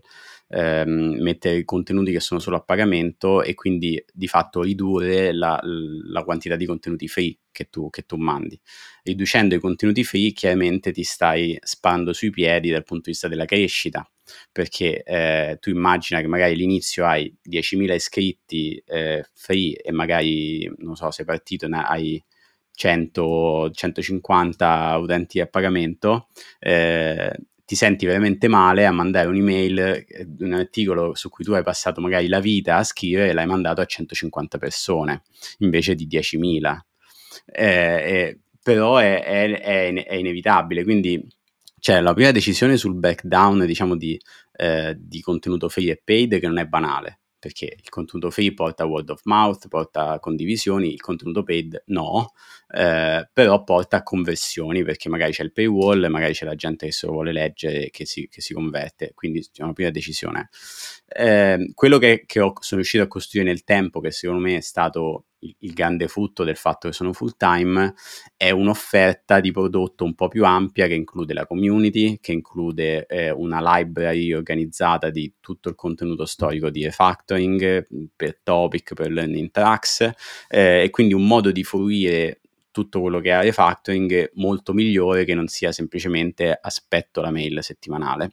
ehm, 0.50 1.18
mettere 1.22 1.64
contenuti 1.64 2.12
che 2.12 2.20
sono 2.20 2.40
solo 2.40 2.58
a 2.58 2.62
pagamento 2.62 3.42
e 3.42 3.54
quindi 3.54 4.04
di 4.12 4.28
fatto 4.28 4.62
ridurre 4.62 5.34
la, 5.34 5.60
la 5.64 6.24
quantità 6.24 6.56
di 6.56 6.66
contenuti 6.66 7.08
free 7.08 7.38
che 7.52 7.70
tu, 7.70 7.90
che 7.90 8.04
tu, 8.06 8.18
mandi. 8.18 8.60
Riducendo 9.04 9.56
i 9.56 9.60
contenuti 9.60 10.04
free 10.04 10.32
chiaramente 10.32 10.92
ti 10.92 11.04
stai 11.04 11.58
spando 11.62 12.14
sui 12.14 12.30
piedi 12.30 12.70
dal 12.70 12.84
punto 12.84 13.06
di 13.06 13.12
vista 13.12 13.28
della 13.28 13.46
crescita 13.46 14.08
perché 14.52 15.04
eh, 15.04 15.58
tu 15.60 15.70
immagina 15.70 16.20
che 16.20 16.28
magari 16.28 16.54
all'inizio 16.54 17.06
hai 17.06 17.34
10.000 17.48 17.94
iscritti 17.94 18.82
eh, 18.86 19.24
free 19.34 19.76
e 19.76 19.92
magari, 19.92 20.72
non 20.78 20.96
so, 20.96 21.12
sei 21.12 21.26
partito, 21.26 21.68
ne 21.68 21.84
hai 21.84 22.24
100, 22.72 23.72
150 23.72 24.98
utenti 24.98 25.40
a 25.40 25.48
pagamento, 25.48 26.28
eh, 26.60 27.36
ti 27.66 27.76
senti 27.76 28.06
veramente 28.06 28.48
male 28.48 28.86
a 28.86 28.92
mandare 28.92 29.28
un'email, 29.28 30.06
un 30.40 30.54
articolo 30.54 31.16
su 31.16 31.30
cui 31.30 31.44
tu 31.44 31.54
hai 31.54 31.64
passato 31.64 32.00
magari 32.00 32.28
la 32.28 32.40
vita 32.40 32.78
a 32.78 32.84
scrivere 32.84 33.30
e 33.30 33.34
l'hai 33.34 33.48
mandato 33.48 33.82
a 33.82 33.86
150 33.86 34.58
persone 34.58 35.24
invece 35.60 35.96
di 35.96 36.08
10.000. 36.08 36.78
Eh, 37.48 37.66
eh, 37.66 38.40
però 38.62 38.98
è, 38.98 39.24
è, 39.24 39.60
è, 39.60 39.94
è, 39.94 40.16
inevitabile, 40.16 40.84
quindi 40.84 41.28
c'è 41.80 42.02
la 42.02 42.14
prima 42.14 42.32
decisione 42.32 42.78
sul 42.78 42.96
backdown 42.96 43.66
diciamo 43.66 43.96
di, 43.96 44.20
eh, 44.58 44.96
di 44.98 45.22
contenuto 45.22 45.68
free 45.70 45.92
e 45.92 46.02
paid 46.04 46.40
che 46.40 46.48
non 46.48 46.58
è 46.58 46.66
banale 46.66 47.20
perché 47.46 47.78
il 47.80 47.90
contenuto 47.90 48.32
free 48.32 48.56
porta 48.56 48.86
word 48.86 49.12
of 49.12 49.22
mouth, 49.26 49.68
porta 49.68 50.18
condivisioni, 50.20 50.92
il 50.92 51.00
contenuto 51.00 51.44
paid 51.44 51.84
no, 51.88 52.34
eh, 52.72 53.30
però 53.32 53.64
porta 53.64 54.02
conversioni 54.02 54.84
perché 54.84 55.10
magari 55.10 55.32
c'è 55.32 55.44
il 55.44 55.52
paywall, 55.52 56.08
magari 56.08 56.34
c'è 56.34 56.44
la 56.44 56.56
gente 56.56 56.88
che 56.88 56.92
se 56.92 57.06
lo 57.06 57.12
vuole 57.12 57.32
leggere 57.32 57.92
che 57.92 58.08
si, 58.08 58.28
che 58.30 58.42
si 58.42 58.56
converte, 58.56 59.12
quindi 59.14 59.48
è 59.54 59.62
una 59.62 59.74
prima 59.74 59.92
decisione. 59.92 60.50
Eh, 61.06 61.70
quello 61.76 62.00
che, 62.00 62.24
che 62.26 62.40
ho, 62.40 62.52
sono 62.62 62.82
riuscito 62.82 63.04
a 63.04 63.08
costruire 63.08 63.48
nel 63.48 63.64
tempo, 63.64 64.00
che 64.00 64.10
secondo 64.10 64.42
me 64.42 64.58
è 64.58 64.62
stato 64.62 65.26
il, 65.60 65.74
grande 65.74 66.08
frutto 66.08 66.44
del 66.44 66.56
fatto 66.56 66.88
che 66.88 66.94
sono 66.94 67.14
full 67.14 67.36
time, 67.38 67.94
è 68.36 68.52
un'offerta 68.52 69.40
di 69.40 69.52
prodotto 69.52 70.04
un 70.04 70.16
po' 70.16 70.28
più 70.28 70.46
ampia 70.46 70.88
che 70.88 70.94
include 70.94 71.34
la 71.34 71.46
community, 71.46 72.20
che 72.20 72.32
include 72.32 73.06
eh, 73.06 73.32
una 73.32 73.60
library 73.78 74.34
organizzata 74.34 75.10
di 75.10 75.34
tutto 75.40 75.70
il 75.70 75.76
contenuto 75.76 76.26
storico 76.26 76.70
di 76.70 76.84
refactoring 76.84 77.88
per 78.16 78.40
topic, 78.44 78.94
per 78.94 79.12
learning 79.12 79.52
tracks 79.52 80.02
eh, 80.48 80.84
e 80.84 80.90
quindi 80.90 81.14
un 81.14 81.28
modo 81.28 81.52
di 81.52 81.64
fruire 81.64 82.42
tutto 82.72 83.00
quello 83.00 83.22
che 83.22 83.32
è 83.32 83.42
refactoring 83.42 84.32
molto 84.34 84.74
migliore 84.74 85.24
che 85.24 85.34
non 85.34 85.48
sia 85.48 85.72
semplicemente 85.72 86.58
aspetto 86.62 87.22
la 87.22 87.32
mail 87.32 87.64
settimanale. 87.64 88.32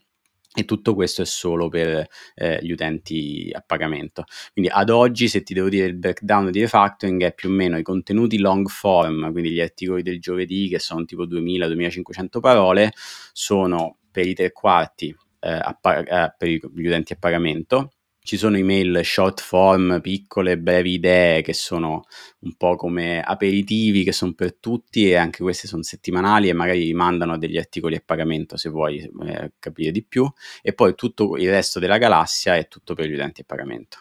E 0.54 0.64
tutto 0.64 0.94
questo 0.94 1.22
è 1.22 1.24
solo 1.24 1.68
per 1.68 2.06
eh, 2.34 2.58
gli 2.62 2.72
utenti 2.72 3.50
a 3.52 3.62
pagamento. 3.66 4.24
Quindi 4.52 4.70
ad 4.72 4.90
oggi, 4.90 5.28
se 5.28 5.42
ti 5.42 5.54
devo 5.54 5.68
dire 5.68 5.86
il 5.86 5.96
breakdown 5.96 6.50
di 6.50 6.60
refactoring, 6.60 7.22
è 7.24 7.34
più 7.34 7.48
o 7.48 7.52
meno 7.52 7.78
i 7.78 7.82
contenuti 7.82 8.38
long 8.38 8.68
form, 8.68 9.30
quindi 9.32 9.50
gli 9.50 9.60
articoli 9.60 10.02
del 10.02 10.20
giovedì 10.20 10.68
che 10.68 10.78
sono 10.78 11.04
tipo 11.04 11.26
2000-2500 11.26 12.40
parole, 12.40 12.92
sono 13.32 13.98
per 14.10 14.26
i 14.26 14.34
tre 14.34 14.52
quarti 14.52 15.14
eh, 15.40 15.76
pa- 15.80 15.98
eh, 15.98 16.34
per 16.36 16.48
gli 16.48 16.86
utenti 16.86 17.12
a 17.14 17.16
pagamento, 17.18 17.92
ci 18.24 18.36
sono 18.36 18.56
email 18.56 19.00
short 19.02 19.40
form, 19.40 20.00
piccole, 20.00 20.56
brevi 20.56 20.92
idee 20.92 21.42
che 21.42 21.52
sono 21.52 22.04
un 22.40 22.54
po' 22.56 22.76
come 22.76 23.20
aperitivi 23.20 24.04
che 24.04 24.12
sono 24.12 24.32
per 24.32 24.54
tutti 24.54 25.10
e 25.10 25.16
anche 25.16 25.42
queste 25.42 25.66
sono 25.66 25.82
settimanali 25.82 26.48
e 26.48 26.52
magari 26.52 26.92
mandano 26.94 27.36
degli 27.36 27.58
articoli 27.58 27.96
a 27.96 28.02
pagamento 28.04 28.56
se 28.56 28.68
vuoi 28.68 28.98
eh, 29.24 29.52
capire 29.58 29.90
di 29.90 30.04
più 30.04 30.30
e 30.62 30.72
poi 30.72 30.94
tutto 30.94 31.36
il 31.36 31.50
resto 31.50 31.80
della 31.80 31.98
galassia 31.98 32.56
è 32.56 32.68
tutto 32.68 32.94
per 32.94 33.06
gli 33.06 33.14
utenti 33.14 33.40
a 33.40 33.44
pagamento. 33.44 33.98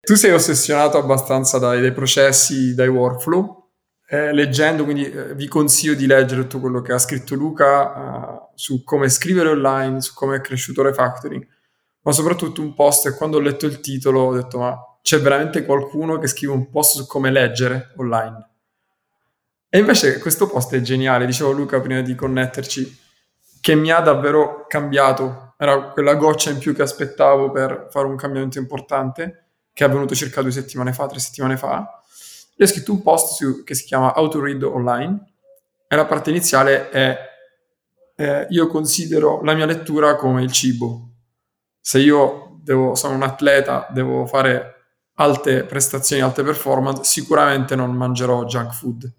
Tu 0.00 0.14
sei 0.14 0.32
ossessionato 0.32 0.98
abbastanza 0.98 1.58
dai, 1.58 1.80
dai 1.80 1.92
processi, 1.92 2.74
dai 2.74 2.88
workflow. 2.88 3.64
Eh, 4.08 4.32
leggendo, 4.32 4.84
quindi 4.84 5.10
eh, 5.10 5.34
vi 5.34 5.48
consiglio 5.48 5.94
di 5.94 6.06
leggere 6.06 6.42
tutto 6.42 6.60
quello 6.60 6.80
che 6.80 6.92
ha 6.92 6.98
scritto 6.98 7.34
Luca 7.34 7.82
uh, 7.82 8.52
su 8.54 8.84
come 8.84 9.08
scrivere 9.08 9.48
online, 9.48 10.00
su 10.00 10.14
come 10.14 10.36
è 10.36 10.40
cresciuto 10.40 10.82
refactoring 10.82 11.44
ma 12.06 12.12
soprattutto 12.12 12.60
un 12.62 12.72
post 12.72 13.06
e 13.06 13.16
quando 13.16 13.36
ho 13.36 13.40
letto 13.40 13.66
il 13.66 13.80
titolo 13.80 14.20
ho 14.20 14.32
detto 14.32 14.58
ma 14.58 14.78
c'è 15.02 15.20
veramente 15.20 15.64
qualcuno 15.64 16.18
che 16.18 16.28
scrive 16.28 16.52
un 16.52 16.70
post 16.70 16.96
su 16.96 17.06
come 17.06 17.32
leggere 17.32 17.92
online. 17.96 18.48
E 19.68 19.78
invece 19.80 20.18
questo 20.20 20.46
post 20.46 20.74
è 20.74 20.80
geniale, 20.80 21.26
dicevo 21.26 21.50
Luca 21.50 21.80
prima 21.80 22.00
di 22.00 22.14
connetterci, 22.14 23.00
che 23.60 23.74
mi 23.74 23.90
ha 23.90 24.00
davvero 24.00 24.66
cambiato. 24.68 25.54
Era 25.58 25.90
quella 25.90 26.14
goccia 26.14 26.50
in 26.50 26.58
più 26.58 26.74
che 26.74 26.82
aspettavo 26.82 27.50
per 27.50 27.88
fare 27.90 28.06
un 28.06 28.16
cambiamento 28.16 28.58
importante, 28.58 29.46
che 29.72 29.84
è 29.84 29.88
avvenuto 29.88 30.14
circa 30.14 30.42
due 30.42 30.52
settimane 30.52 30.92
fa, 30.92 31.06
tre 31.06 31.18
settimane 31.18 31.56
fa. 31.56 32.02
E 32.56 32.64
ho 32.64 32.66
scritto 32.66 32.92
un 32.92 33.02
post 33.02 33.34
su, 33.34 33.64
che 33.64 33.74
si 33.74 33.84
chiama 33.84 34.12
How 34.16 34.28
to 34.28 34.40
Read 34.40 34.62
Online 34.62 35.32
e 35.88 35.96
la 35.96 36.06
parte 36.06 36.30
iniziale 36.30 36.88
è 36.90 37.18
eh, 38.16 38.46
io 38.50 38.66
considero 38.68 39.42
la 39.42 39.54
mia 39.54 39.66
lettura 39.66 40.16
come 40.16 40.42
il 40.42 40.50
cibo 40.50 41.05
se 41.86 42.00
io 42.00 42.58
devo, 42.64 42.96
sono 42.96 43.14
un 43.14 43.22
atleta, 43.22 43.86
devo 43.90 44.26
fare 44.26 44.74
alte 45.18 45.62
prestazioni, 45.62 46.20
alte 46.20 46.42
performance, 46.42 47.04
sicuramente 47.04 47.76
non 47.76 47.92
mangerò 47.92 48.44
junk 48.44 48.74
food. 48.74 49.12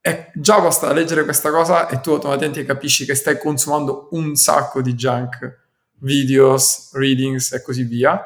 E 0.00 0.30
già 0.36 0.60
basta 0.60 0.92
leggere 0.92 1.24
questa 1.24 1.50
cosa 1.50 1.88
e 1.88 2.00
tu 2.00 2.12
automaticamente 2.12 2.64
capisci 2.64 3.04
che 3.04 3.16
stai 3.16 3.40
consumando 3.40 4.06
un 4.12 4.36
sacco 4.36 4.80
di 4.82 4.94
junk, 4.94 5.64
videos, 5.98 6.92
readings 6.92 7.50
e 7.50 7.60
così 7.60 7.82
via. 7.82 8.24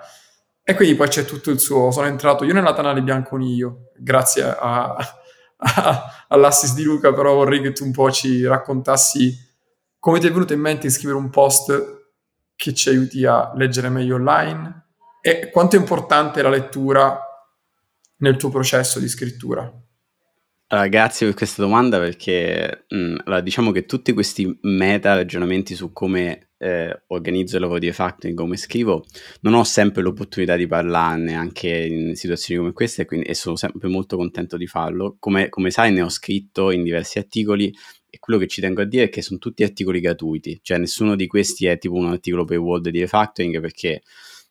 E 0.63 0.75
quindi 0.75 0.95
poi 0.95 1.09
c'è 1.09 1.25
tutto 1.25 1.51
il 1.51 1.59
suo. 1.59 1.91
Sono 1.91 2.09
entrato 2.09 2.45
io 2.45 2.53
nella 2.53 2.75
Tanale 2.75 3.01
Bianconiglio, 3.01 3.93
grazie 3.97 4.43
a, 4.43 4.95
a, 5.57 6.27
all'assist 6.29 6.75
di 6.75 6.83
Luca, 6.83 7.15
però 7.15 7.33
vorrei 7.33 7.63
che 7.63 7.73
tu 7.73 7.83
un 7.83 7.93
po' 7.93 8.11
ci 8.11 8.45
raccontassi 8.45 9.35
come 9.99 10.21
ti 10.21 10.27
è 10.27 10.31
venuto 10.31 10.53
in 10.53 10.61
mente 10.61 10.89
di 10.89 10.93
scrivere 10.93 11.19
un 11.19 11.31
post 11.31 11.96
che 12.57 12.75
ci 12.75 12.89
aiuti 12.89 13.25
a 13.25 13.53
leggere 13.55 13.89
meglio 13.89 14.17
online 14.17 14.85
e 15.21 15.51
quanto 15.51 15.77
è 15.77 15.79
importante 15.79 16.43
la 16.43 16.49
lettura 16.49 17.21
nel 18.19 18.37
tuo 18.37 18.49
processo 18.49 18.99
di 18.99 19.09
scrittura? 19.09 19.71
Allora, 20.69 20.89
grazie 20.89 21.27
per 21.27 21.37
questa 21.37 21.63
domanda 21.63 21.99
perché 21.99 22.87
mh, 22.89 22.97
mm, 22.97 23.17
allora, 23.25 23.41
diciamo 23.41 23.71
che 23.71 23.87
tutti 23.87 24.13
questi 24.13 24.59
meta 24.63 25.15
ragionamenti 25.15 25.77
su 25.77 25.93
come 25.93 26.51
eh, 26.59 27.03
organizzo 27.09 27.55
il 27.55 27.63
lavoro 27.63 27.79
di 27.79 27.87
refactoring, 27.87 28.37
come 28.37 28.57
scrivo, 28.57 29.05
non 29.43 29.55
ho 29.55 29.63
sempre 29.63 30.03
l'opportunità 30.03 30.57
di 30.57 30.67
parlarne 30.67 31.35
anche 31.35 31.69
in 31.69 32.17
situazioni 32.17 32.59
come 32.61 32.73
queste 32.73 33.05
quindi, 33.05 33.27
e 33.27 33.35
sono 33.35 33.55
sempre 33.55 33.89
molto 33.89 34.17
contento 34.17 34.57
di 34.57 34.67
farlo. 34.67 35.17
Come, 35.21 35.49
come 35.51 35.71
sai 35.71 35.93
ne 35.93 36.03
ho 36.03 36.09
scritto 36.09 36.73
in 36.73 36.83
diversi 36.83 37.19
articoli 37.19 37.73
e 38.17 38.19
quello 38.19 38.39
che 38.39 38.47
ci 38.47 38.61
tengo 38.63 38.81
a 38.81 38.85
dire 38.85 39.05
è 39.05 39.09
che 39.11 39.23
sono 39.23 39.39
tutti 39.39 39.63
articoli 39.63 40.01
gratuiti, 40.01 40.59
cioè 40.63 40.79
nessuno 40.79 41.15
di 41.17 41.27
questi 41.27 41.67
è 41.67 41.79
tipo 41.79 41.95
un 41.95 42.07
articolo 42.07 42.47
Word 42.57 42.89
di 42.89 43.01
refactoring 43.01 43.61
perché 43.61 44.03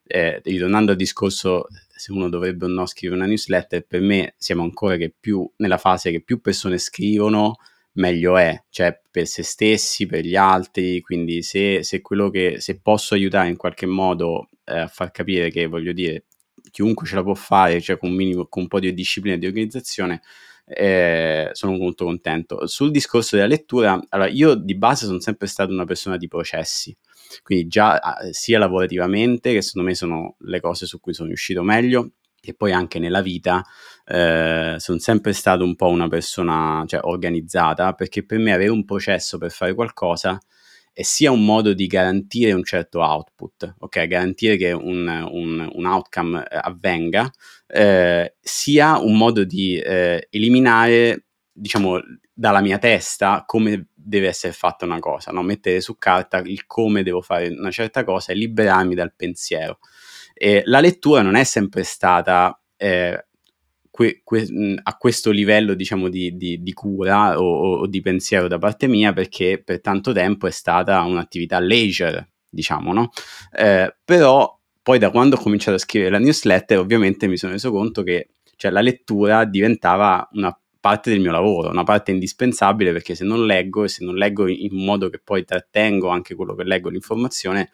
eh, 0.05 0.39
ritornando 0.43 0.91
al 0.91 0.97
discorso 0.97 1.67
se 1.89 2.11
uno 2.11 2.29
dovrebbe 2.29 2.65
o 2.65 2.67
no 2.67 2.85
scrivere 2.85 3.19
una 3.19 3.27
newsletter, 3.27 3.85
per 3.85 4.01
me 4.01 4.35
siamo 4.37 4.61
ancora 4.61 4.97
che 4.97 5.11
più 5.19 5.49
nella 5.57 5.77
fase 5.77 6.11
che 6.11 6.21
più 6.21 6.41
persone 6.41 6.77
scrivono, 6.77 7.55
meglio 7.93 8.37
è, 8.37 8.63
cioè 8.69 8.99
per 9.09 9.25
se 9.25 9.41
stessi, 9.41 10.05
per 10.05 10.23
gli 10.23 10.35
altri, 10.35 11.01
quindi 11.01 11.41
se, 11.41 11.81
se 11.83 12.01
quello 12.01 12.29
che 12.29 12.57
se 12.59 12.79
posso 12.79 13.15
aiutare 13.15 13.49
in 13.49 13.57
qualche 13.57 13.87
modo 13.87 14.49
eh, 14.65 14.79
a 14.81 14.87
far 14.87 15.09
capire 15.09 15.49
che 15.49 15.65
voglio 15.65 15.91
dire 15.91 16.25
chiunque 16.69 17.07
ce 17.07 17.15
la 17.15 17.23
può 17.23 17.33
fare, 17.33 17.81
cioè 17.81 17.97
con 17.97 18.09
un 18.09 18.15
minimo 18.15 18.45
con 18.45 18.63
un 18.63 18.67
po' 18.67 18.79
di 18.79 18.93
disciplina 18.93 19.35
e 19.35 19.39
di 19.39 19.47
organizzazione, 19.47 20.21
eh, 20.65 21.49
sono 21.53 21.77
molto 21.77 22.05
contento. 22.05 22.67
Sul 22.67 22.91
discorso 22.91 23.35
della 23.35 23.47
lettura, 23.47 23.99
allora 24.09 24.29
io 24.29 24.55
di 24.55 24.75
base 24.75 25.05
sono 25.05 25.19
sempre 25.19 25.47
stato 25.47 25.71
una 25.71 25.85
persona 25.85 26.17
di 26.17 26.27
processi, 26.27 26.95
quindi 27.43 27.67
già 27.67 27.99
sia 28.31 28.59
lavorativamente, 28.59 29.53
che 29.53 29.61
secondo 29.61 29.89
me 29.89 29.95
sono 29.95 30.35
le 30.39 30.59
cose 30.59 30.85
su 30.85 30.99
cui 30.99 31.13
sono 31.13 31.27
riuscito 31.27 31.63
meglio, 31.63 32.11
e 32.41 32.53
poi 32.53 32.71
anche 32.71 32.99
nella 32.99 33.21
vita 33.21 33.63
eh, 34.05 34.75
sono 34.77 34.99
sempre 34.99 35.33
stato 35.33 35.63
un 35.63 35.75
po' 35.75 35.87
una 35.87 36.07
persona 36.07 36.83
cioè, 36.85 36.99
organizzata, 37.03 37.93
perché 37.93 38.23
per 38.23 38.37
me 38.37 38.53
avere 38.53 38.69
un 38.69 38.85
processo 38.85 39.37
per 39.37 39.51
fare 39.51 39.73
qualcosa 39.73 40.39
è 40.93 41.01
sia 41.01 41.29
un 41.29 41.43
modo 41.43 41.73
di 41.73 41.87
garantire 41.87 42.53
un 42.53 42.63
certo 42.63 43.01
output, 43.01 43.75
ok? 43.79 44.07
Garantire 44.07 44.55
che 44.55 44.71
un, 44.71 45.07
un, 45.29 45.69
un 45.73 45.85
outcome 45.85 46.41
eh, 46.47 46.57
avvenga, 46.61 47.29
eh, 47.67 48.35
sia 48.39 48.97
un 48.99 49.17
modo 49.17 49.43
di 49.43 49.77
eh, 49.77 50.27
eliminare, 50.29 51.25
diciamo, 51.51 51.99
dalla 52.33 52.61
mia 52.61 52.77
testa 52.77 53.43
come 53.45 53.87
deve 53.93 54.27
essere 54.27 54.53
fatta 54.53 54.85
una 54.85 54.99
cosa, 54.99 55.31
no? 55.31 55.41
mettere 55.41 55.81
su 55.81 55.97
carta 55.97 56.39
il 56.39 56.65
come 56.65 57.01
devo 57.01 57.21
fare 57.21 57.47
una 57.47 57.71
certa 57.71 58.03
cosa 58.03 58.31
e 58.31 58.35
liberarmi 58.35 58.93
dal 58.93 59.13
pensiero. 59.15 59.79
E 60.33 60.61
la 60.65 60.81
lettura 60.81 61.21
non 61.21 61.35
è 61.35 61.45
sempre 61.45 61.83
stata 61.83 62.59
eh, 62.75 63.25
que, 63.89 64.21
que, 64.25 64.45
a 64.83 64.97
questo 64.97 65.31
livello 65.31 65.73
diciamo 65.73 66.09
di, 66.09 66.35
di, 66.35 66.61
di 66.61 66.73
cura 66.73 67.39
o, 67.39 67.79
o, 67.79 67.87
di 67.87 68.01
pensiero 68.01 68.49
da 68.49 68.57
parte 68.57 68.87
mia 68.87 69.13
perché 69.13 69.61
per 69.63 69.79
tanto 69.79 70.11
tempo 70.11 70.47
è 70.47 70.51
stata 70.51 71.01
un'attività 71.03 71.59
leisure 71.59 72.33
diciamo 72.49 72.91
no 72.91 73.09
eh, 73.53 73.95
però 74.03 74.53
poi 74.85 74.99
da 74.99 75.09
quando 75.09 75.35
ho 75.35 75.41
cominciato 75.41 75.77
a 75.77 75.79
scrivere 75.79 76.11
la 76.11 76.19
newsletter 76.19 76.77
ovviamente 76.77 77.25
mi 77.25 77.37
sono 77.37 77.53
reso 77.53 77.71
conto 77.71 78.03
che 78.03 78.27
cioè, 78.55 78.69
la 78.69 78.81
lettura 78.81 79.43
diventava 79.43 80.29
una 80.33 80.55
parte 80.79 81.09
del 81.09 81.21
mio 81.21 81.31
lavoro, 81.31 81.71
una 81.71 81.83
parte 81.83 82.11
indispensabile 82.11 82.91
perché 82.91 83.15
se 83.15 83.23
non 83.23 83.47
leggo 83.47 83.83
e 83.83 83.87
se 83.87 84.05
non 84.05 84.13
leggo 84.13 84.47
in 84.47 84.75
modo 84.75 85.09
che 85.09 85.19
poi 85.23 85.43
trattengo 85.43 86.09
anche 86.09 86.35
quello 86.35 86.53
che 86.53 86.65
leggo 86.65 86.89
l'informazione, 86.89 87.71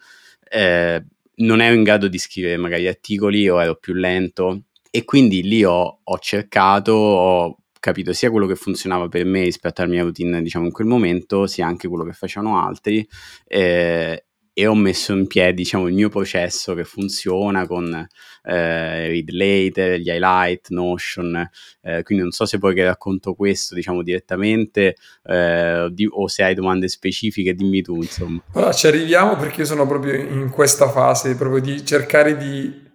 eh, 0.48 1.04
non 1.34 1.60
ero 1.60 1.74
in 1.74 1.82
grado 1.82 2.08
di 2.08 2.16
scrivere 2.16 2.56
magari 2.56 2.88
articoli 2.88 3.46
o 3.46 3.62
ero 3.62 3.74
più 3.74 3.92
lento 3.92 4.62
e 4.90 5.04
quindi 5.04 5.42
lì 5.42 5.64
ho, 5.64 6.00
ho 6.02 6.18
cercato, 6.18 6.92
ho 6.92 7.58
capito 7.78 8.14
sia 8.14 8.30
quello 8.30 8.46
che 8.46 8.54
funzionava 8.54 9.08
per 9.08 9.26
me 9.26 9.42
rispetto 9.42 9.82
alla 9.82 9.90
mia 9.90 10.02
routine, 10.02 10.40
diciamo, 10.40 10.64
in 10.64 10.72
quel 10.72 10.86
momento, 10.86 11.46
sia 11.46 11.66
anche 11.66 11.88
quello 11.88 12.04
che 12.04 12.14
facevano 12.14 12.58
altri. 12.58 13.06
Eh, 13.46 14.24
e 14.54 14.66
ho 14.66 14.74
messo 14.74 15.12
in 15.12 15.26
piedi 15.26 15.62
diciamo, 15.62 15.86
il 15.86 15.94
mio 15.94 16.08
processo 16.08 16.74
che 16.74 16.84
funziona 16.84 17.66
con 17.66 17.92
eh, 17.94 19.08
Read 19.08 19.30
Later, 19.30 19.98
gli 19.98 20.08
highlight, 20.08 20.68
Notion, 20.68 21.48
eh, 21.80 22.02
quindi 22.02 22.24
non 22.24 22.32
so 22.32 22.44
se 22.44 22.58
poi 22.58 22.74
che 22.74 22.84
racconto 22.84 23.34
questo 23.34 23.74
diciamo 23.74 24.02
direttamente 24.02 24.96
eh, 25.24 25.88
di, 25.90 26.06
o 26.10 26.28
se 26.28 26.42
hai 26.42 26.54
domande 26.54 26.88
specifiche 26.88 27.54
dimmi 27.54 27.82
tu 27.82 27.96
insomma. 27.96 28.42
Allora, 28.52 28.72
ci 28.72 28.86
arriviamo 28.86 29.36
perché 29.36 29.60
io 29.60 29.66
sono 29.66 29.86
proprio 29.86 30.14
in 30.14 30.50
questa 30.50 30.88
fase 30.88 31.34
proprio 31.36 31.60
di 31.60 31.84
cercare 31.84 32.36
di 32.36 32.90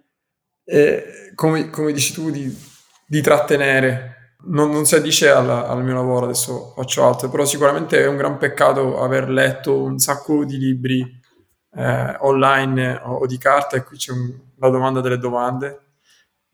e 0.70 1.32
come, 1.34 1.70
come 1.70 1.92
dici 1.92 2.12
tu, 2.12 2.30
di, 2.30 2.54
di 3.06 3.22
trattenere. 3.22 4.34
Non, 4.48 4.70
non, 4.70 4.84
si 4.84 4.94
addice 4.96 5.30
al, 5.30 5.48
al, 5.48 5.82
mio 5.82 5.94
lavoro, 5.94 6.26
adesso 6.26 6.72
faccio 6.76 7.04
altro, 7.06 7.30
però 7.30 7.44
sicuramente 7.46 7.98
è 7.98 8.06
un 8.06 8.16
gran 8.16 8.36
peccato 8.36 9.00
aver 9.00 9.30
letto 9.30 9.82
un 9.82 9.98
sacco 9.98 10.44
di 10.44 10.58
libri 10.58 11.17
eh, 11.74 12.16
online 12.20 13.00
o, 13.04 13.16
o, 13.16 13.26
di 13.26 13.38
carta 13.38 13.76
e 13.76 13.84
qui 13.84 13.96
c'è 13.96 14.12
un, 14.12 14.32
la 14.56 14.68
domanda 14.68 15.00
delle 15.00 15.18
domande, 15.18 15.80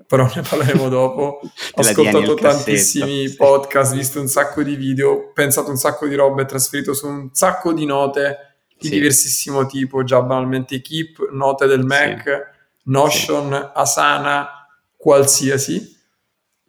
però 0.06 0.30
ne 0.34 0.42
parleremo 0.42 0.88
dopo. 0.88 1.40
Ho 1.74 1.80
ascoltato 1.80 2.34
tantissimi 2.34 3.28
sì. 3.28 3.36
podcast, 3.36 3.94
visto 3.94 4.20
un 4.20 4.28
sacco 4.28 4.62
di 4.62 4.76
video, 4.76 5.32
pensato 5.32 5.70
un 5.70 5.76
sacco 5.76 6.06
di 6.06 6.14
robe, 6.14 6.44
trasferito 6.44 6.94
su 6.94 7.06
un 7.06 7.28
sacco 7.32 7.72
di 7.72 7.84
note 7.84 8.52
di 8.78 8.88
sì. 8.88 8.94
diversissimo 8.94 9.66
tipo, 9.66 10.02
già 10.04 10.20
banalmente 10.20 10.80
Keep, 10.80 11.30
note 11.30 11.66
del 11.66 11.84
Mac. 11.84 12.22
Sì 12.22 12.52
Notion, 12.84 13.50
sì. 13.52 13.70
Asana, 13.74 14.48
qualsiasi, 14.96 15.96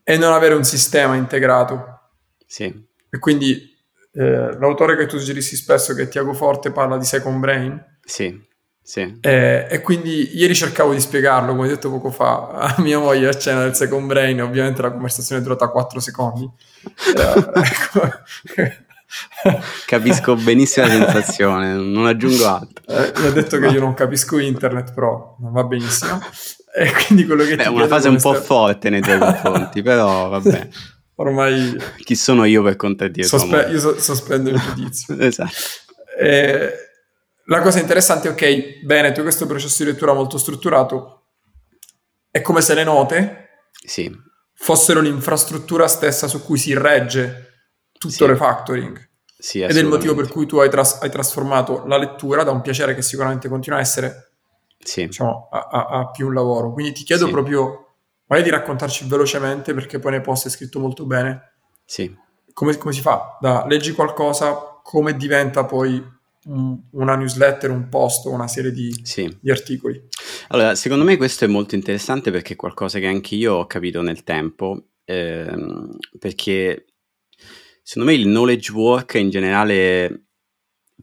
e 0.04 0.18
non 0.18 0.34
avere 0.34 0.54
un 0.54 0.64
sistema 0.64 1.16
integrato. 1.16 2.00
Sì. 2.46 2.66
E 3.10 3.20
quindi 3.20 3.74
eh, 4.14 4.58
l'autore 4.58 4.96
che 4.96 5.08
tu 5.08 5.18
suggerissi 5.18 5.56
spesso, 5.56 5.94
che 5.94 6.04
è 6.04 6.08
Tiago 6.08 6.34
Forte, 6.34 6.72
parla 6.72 6.98
di 6.98 7.06
Second 7.06 7.40
Brain. 7.40 7.95
Sì. 8.06 8.54
Sì. 8.82 9.18
E, 9.20 9.66
e, 9.68 9.82
quindi 9.82 10.38
ieri 10.38 10.54
cercavo 10.54 10.94
di 10.94 11.00
spiegarlo, 11.00 11.56
come 11.56 11.68
detto 11.68 11.90
poco 11.90 12.12
fa, 12.12 12.50
a 12.50 12.76
mia 12.84 13.00
moglie 13.00 13.30
a 13.30 13.34
cena 13.34 13.64
del 13.64 13.74
second 13.74 14.06
brain, 14.06 14.40
ovviamente 14.44 14.84
la 14.84 14.92
conversazione 14.92 15.42
è 15.42 15.44
durata 15.44 15.70
4 15.70 16.00
secondi. 16.00 16.48
Capisco 19.88 20.36
benissimo 20.36 20.86
la 20.86 20.92
sensazione, 21.12 21.74
non 21.74 22.06
aggiungo 22.06 22.48
altro. 22.48 22.84
Eh, 22.86 23.12
ho 23.26 23.32
detto 23.32 23.58
che 23.58 23.66
io 23.68 23.80
non 23.80 23.96
capisco 23.96 24.38
internet, 24.38 24.94
però 24.94 25.36
va 25.40 25.64
benissimo. 25.64 26.22
E 26.76 26.92
quindi 26.92 27.26
quello 27.26 27.44
che 27.44 27.56
Beh, 27.56 27.70
una 27.70 27.88
fase 27.88 28.10
un 28.10 28.22
po' 28.22 28.36
sta... 28.36 28.44
forte 28.44 28.92
nei 28.92 29.02
tuoi 29.02 29.18
confronti, 29.18 29.82
però 29.82 30.30
vabbè. 30.38 30.68
Ormai... 31.16 31.76
Chi 32.04 32.14
sono 32.14 32.46
io 32.46 32.62
per 32.62 32.76
contraddire? 32.76 33.26
Sospe- 33.26 33.68
io 33.72 33.80
so- 33.80 34.00
sospendo 34.00 34.52
il 34.52 34.60
giudizio. 34.60 35.18
esatto. 35.18 35.54
E 36.20 36.85
la 37.46 37.62
cosa 37.62 37.80
interessante, 37.80 38.30
ok, 38.30 38.84
bene, 38.84 39.12
tu 39.12 39.20
hai 39.20 39.26
questo 39.26 39.46
processo 39.46 39.84
di 39.84 39.92
lettura 39.92 40.14
molto 40.14 40.38
strutturato, 40.38 41.26
è 42.32 42.42
come 42.42 42.62
se 42.62 42.74
le 42.74 42.84
note 42.84 43.70
sì. 43.86 44.12
fossero 44.54 45.00
l'infrastruttura 45.00 45.88
stessa 45.88 46.28
su 46.28 46.44
cui 46.44 46.58
si 46.58 46.74
regge 46.74 47.70
tutto 47.94 48.14
sì. 48.14 48.26
refactoring. 48.26 49.10
Sì, 49.38 49.62
Ed 49.62 49.76
è 49.76 49.80
il 49.80 49.86
motivo 49.86 50.16
per 50.16 50.28
cui 50.28 50.48
tu 50.48 50.58
hai, 50.58 50.70
tras- 50.70 51.02
hai, 51.02 51.12
trasformato 51.12 51.86
la 51.86 51.98
lettura 51.98 52.44
da 52.44 52.50
un 52.50 52.62
piacere 52.62 52.96
che 52.96 53.04
sicuramente 53.04 53.48
continua 53.48 53.78
a 53.78 53.82
essere, 53.82 54.32
sì. 54.80 55.06
diciamo, 55.06 55.50
a, 55.52 55.68
a, 55.70 55.86
a, 56.00 56.10
più 56.10 56.26
un 56.28 56.34
lavoro. 56.34 56.72
Quindi 56.74 56.94
ti 56.94 57.04
chiedo 57.04 57.30
proprio, 57.30 57.94
magari 58.26 58.50
di 58.50 58.56
raccontarci 58.56 59.08
velocemente, 59.08 59.76
perché 59.76 60.00
poi 60.00 60.14
nei 60.14 60.22
post 60.22 60.48
è 60.48 60.50
scritto 60.50 60.80
molto 60.80 61.06
bene. 61.06 61.58
Sì. 61.86 62.12
Come, 62.54 62.76
come 62.78 62.94
si 62.94 63.02
fa? 63.02 63.38
Da 63.40 63.66
leggi 63.68 63.92
qualcosa, 63.92 64.80
come 64.82 65.16
diventa 65.16 65.64
poi 65.64 66.04
una 66.48 67.16
newsletter, 67.16 67.72
un 67.72 67.90
post, 67.90 68.26
una 68.26 68.48
serie 68.48 68.72
di, 68.72 68.94
sì. 69.04 69.36
di, 69.40 69.50
articoli. 69.50 70.02
Allora, 70.50 70.76
secondo 70.76 71.04
me 71.04 71.18
questo 71.18 71.46
è 71.46 71.48
molto 71.48 71.76
interessante 71.76 72.32
perché 72.32 72.54
è 72.54 72.58
qualcosa 72.58 73.00
che 73.00 73.08
anche 73.08 73.36
io 73.36 73.56
ho 73.56 73.68
capito 73.68 74.02
nel 74.02 74.24
tempo, 74.24 74.90
ehm, 75.06 75.98
perché 76.20 76.86
secondo 77.82 78.12
me 78.12 78.18
il 78.18 78.26
knowledge 78.26 78.72
work 78.72 79.16
in 79.16 79.30
generale 79.30 80.25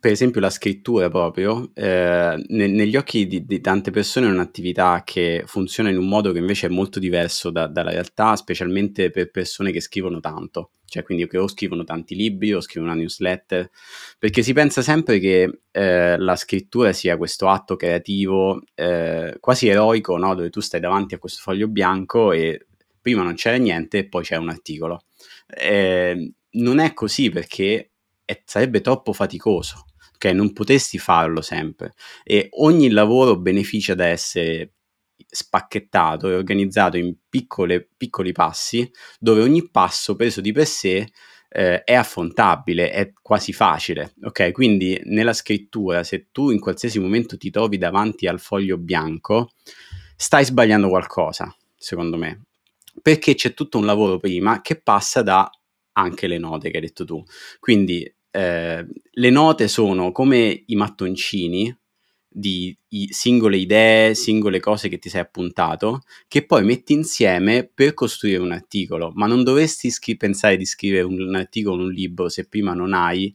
per 0.01 0.11
esempio 0.11 0.41
la 0.41 0.51
scrittura 0.51 1.09
proprio, 1.11 1.71
eh, 1.75 2.43
ne, 2.49 2.67
negli 2.67 2.97
occhi 2.97 3.27
di, 3.27 3.45
di, 3.45 3.61
tante 3.61 3.91
persone 3.91 4.27
è 4.27 4.31
un'attività 4.31 5.03
che 5.05 5.45
funziona 5.47 5.91
in 5.91 5.99
un 5.99 6.09
modo 6.09 6.33
che 6.33 6.39
invece 6.39 6.67
è 6.67 6.71
molto 6.71 6.99
diverso 6.99 7.51
da, 7.51 7.67
dalla 7.67 7.91
realtà, 7.91 8.35
specialmente 8.37 9.11
per 9.11 9.31
persone 9.31 9.71
che 9.71 9.81
scrivono 9.81 10.19
tanto, 10.19 10.71
cioè 10.87 11.03
quindi 11.03 11.27
che 11.29 11.39
o 11.39 11.47
scrivono 11.47 11.85
tanti 11.85 12.15
libri 12.15 12.55
o 12.55 12.61
scrivono 12.61 12.93
una 12.93 13.01
newsletter, 13.01 13.71
perché 14.19 14.43
si 14.43 14.53
pensa 14.55 14.81
sempre 14.81 15.19
che 15.19 15.61
eh, 15.71 16.17
la 16.19 16.37
scrittura 16.37 16.93
sia 16.93 17.17
questo 17.19 17.49
atto 17.49 17.77
creativo 17.77 18.63
eh, 18.75 19.37
quasi 19.41 19.69
eroico, 19.69 20.17
no? 20.17 20.35
dove 20.35 20.49
tu 20.51 20.61
stai 20.61 20.81
davanti 20.81 21.15
a 21.15 21.19
questo 21.19 21.41
foglio 21.43 21.69
bianco 21.69 22.33
e 22.33 22.67
prima 23.01 23.23
non 23.23 23.35
c'era 23.35 23.57
niente 23.57 23.99
e 23.99 24.09
poi 24.09 24.23
c'è 24.23 24.37
un 24.37 24.49
articolo. 24.49 25.05
Eh, 25.47 26.33
non 26.53 26.79
è 26.79 26.93
così 26.95 27.31
perché 27.31 27.92
è, 28.33 28.43
sarebbe 28.45 28.81
troppo 28.81 29.13
faticoso, 29.13 29.87
ok? 30.15 30.25
Non 30.27 30.53
potessi 30.53 30.99
farlo 30.99 31.41
sempre 31.41 31.95
e 32.25 32.49
ogni 32.53 32.91
lavoro 32.91 33.39
beneficia 33.39 33.95
da 33.95 34.07
essere 34.07 34.75
spacchettato 35.25 36.29
e 36.29 36.35
organizzato 36.35 36.97
in 36.97 37.15
piccole, 37.29 37.89
piccoli 37.97 38.33
passi 38.33 38.91
dove 39.19 39.41
ogni 39.43 39.69
passo 39.71 40.17
preso 40.17 40.41
di 40.41 40.53
per 40.53 40.67
sé 40.67 41.11
eh, 41.49 41.85
è 41.85 41.95
affrontabile, 41.95 42.91
è 42.91 43.13
quasi 43.21 43.53
facile, 43.53 44.15
ok? 44.23 44.53
Quindi 44.53 45.01
nella 45.05 45.35
scrittura, 45.35 46.03
se 46.03 46.29
tu 46.33 46.51
in 46.51 46.59
qualsiasi 46.59 46.99
momento 46.99 47.37
ti 47.37 47.51
trovi 47.51 47.77
davanti 47.79 48.27
al 48.27 48.41
foglio 48.41 48.79
bianco, 48.79 49.51
stai 50.17 50.45
sbagliando 50.45 50.89
qualcosa, 50.89 51.55
secondo 51.77 52.17
me, 52.17 52.45
perché 53.03 53.35
c'è 53.35 53.53
tutto 53.55 53.79
un 53.79 53.85
lavoro 53.85 54.19
prima 54.19 54.61
che 54.63 54.81
passa 54.81 55.23
da 55.23 55.51
anche 55.93 56.27
le 56.27 56.39
note 56.39 56.71
che 56.71 56.77
hai 56.77 56.83
detto 56.83 57.05
tu. 57.05 57.23
Quindi 57.61 58.11
eh, 58.33 58.87
le 59.11 59.31
note 59.31 59.69
sono 59.69 60.11
come 60.11 60.63
i 60.67 60.75
mattoncini 60.75 61.75
di 62.35 62.75
singole 63.11 63.59
idee, 63.59 64.15
singole 64.15 64.59
cose 64.59 64.89
che 64.89 64.99
ti 64.99 65.11
sei 65.11 65.21
appuntato, 65.21 66.01
che 66.29 66.47
poi 66.47 66.65
metti 66.65 66.95
insieme 66.95 67.71
per 67.73 67.93
costruire 67.93 68.41
un 68.41 68.53
articolo, 68.53 69.13
ma 69.15 69.27
non 69.27 69.45
dovresti 69.45 69.91
scri- 69.91 70.17
pensare 70.17 70.57
di 70.57 70.65
scrivere 70.65 71.05
un, 71.05 71.21
un 71.21 71.35
articolo, 71.35 71.83
un 71.83 71.91
libro, 71.91 72.31
se 72.31 72.47
prima 72.47 72.73
non 72.73 72.95
hai 72.95 73.35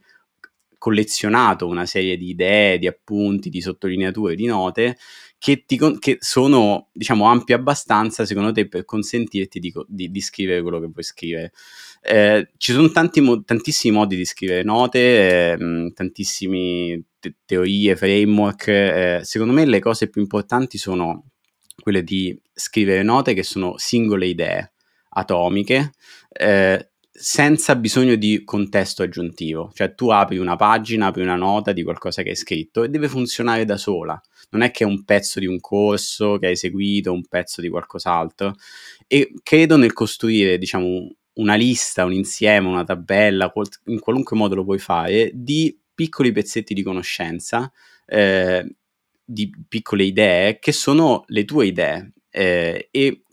collezionato 0.79 1.67
una 1.67 1.85
serie 1.85 2.17
di 2.17 2.29
idee, 2.29 2.79
di 2.79 2.87
appunti, 2.87 3.49
di 3.49 3.61
sottolineature, 3.61 4.35
di 4.35 4.45
note 4.45 4.97
che, 5.39 5.63
ti, 5.65 5.79
che 5.99 6.17
sono, 6.19 6.89
diciamo, 6.91 7.25
ampie 7.25 7.55
abbastanza, 7.55 8.25
secondo 8.25 8.51
te, 8.51 8.67
per 8.67 8.85
consentirti 8.85 9.59
di, 9.59 9.73
di, 9.88 10.09
di 10.09 10.21
scrivere 10.21 10.61
quello 10.61 10.79
che 10.79 10.88
vuoi 10.88 11.03
scrivere. 11.03 11.51
Eh, 12.01 12.49
ci 12.57 12.71
sono 12.71 12.89
tanti, 12.89 13.21
tantissimi 13.45 13.95
modi 13.95 14.15
di 14.15 14.25
scrivere 14.25 14.63
note, 14.63 14.99
eh, 14.99 15.91
tantissime 15.93 17.03
te- 17.19 17.35
teorie, 17.45 17.95
framework. 17.95 18.67
Eh, 18.67 19.19
secondo 19.23 19.53
me 19.53 19.65
le 19.65 19.79
cose 19.79 20.09
più 20.09 20.21
importanti 20.21 20.77
sono 20.77 21.25
quelle 21.81 22.03
di 22.03 22.38
scrivere 22.53 23.03
note 23.03 23.33
che 23.33 23.43
sono 23.43 23.77
singole 23.77 24.25
idee 24.25 24.71
atomiche, 25.09 25.91
eh, 26.29 26.89
senza 27.11 27.75
bisogno 27.75 28.15
di 28.15 28.43
contesto 28.43 29.03
aggiuntivo. 29.03 29.71
Cioè 29.73 29.93
tu 29.93 30.09
apri 30.09 30.38
una 30.38 30.55
pagina, 30.55 31.07
apri 31.07 31.21
una 31.21 31.35
nota 31.35 31.71
di 31.71 31.83
qualcosa 31.83 32.23
che 32.23 32.29
hai 32.29 32.35
scritto 32.35 32.83
e 32.83 32.89
deve 32.89 33.07
funzionare 33.07 33.65
da 33.65 33.77
sola. 33.77 34.19
Non 34.49 34.61
è 34.61 34.71
che 34.71 34.83
è 34.83 34.87
un 34.87 35.03
pezzo 35.03 35.39
di 35.39 35.45
un 35.45 35.59
corso 35.59 36.37
che 36.37 36.47
hai 36.47 36.55
seguito, 36.55 37.11
un 37.11 37.25
pezzo 37.27 37.61
di 37.61 37.69
qualcos'altro. 37.69 38.55
E 39.07 39.33
credo 39.43 39.77
nel 39.77 39.93
costruire, 39.93 40.57
diciamo, 40.57 41.11
una 41.33 41.55
lista, 41.55 42.05
un 42.05 42.13
insieme, 42.13 42.67
una 42.67 42.83
tabella, 42.83 43.51
in 43.85 43.99
qualunque 43.99 44.37
modo 44.37 44.55
lo 44.55 44.63
puoi 44.63 44.79
fare, 44.79 45.31
di 45.33 45.77
piccoli 45.93 46.31
pezzetti 46.31 46.73
di 46.73 46.83
conoscenza, 46.83 47.71
eh, 48.05 48.75
di 49.23 49.49
piccole 49.67 50.03
idee 50.03 50.59
che 50.59 50.71
sono 50.71 51.23
le 51.27 51.43
tue 51.43 51.67
idee 51.67 52.13
eh, 52.29 52.87
e 52.91 53.23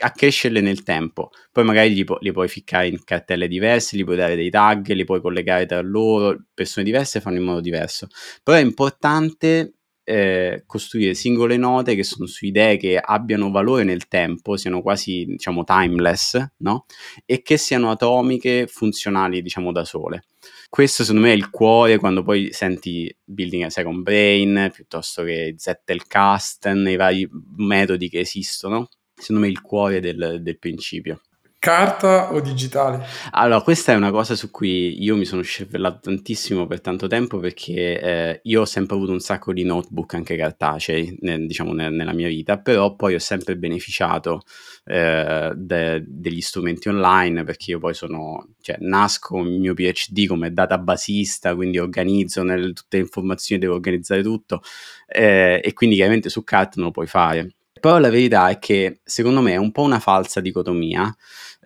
accrescerle 0.00 0.60
nel 0.60 0.82
tempo. 0.82 1.30
Poi 1.52 1.64
magari 1.64 1.92
li, 1.92 2.04
pu- 2.04 2.18
li, 2.20 2.32
puoi 2.32 2.48
ficcare 2.48 2.88
in 2.88 3.02
cartelle 3.04 3.48
diverse, 3.48 3.96
li 3.96 4.04
puoi 4.04 4.16
dare 4.16 4.36
dei 4.36 4.50
tag, 4.50 4.88
li 4.92 5.04
puoi 5.04 5.20
collegare 5.20 5.66
tra 5.66 5.80
loro, 5.80 6.44
persone 6.54 6.84
diverse 6.84 7.20
fanno 7.20 7.36
in 7.38 7.44
modo 7.44 7.60
diverso. 7.60 8.08
Però 8.42 8.56
è 8.56 8.60
importante 8.60 9.75
eh, 10.08 10.62
costruire 10.66 11.14
singole 11.14 11.56
note 11.56 11.96
che 11.96 12.04
sono 12.04 12.26
su 12.26 12.46
idee 12.46 12.76
che 12.76 12.96
abbiano 12.96 13.50
valore 13.50 13.82
nel 13.82 14.06
tempo, 14.06 14.56
siano 14.56 14.80
quasi 14.80 15.24
diciamo 15.26 15.64
timeless, 15.64 16.46
no? 16.58 16.86
E 17.24 17.42
che 17.42 17.56
siano 17.56 17.90
atomiche, 17.90 18.68
funzionali 18.68 19.42
diciamo 19.42 19.72
da 19.72 19.84
sole. 19.84 20.26
Questo 20.68 21.02
secondo 21.02 21.26
me 21.26 21.32
è 21.32 21.36
il 21.36 21.50
cuore 21.50 21.98
quando 21.98 22.22
poi 22.22 22.52
senti 22.52 23.12
Building 23.24 23.64
a 23.64 23.70
Second 23.70 24.02
Brain 24.02 24.70
piuttosto 24.72 25.24
che 25.24 25.54
Zettelcast, 25.56 26.68
nei 26.68 26.96
vari 26.96 27.28
metodi 27.56 28.08
che 28.08 28.20
esistono 28.20 28.88
secondo 29.16 29.42
me 29.42 29.48
il 29.48 29.60
cuore 29.60 30.00
del, 30.00 30.38
del 30.42 30.58
principio. 30.58 31.22
Carta 31.66 32.32
o 32.32 32.38
digitale? 32.38 33.04
Allora, 33.32 33.60
questa 33.60 33.90
è 33.90 33.96
una 33.96 34.12
cosa 34.12 34.36
su 34.36 34.52
cui 34.52 35.02
io 35.02 35.16
mi 35.16 35.24
sono 35.24 35.42
scervellato 35.42 35.98
tantissimo 36.02 36.64
per 36.68 36.80
tanto 36.80 37.08
tempo 37.08 37.40
perché 37.40 38.00
eh, 38.00 38.40
io 38.44 38.60
ho 38.60 38.64
sempre 38.64 38.94
avuto 38.94 39.10
un 39.10 39.18
sacco 39.18 39.52
di 39.52 39.64
notebook 39.64 40.14
anche 40.14 40.36
cartacei, 40.36 41.18
nel, 41.22 41.44
diciamo, 41.44 41.72
nel, 41.72 41.92
nella 41.92 42.12
mia 42.12 42.28
vita, 42.28 42.60
però 42.60 42.94
poi 42.94 43.16
ho 43.16 43.18
sempre 43.18 43.56
beneficiato 43.56 44.42
eh, 44.84 45.54
de, 45.56 46.04
degli 46.06 46.40
strumenti 46.40 46.86
online 46.86 47.42
perché 47.42 47.72
io 47.72 47.80
poi 47.80 47.94
sono, 47.94 48.50
cioè, 48.60 48.76
nasco 48.78 49.40
il 49.40 49.58
mio 49.58 49.74
PhD 49.74 50.28
come 50.28 50.52
databasista, 50.52 51.56
quindi 51.56 51.80
organizzo 51.80 52.44
nel, 52.44 52.74
tutte 52.74 52.98
le 52.98 53.02
informazioni, 53.02 53.60
devo 53.60 53.74
organizzare 53.74 54.22
tutto 54.22 54.62
eh, 55.08 55.60
e 55.64 55.72
quindi 55.72 55.96
chiaramente 55.96 56.28
su 56.28 56.44
carta 56.44 56.74
non 56.76 56.84
lo 56.84 56.90
puoi 56.92 57.08
fare. 57.08 57.56
Però 57.78 57.98
la 57.98 58.08
verità 58.08 58.48
è 58.48 58.58
che 58.58 59.00
secondo 59.04 59.40
me 59.40 59.52
è 59.52 59.56
un 59.56 59.70
po' 59.70 59.82
una 59.82 60.00
falsa 60.00 60.40
dicotomia 60.40 61.14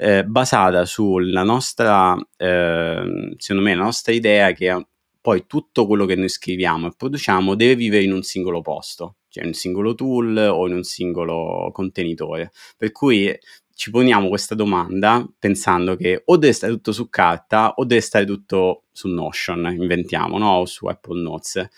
eh, 0.03 0.25
basata 0.25 0.87
sulla 0.87 1.43
nostra, 1.43 2.17
eh, 2.39 3.35
secondo 3.37 3.63
me, 3.63 3.75
la 3.75 3.83
nostra 3.83 4.15
idea 4.15 4.53
che 4.53 4.87
poi 5.21 5.45
tutto 5.47 5.87
quello 5.87 6.07
che 6.07 6.15
noi 6.15 6.31
scriviamo 6.31 6.87
e 6.87 6.95
produciamo 6.97 7.55
deve 7.55 7.77
vivere 7.77 8.05
in 8.05 8.13
un 8.13 8.23
singolo 8.23 8.63
posto, 8.63 9.17
cioè 9.29 9.43
in 9.43 9.51
un 9.51 9.55
singolo 9.55 9.95
tool 9.95 10.39
o 10.39 10.67
in 10.67 10.73
un 10.73 10.83
singolo 10.85 11.71
contenitore. 11.73 12.51
Per 12.79 12.93
cui 12.93 13.31
ci 13.75 13.91
poniamo 13.91 14.29
questa 14.29 14.55
domanda 14.55 15.27
pensando 15.39 15.97
che 15.97 16.23
o 16.25 16.37
deve 16.39 16.55
stare 16.55 16.73
tutto 16.73 16.93
su 16.93 17.11
carta 17.11 17.75
o 17.75 17.85
deve 17.85 18.01
stare 18.01 18.25
tutto 18.25 18.85
su 18.91 19.09
Notion, 19.09 19.75
inventiamo, 19.79 20.39
no? 20.39 20.61
O 20.61 20.65
su 20.65 20.87
Apple 20.87 21.21
Notes. 21.21 21.69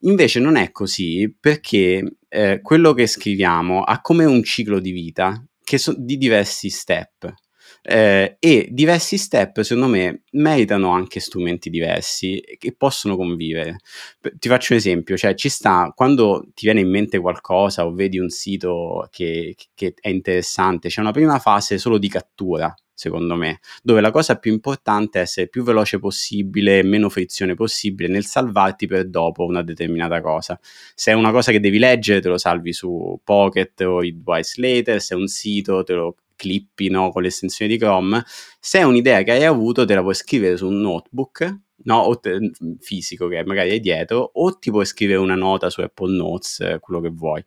Invece 0.00 0.38
non 0.38 0.54
è 0.54 0.70
così 0.70 1.34
perché 1.38 2.18
eh, 2.28 2.60
quello 2.62 2.92
che 2.92 3.08
scriviamo 3.08 3.82
ha 3.82 4.00
come 4.00 4.24
un 4.24 4.44
ciclo 4.44 4.78
di 4.78 4.92
vita 4.92 5.44
che 5.64 5.78
so- 5.78 5.96
di 5.98 6.16
diversi 6.16 6.70
step. 6.70 7.34
Eh, 7.82 8.36
e 8.38 8.68
diversi 8.70 9.16
step, 9.18 9.60
secondo 9.62 9.88
me, 9.88 10.22
meritano 10.32 10.90
anche 10.90 11.20
strumenti 11.20 11.70
diversi 11.70 12.42
che 12.58 12.74
possono 12.76 13.16
convivere. 13.16 13.78
Ti 14.20 14.48
faccio 14.48 14.72
un 14.72 14.78
esempio, 14.78 15.16
cioè 15.16 15.34
ci 15.34 15.48
sta 15.48 15.92
quando 15.94 16.44
ti 16.54 16.66
viene 16.66 16.80
in 16.80 16.90
mente 16.90 17.18
qualcosa 17.18 17.86
o 17.86 17.92
vedi 17.92 18.18
un 18.18 18.28
sito 18.28 19.08
che, 19.10 19.54
che 19.74 19.94
è 20.00 20.08
interessante, 20.08 20.88
c'è 20.88 21.00
una 21.00 21.12
prima 21.12 21.38
fase 21.38 21.78
solo 21.78 21.98
di 21.98 22.08
cattura 22.08 22.74
secondo 22.96 23.34
me, 23.36 23.60
dove 23.82 24.00
la 24.00 24.10
cosa 24.10 24.36
più 24.36 24.50
importante 24.52 25.18
è 25.18 25.22
essere 25.22 25.48
più 25.48 25.62
veloce 25.62 25.98
possibile, 25.98 26.82
meno 26.82 27.10
frizione 27.10 27.54
possibile 27.54 28.08
nel 28.08 28.24
salvarti 28.24 28.86
per 28.86 29.08
dopo 29.08 29.44
una 29.44 29.62
determinata 29.62 30.22
cosa. 30.22 30.58
Se 30.94 31.12
è 31.12 31.14
una 31.14 31.30
cosa 31.30 31.52
che 31.52 31.60
devi 31.60 31.78
leggere, 31.78 32.20
te 32.20 32.28
lo 32.28 32.38
salvi 32.38 32.72
su 32.72 33.20
Pocket 33.22 33.78
o 33.82 34.00
Readwise 34.00 34.60
Later, 34.60 35.00
se 35.02 35.14
è 35.14 35.18
un 35.18 35.26
sito, 35.26 35.82
te 35.84 35.92
lo 35.92 36.16
clippi 36.36 36.88
no, 36.88 37.10
con 37.10 37.22
l'estensione 37.22 37.70
di 37.70 37.78
Chrome. 37.78 38.22
Se 38.60 38.78
è 38.78 38.82
un'idea 38.82 39.22
che 39.22 39.32
hai 39.32 39.44
avuto, 39.44 39.84
te 39.84 39.94
la 39.94 40.02
puoi 40.02 40.14
scrivere 40.14 40.56
su 40.56 40.68
un 40.68 40.80
notebook 40.80 41.64
no, 41.84 41.98
o 41.98 42.18
te, 42.18 42.50
fisico 42.80 43.28
che 43.28 43.44
magari 43.44 43.70
hai 43.70 43.80
dietro, 43.80 44.30
o 44.34 44.58
ti 44.58 44.70
puoi 44.70 44.86
scrivere 44.86 45.18
una 45.18 45.34
nota 45.34 45.70
su 45.70 45.80
Apple 45.80 46.16
Notes, 46.16 46.78
quello 46.80 47.00
che 47.00 47.10
vuoi. 47.10 47.44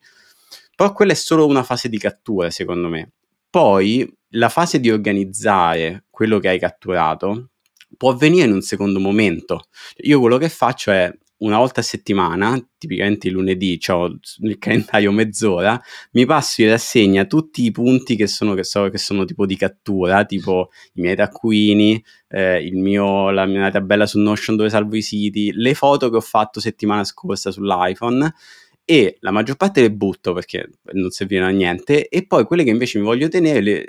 Però 0.76 0.94
quella 0.94 1.12
è 1.12 1.16
solo 1.16 1.46
una 1.46 1.64
fase 1.64 1.90
di 1.90 1.98
cattura, 1.98 2.50
secondo 2.50 2.88
me. 2.88 3.12
Poi 3.50 4.10
la 4.34 4.50
fase 4.50 4.80
di 4.80 4.92
organizzare 4.92 6.06
quello 6.10 6.40
che 6.40 6.50
hai 6.50 6.60
catturato 6.60 7.50
può 7.98 8.12
avvenire 8.12 8.46
in 8.46 8.54
un 8.54 8.62
secondo 8.62 9.00
momento. 9.00 9.66
Io 10.04 10.20
quello 10.20 10.38
che 10.38 10.50
faccio 10.50 10.92
è 10.92 11.12
una 11.40 11.58
volta 11.58 11.80
a 11.80 11.84
settimana, 11.84 12.58
tipicamente 12.78 13.28
il 13.28 13.34
lunedì, 13.34 13.80
ho 13.88 14.18
nel 14.40 14.58
calendario 14.58 15.12
mezz'ora, 15.12 15.80
mi 16.12 16.26
passo 16.26 16.62
in 16.62 16.70
rassegna 16.70 17.26
tutti 17.26 17.64
i 17.64 17.72
punti 17.72 18.16
che 18.16 18.28
sono, 18.28 18.54
che 18.54 18.64
so, 18.64 18.90
che 18.90 18.98
sono 18.98 19.26
tipo 19.26 19.46
di 19.46 19.56
cattura, 19.56 20.26
tipo 20.26 20.70
i 20.94 21.02
miei 21.02 21.16
taccuini, 21.16 22.04
eh, 22.28 22.70
mio, 22.74 23.30
la 23.32 23.46
mia 23.46 23.70
tabella 23.70 24.06
su 24.06 24.20
Notion 24.20 24.56
dove 24.56 24.70
salvo 24.70 24.96
i 24.96 25.02
siti, 25.02 25.52
le 25.54 25.74
foto 25.74 26.10
che 26.10 26.18
ho 26.18 26.22
fatto 26.22 26.60
settimana 26.60 27.04
scorsa 27.04 27.52
sull'iPhone 27.52 28.34
e 28.90 29.18
la 29.20 29.30
maggior 29.30 29.56
parte 29.56 29.82
le 29.82 29.92
butto 29.92 30.34
perché 30.34 30.68
non 30.94 31.12
servivano 31.12 31.52
a 31.52 31.54
niente 31.54 32.08
e 32.08 32.26
poi 32.26 32.44
quelle 32.44 32.64
che 32.64 32.72
invece 32.72 32.98
mi 32.98 33.06
voglio 33.06 33.28
tenere 33.28 33.62
le, 33.62 33.86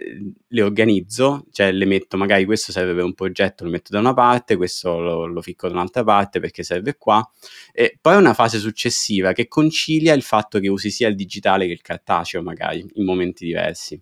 le, 0.46 0.60
organizzo, 0.60 1.46
cioè 1.52 1.72
le 1.72 1.86
metto 1.86 2.18
magari 2.18 2.44
questo 2.44 2.70
serve 2.70 2.92
per 2.92 3.04
un 3.04 3.14
progetto, 3.14 3.64
lo 3.64 3.70
metto 3.70 3.92
da 3.92 3.98
una 3.98 4.12
parte, 4.12 4.56
questo 4.56 5.00
lo, 5.00 5.24
lo 5.24 5.40
ficco 5.40 5.68
da 5.68 5.72
un'altra 5.72 6.04
parte 6.04 6.38
perché 6.38 6.62
serve 6.62 6.98
qua. 6.98 7.26
E 7.72 7.96
poi 7.98 8.16
una 8.16 8.34
fase 8.34 8.58
successiva 8.58 9.32
che 9.32 9.48
concilia 9.48 10.12
il 10.12 10.20
fatto 10.20 10.58
che 10.58 10.68
usi 10.68 10.90
sia 10.90 11.08
il 11.08 11.16
digitale 11.16 11.64
che 11.64 11.72
il 11.72 11.80
cartaceo 11.80 12.42
magari 12.42 12.84
in 12.92 13.04
momenti 13.06 13.46
diversi. 13.46 13.98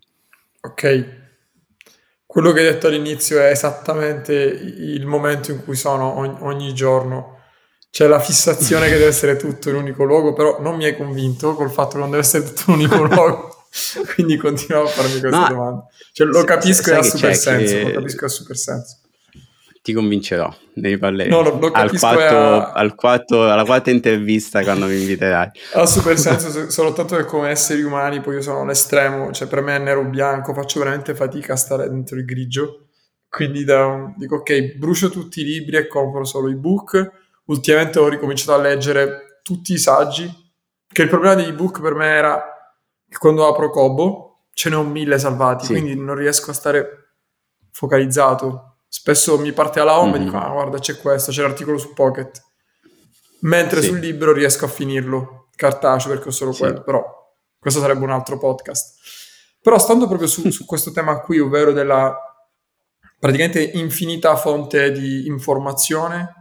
Ok, 0.59 1.05
quello 2.25 2.51
che 2.51 2.59
hai 2.59 2.73
detto 2.73 2.87
all'inizio 2.87 3.39
è 3.39 3.51
esattamente 3.51 4.33
il 4.33 5.05
momento 5.05 5.51
in 5.51 5.63
cui 5.63 5.77
sono 5.77 6.17
ogni, 6.17 6.35
ogni 6.41 6.73
giorno 6.73 7.38
c'è 7.91 8.07
la 8.07 8.19
fissazione 8.19 8.87
che 8.87 8.93
deve 8.93 9.07
essere 9.07 9.35
tutto 9.35 9.69
in 9.69 9.75
un 9.75 9.81
unico 9.81 10.03
luogo, 10.03 10.33
però 10.33 10.61
non 10.61 10.75
mi 10.75 10.85
hai 10.85 10.95
convinto 10.95 11.55
col 11.55 11.71
fatto 11.71 11.93
che 11.93 11.97
non 11.97 12.09
deve 12.09 12.21
essere 12.21 12.43
tutto 12.43 12.71
in 12.71 12.73
un 12.73 12.79
unico 12.79 13.03
luogo. 13.03 13.57
Quindi 14.13 14.37
continuavo 14.37 14.87
a 14.87 14.89
farmi 14.89 15.19
queste 15.19 15.29
Ma, 15.29 15.49
domande. 15.49 15.83
Cioè, 16.11 16.27
lo 16.27 16.43
capisco 16.43 16.91
e 16.91 16.95
ha 16.95 17.03
super 17.03 17.35
senso. 17.35 17.75
Che... 17.75 17.83
Lo 17.83 17.91
capisco 17.91 18.23
e 18.23 18.25
ha 18.25 18.29
super 18.29 18.57
senso. 18.57 18.97
Ti 19.81 19.93
convincerò, 19.93 20.53
ne 20.75 20.89
riparleremo. 20.89 21.35
No, 21.35 21.49
lo, 21.49 21.57
lo 21.57 21.71
al 21.71 21.97
quarto, 21.97 22.35
a... 22.35 22.71
al 22.73 22.95
quarto, 22.95 23.49
alla 23.49 23.63
quarta 23.63 23.89
intervista 23.89 24.61
quando 24.61 24.87
mi 24.87 24.99
inviterai. 24.99 25.49
Ha 25.73 25.85
super 25.85 26.17
senso, 26.19 26.69
soltanto 26.69 27.15
che 27.15 27.23
come 27.23 27.49
esseri 27.49 27.81
umani, 27.81 28.19
poi 28.19 28.35
io 28.35 28.41
sono 28.41 28.65
l'estremo, 28.65 29.31
cioè 29.31 29.47
per 29.47 29.61
me 29.61 29.77
è 29.77 29.79
nero-bianco, 29.79 30.53
faccio 30.53 30.79
veramente 30.79 31.15
fatica 31.15 31.53
a 31.53 31.57
stare 31.57 31.87
dentro 31.87 32.17
il 32.17 32.25
grigio. 32.25 32.87
Quindi 33.29 33.63
da, 33.63 34.13
dico, 34.17 34.37
ok, 34.37 34.75
brucio 34.75 35.09
tutti 35.09 35.41
i 35.41 35.45
libri 35.45 35.77
e 35.77 35.87
compro 35.87 36.25
solo 36.25 36.49
i 36.49 36.55
book 36.55 37.18
ultimamente 37.49 37.99
ho 37.99 38.07
ricominciato 38.07 38.53
a 38.53 38.61
leggere 38.61 39.41
tutti 39.43 39.73
i 39.73 39.77
saggi, 39.77 40.31
che 40.91 41.01
il 41.01 41.09
problema 41.09 41.35
degli 41.35 41.49
ebook 41.49 41.81
per 41.81 41.93
me 41.93 42.07
era 42.07 42.43
che 43.07 43.17
quando 43.17 43.47
apro 43.47 43.69
Kobo 43.69 44.45
ce 44.53 44.69
ne 44.69 44.75
ho 44.75 44.83
mille 44.83 45.17
salvati, 45.19 45.65
sì. 45.65 45.71
quindi 45.73 45.95
non 45.95 46.15
riesco 46.15 46.51
a 46.51 46.53
stare 46.53 47.13
focalizzato. 47.71 48.77
Spesso 48.87 49.37
mi 49.37 49.51
parte 49.51 49.79
alla 49.79 49.99
home 49.99 50.11
mm-hmm. 50.11 50.21
e 50.21 50.25
dico, 50.25 50.37
ah 50.37 50.49
guarda 50.49 50.79
c'è 50.79 50.97
questo, 50.97 51.31
c'è 51.31 51.41
l'articolo 51.41 51.77
su 51.77 51.93
Pocket. 51.93 52.43
Mentre 53.41 53.81
sì. 53.81 53.87
sul 53.87 53.99
libro 53.99 54.33
riesco 54.33 54.65
a 54.65 54.67
finirlo, 54.67 55.49
cartaceo 55.55 56.11
perché 56.11 56.29
ho 56.29 56.31
solo 56.31 56.51
sì. 56.51 56.61
quello, 56.61 56.81
però 56.81 57.03
questo 57.57 57.79
sarebbe 57.79 58.03
un 58.03 58.11
altro 58.11 58.37
podcast. 58.37 58.97
Però 59.61 59.77
stando 59.77 60.07
proprio 60.07 60.27
su, 60.27 60.49
su 60.49 60.65
questo 60.65 60.91
tema 60.91 61.19
qui, 61.19 61.39
ovvero 61.39 61.71
della 61.71 62.15
praticamente 63.19 63.61
infinita 63.61 64.35
fonte 64.35 64.91
di 64.91 65.27
informazione 65.27 66.38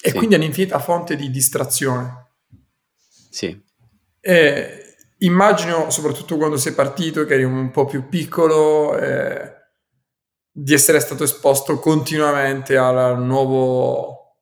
e 0.00 0.10
sì. 0.10 0.16
quindi 0.16 0.34
è 0.34 0.38
un'infinita 0.38 0.78
fonte 0.78 1.16
di 1.16 1.30
distrazione. 1.30 2.26
Sì. 3.30 3.60
E 4.20 4.96
immagino, 5.18 5.90
soprattutto 5.90 6.36
quando 6.36 6.56
sei 6.56 6.72
partito, 6.72 7.24
che 7.24 7.34
eri 7.34 7.44
un 7.44 7.70
po' 7.70 7.86
più 7.86 8.08
piccolo, 8.08 8.96
eh, 8.98 9.54
di 10.50 10.72
essere 10.72 11.00
stato 11.00 11.24
esposto 11.24 11.78
continuamente 11.78 12.76
al 12.76 13.22
nuovo 13.22 14.36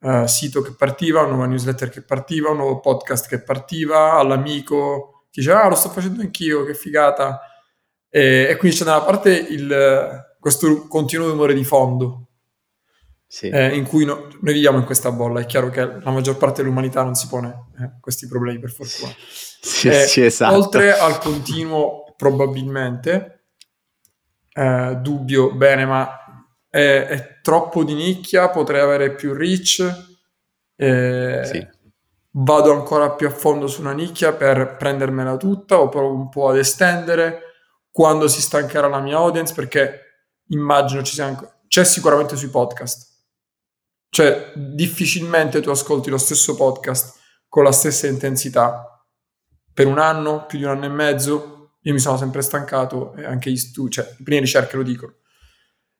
uh, 0.00 0.26
sito 0.26 0.62
che 0.62 0.72
partiva, 0.72 1.20
una 1.20 1.30
nuova 1.30 1.46
newsletter 1.46 1.90
che 1.90 2.02
partiva, 2.02 2.50
un 2.50 2.56
nuovo 2.56 2.80
podcast 2.80 3.28
che 3.28 3.42
partiva, 3.42 4.12
all'amico 4.12 5.26
che 5.30 5.40
diceva 5.40 5.64
ah 5.64 5.68
lo 5.68 5.74
sto 5.74 5.90
facendo 5.90 6.22
anch'io, 6.22 6.64
che 6.64 6.74
figata. 6.74 7.40
E, 8.08 8.46
e 8.48 8.56
quindi 8.56 8.76
c'è 8.76 8.84
da 8.84 8.96
una 8.96 9.04
parte 9.04 9.32
il, 9.32 10.36
questo 10.38 10.86
continuo 10.86 11.28
rumore 11.28 11.52
di 11.54 11.64
fondo 11.64 12.28
sì. 13.34 13.48
eh, 13.48 13.74
in 13.74 13.84
cui 13.84 14.04
no, 14.04 14.28
noi 14.40 14.52
viviamo 14.52 14.78
in 14.78 14.84
questa 14.84 15.10
bolla. 15.10 15.40
È 15.40 15.46
chiaro 15.46 15.68
che 15.68 15.84
la 15.84 16.10
maggior 16.12 16.36
parte 16.36 16.62
dell'umanità 16.62 17.02
non 17.02 17.16
si 17.16 17.26
pone 17.26 17.66
eh, 17.80 17.90
questi 18.00 18.28
problemi, 18.28 18.60
per 18.60 18.70
fortuna. 18.70 19.12
Sì, 19.18 19.88
eh, 19.88 20.06
sì, 20.06 20.24
esatto. 20.24 20.54
Oltre 20.54 20.96
al 20.96 21.18
continuo, 21.18 22.14
probabilmente, 22.16 23.46
eh, 24.52 24.98
dubbio, 25.00 25.52
bene, 25.52 25.84
ma 25.84 26.08
è, 26.70 27.06
è, 27.08 27.40
troppo 27.42 27.82
di 27.82 27.94
nicchia, 27.94 28.50
potrei 28.50 28.80
avere 28.80 29.16
più 29.16 29.32
reach. 29.34 29.82
Eh, 30.76 31.40
sì. 31.44 31.68
Vado 32.36 32.72
ancora 32.72 33.10
più 33.10 33.26
a 33.26 33.30
fondo 33.30 33.66
su 33.66 33.80
una 33.80 33.92
nicchia 33.92 34.32
per 34.32 34.76
prendermela 34.76 35.36
tutta 35.36 35.80
o 35.80 35.88
provo 35.88 36.14
un 36.14 36.28
po' 36.28 36.50
ad 36.50 36.58
estendere 36.58 37.40
quando 37.90 38.28
si 38.28 38.40
stancherà 38.40 38.86
la 38.86 39.00
mia 39.00 39.16
audience 39.16 39.54
perché 39.54 40.00
immagino 40.48 41.02
ci 41.02 41.14
sia 41.14 41.26
anche, 41.26 41.48
c'è 41.68 41.84
sicuramente 41.84 42.34
sui 42.34 42.48
podcast 42.48 43.13
cioè, 44.14 44.52
difficilmente 44.54 45.60
tu 45.60 45.70
ascolti 45.70 46.08
lo 46.08 46.18
stesso 46.18 46.54
podcast 46.54 47.18
con 47.48 47.64
la 47.64 47.72
stessa 47.72 48.06
intensità 48.06 49.04
per 49.72 49.88
un 49.88 49.98
anno, 49.98 50.46
più 50.46 50.58
di 50.58 50.62
un 50.62 50.70
anno 50.70 50.84
e 50.84 50.88
mezzo. 50.88 51.78
Io 51.80 51.92
mi 51.92 51.98
sono 51.98 52.16
sempre 52.16 52.40
stancato 52.40 53.12
e 53.16 53.24
anche 53.24 53.50
gli 53.50 53.56
studi, 53.56 53.90
cioè, 53.90 54.04
le 54.16 54.22
prime 54.22 54.42
ricerche 54.42 54.76
lo 54.76 54.84
dicono. 54.84 55.14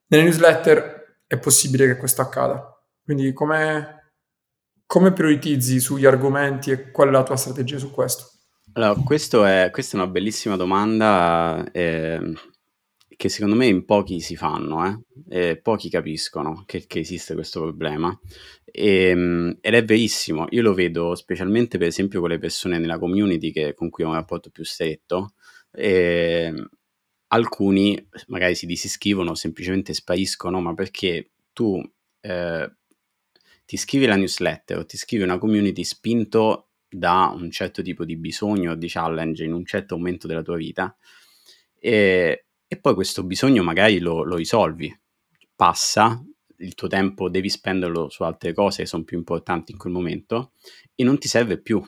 Nelle 0.07 0.23
newsletter 0.23 1.23
è 1.27 1.39
possibile 1.41 1.89
che 1.89 1.97
questo 1.97 2.23
accada. 2.23 2.65
Quindi 3.03 3.33
come, 3.33 4.13
come 4.87 5.13
prioritizzi 5.13 5.81
sugli 5.81 6.07
argomenti 6.07 6.71
e 6.71 6.93
qual 6.93 7.09
è 7.09 7.11
la 7.11 7.25
tua 7.25 7.35
strategia 7.35 7.79
su 7.79 7.91
questo? 7.91 8.31
Allora, 8.75 8.93
è, 8.93 9.71
questa 9.73 9.97
è 9.97 10.01
una 10.01 10.07
bellissima 10.07 10.55
domanda. 10.55 11.65
Eh, 11.73 12.33
che 13.17 13.29
secondo 13.29 13.57
me 13.57 13.67
in 13.67 13.85
pochi 13.85 14.21
si 14.21 14.37
fanno, 14.37 14.87
eh? 14.87 15.51
E 15.51 15.57
pochi 15.57 15.89
capiscono 15.89 16.65
che, 16.67 16.87
che, 16.87 17.01
esiste 17.01 17.35
questo 17.35 17.61
problema. 17.61 18.19
E, 18.65 19.09
ehm, 19.09 19.59
ed 19.61 19.75
è 19.75 19.85
verissimo, 19.85 20.47
io 20.51 20.63
lo 20.63 20.75
vedo 20.75 21.15
specialmente 21.15 21.79
per 21.79 21.89
esempio 21.89 22.21
con 22.21 22.31
le 22.31 22.39
persone 22.39 22.79
nella 22.79 22.99
community 22.99 23.51
che, 23.53 23.75
con 23.75 23.91
cui 23.91 24.05
ho 24.05 24.09
un 24.09 24.15
rapporto 24.15 24.51
più 24.51 24.65
stretto. 24.65 25.35
E, 25.73 26.45
ehm, 26.47 26.69
alcuni 27.29 28.09
magari 28.29 28.55
si 28.55 28.67
disiscrivono, 28.67 29.35
semplicemente 29.35 29.95
spariscono, 29.95 30.61
ma 30.61 30.75
perché 30.75 31.31
tu 31.53 31.81
eh, 32.21 32.73
ti 33.65 33.75
iscrivi 33.75 34.05
alla 34.05 34.17
newsletter 34.17 34.79
o 34.79 34.87
ti 34.87 34.97
iscrivi 34.97 35.23
a 35.23 35.27
una 35.27 35.39
community 35.39 35.85
spinto 35.85 36.69
da 36.89 37.33
un 37.35 37.51
certo 37.51 37.83
tipo 37.83 38.05
di 38.05 38.17
bisogno 38.17 38.73
o 38.73 38.75
di 38.77 38.89
challenge 38.89 39.45
in 39.45 39.53
un 39.53 39.65
certo 39.65 39.97
momento 39.97 40.27
della 40.27 40.43
tua 40.43 40.57
vita 40.57 40.97
e 41.85 42.44
e 42.75 42.81
poi 42.81 42.95
questo 42.95 43.23
bisogno 43.23 43.63
magari 43.63 43.99
lo, 44.01 44.25
lo 44.25 44.37
risolvi, 44.37 44.95
passa, 45.55 46.23
il 46.59 46.75
tuo 46.75 46.89
tempo 46.89 47.29
devi 47.29 47.49
spenderlo 47.49 48.09
su 48.09 48.23
altre 48.25 48.53
cose 48.53 48.83
che 48.83 48.89
sono 48.89 49.05
più 49.05 49.17
importanti 49.17 49.73
in 49.73 49.79
quel 49.79 49.93
momento 49.93 50.53
e 50.95 51.05
non 51.05 51.19
ti 51.19 51.29
serve 51.29 51.61
più. 51.61 51.83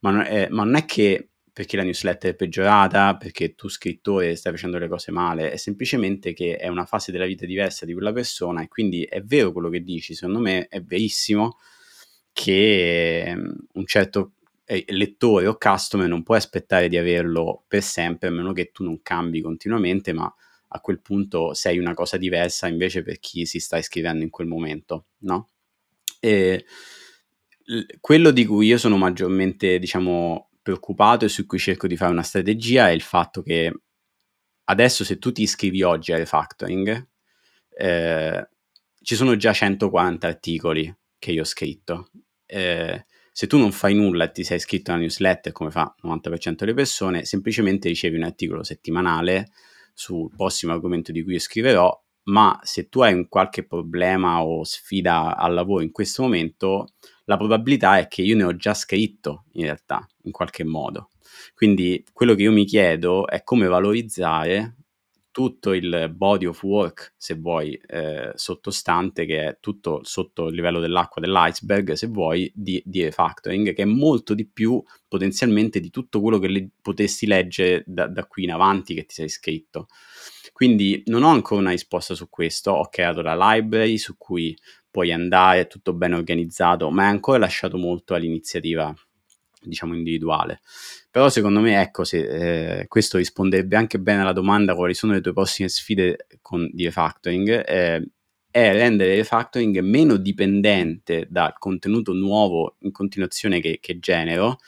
Ma 0.00 0.10
non 0.10 0.22
è, 0.22 0.48
ma 0.50 0.64
non 0.64 0.74
è 0.74 0.84
che 0.84 1.30
perché 1.52 1.76
la 1.76 1.84
newsletter 1.84 2.32
è 2.32 2.36
peggiorata, 2.36 3.16
perché 3.16 3.54
tu 3.54 3.68
scrittore 3.68 4.36
stai 4.36 4.52
facendo 4.52 4.76
le 4.76 4.88
cose 4.88 5.10
male, 5.10 5.50
è 5.50 5.56
semplicemente 5.56 6.34
che 6.34 6.56
è 6.56 6.68
una 6.68 6.84
fase 6.84 7.12
della 7.12 7.24
vita 7.24 7.46
diversa 7.46 7.86
di 7.86 7.94
quella 7.94 8.12
persona 8.12 8.62
e 8.62 8.68
quindi 8.68 9.04
è 9.04 9.22
vero 9.22 9.52
quello 9.52 9.70
che 9.70 9.80
dici, 9.80 10.14
secondo 10.14 10.40
me 10.40 10.66
è 10.68 10.82
verissimo 10.82 11.56
che 12.32 13.22
ehm, 13.22 13.56
un 13.72 13.86
certo 13.86 14.32
lettore 14.86 15.46
o 15.46 15.56
customer 15.56 16.08
non 16.08 16.22
puoi 16.22 16.38
aspettare 16.38 16.88
di 16.88 16.96
averlo 16.96 17.64
per 17.68 17.82
sempre, 17.82 18.28
a 18.28 18.32
meno 18.32 18.52
che 18.52 18.70
tu 18.72 18.82
non 18.82 19.00
cambi 19.02 19.40
continuamente, 19.40 20.12
ma 20.12 20.32
a 20.68 20.80
quel 20.80 21.00
punto 21.00 21.54
sei 21.54 21.78
una 21.78 21.94
cosa 21.94 22.16
diversa 22.16 22.66
invece 22.66 23.02
per 23.02 23.18
chi 23.20 23.46
si 23.46 23.60
sta 23.60 23.78
iscrivendo 23.78 24.24
in 24.24 24.30
quel 24.30 24.48
momento, 24.48 25.06
no? 25.18 25.48
E 26.18 26.64
quello 28.00 28.30
di 28.30 28.44
cui 28.44 28.66
io 28.66 28.78
sono 28.78 28.96
maggiormente, 28.96 29.78
diciamo, 29.78 30.50
preoccupato 30.62 31.24
e 31.24 31.28
su 31.28 31.46
cui 31.46 31.58
cerco 31.58 31.86
di 31.86 31.96
fare 31.96 32.12
una 32.12 32.22
strategia 32.22 32.88
è 32.88 32.92
il 32.92 33.02
fatto 33.02 33.42
che 33.42 33.72
adesso 34.64 35.04
se 35.04 35.18
tu 35.18 35.32
ti 35.32 35.42
iscrivi 35.42 35.82
oggi 35.82 36.12
a 36.12 36.16
refactoring, 36.16 37.08
eh, 37.78 38.48
ci 39.00 39.14
sono 39.14 39.36
già 39.36 39.52
140 39.52 40.26
articoli 40.26 40.92
che 41.18 41.32
io 41.32 41.42
ho 41.42 41.44
scritto. 41.44 42.10
Eh, 42.44 43.06
se 43.36 43.46
tu 43.46 43.58
non 43.58 43.70
fai 43.70 43.92
nulla 43.92 44.24
e 44.24 44.32
ti 44.32 44.44
sei 44.44 44.56
iscritto 44.56 44.92
alla 44.92 45.00
newsletter, 45.00 45.52
come 45.52 45.70
fa 45.70 45.94
il 46.02 46.08
90% 46.08 46.54
delle 46.54 46.72
persone, 46.72 47.26
semplicemente 47.26 47.86
ricevi 47.86 48.16
un 48.16 48.22
articolo 48.22 48.62
settimanale 48.62 49.50
sul 49.92 50.30
prossimo 50.34 50.72
argomento 50.72 51.12
di 51.12 51.22
cui 51.22 51.34
io 51.34 51.38
scriverò, 51.38 52.02
ma 52.30 52.58
se 52.62 52.88
tu 52.88 53.02
hai 53.02 53.12
un 53.12 53.28
qualche 53.28 53.66
problema 53.66 54.42
o 54.42 54.64
sfida 54.64 55.36
al 55.36 55.52
lavoro 55.52 55.82
in 55.82 55.92
questo 55.92 56.22
momento, 56.22 56.94
la 57.26 57.36
probabilità 57.36 57.98
è 57.98 58.08
che 58.08 58.22
io 58.22 58.36
ne 58.36 58.44
ho 58.44 58.56
già 58.56 58.72
scritto 58.72 59.44
in 59.52 59.64
realtà, 59.64 60.08
in 60.22 60.32
qualche 60.32 60.64
modo. 60.64 61.10
Quindi 61.54 62.06
quello 62.14 62.34
che 62.34 62.40
io 62.40 62.52
mi 62.52 62.64
chiedo 62.64 63.26
è 63.26 63.42
come 63.42 63.66
valorizzare 63.66 64.76
tutto 65.36 65.74
il 65.74 66.10
body 66.16 66.46
of 66.46 66.62
work, 66.62 67.12
se 67.14 67.34
vuoi, 67.34 67.78
eh, 67.88 68.32
sottostante, 68.36 69.26
che 69.26 69.48
è 69.48 69.58
tutto 69.60 70.00
sotto 70.02 70.46
il 70.46 70.54
livello 70.54 70.80
dell'acqua 70.80 71.20
dell'iceberg, 71.20 71.92
se 71.92 72.06
vuoi, 72.06 72.50
di, 72.54 72.82
di 72.86 73.02
refactoring, 73.02 73.74
che 73.74 73.82
è 73.82 73.84
molto 73.84 74.32
di 74.32 74.46
più 74.46 74.82
potenzialmente 75.06 75.78
di 75.78 75.90
tutto 75.90 76.22
quello 76.22 76.38
che 76.38 76.48
le, 76.48 76.70
potessi 76.80 77.26
leggere 77.26 77.84
da, 77.86 78.06
da 78.06 78.24
qui 78.24 78.44
in 78.44 78.52
avanti 78.52 78.94
che 78.94 79.04
ti 79.04 79.12
sei 79.12 79.26
iscritto. 79.26 79.88
Quindi 80.54 81.02
non 81.08 81.22
ho 81.22 81.28
ancora 81.28 81.60
una 81.60 81.72
risposta 81.72 82.14
su 82.14 82.30
questo, 82.30 82.70
ho 82.70 82.88
creato 82.88 83.20
la 83.20 83.36
library 83.36 83.98
su 83.98 84.16
cui 84.16 84.56
puoi 84.90 85.12
andare, 85.12 85.60
è 85.60 85.66
tutto 85.66 85.92
ben 85.92 86.14
organizzato, 86.14 86.88
ma 86.88 87.02
è 87.02 87.08
ancora 87.08 87.36
lasciato 87.36 87.76
molto 87.76 88.14
all'iniziativa, 88.14 88.90
diciamo, 89.66 89.94
individuale. 89.94 90.60
Però 91.10 91.28
secondo 91.28 91.60
me, 91.60 91.80
ecco, 91.80 92.04
se, 92.04 92.80
eh, 92.80 92.86
questo 92.86 93.18
risponderebbe 93.18 93.76
anche 93.76 93.98
bene 93.98 94.22
alla 94.22 94.32
domanda 94.32 94.74
quali 94.74 94.94
sono 94.94 95.12
le 95.12 95.20
tue 95.20 95.32
prossime 95.32 95.68
sfide 95.68 96.26
con, 96.40 96.68
di 96.72 96.84
refactoring, 96.84 97.68
eh, 97.68 98.08
è 98.50 98.72
rendere 98.72 99.12
il 99.12 99.18
refactoring 99.18 99.80
meno 99.80 100.16
dipendente 100.16 101.26
dal 101.28 101.52
contenuto 101.58 102.12
nuovo 102.12 102.76
in 102.80 102.90
continuazione 102.90 103.60
che, 103.60 103.78
che 103.80 103.98
genero, 103.98 104.58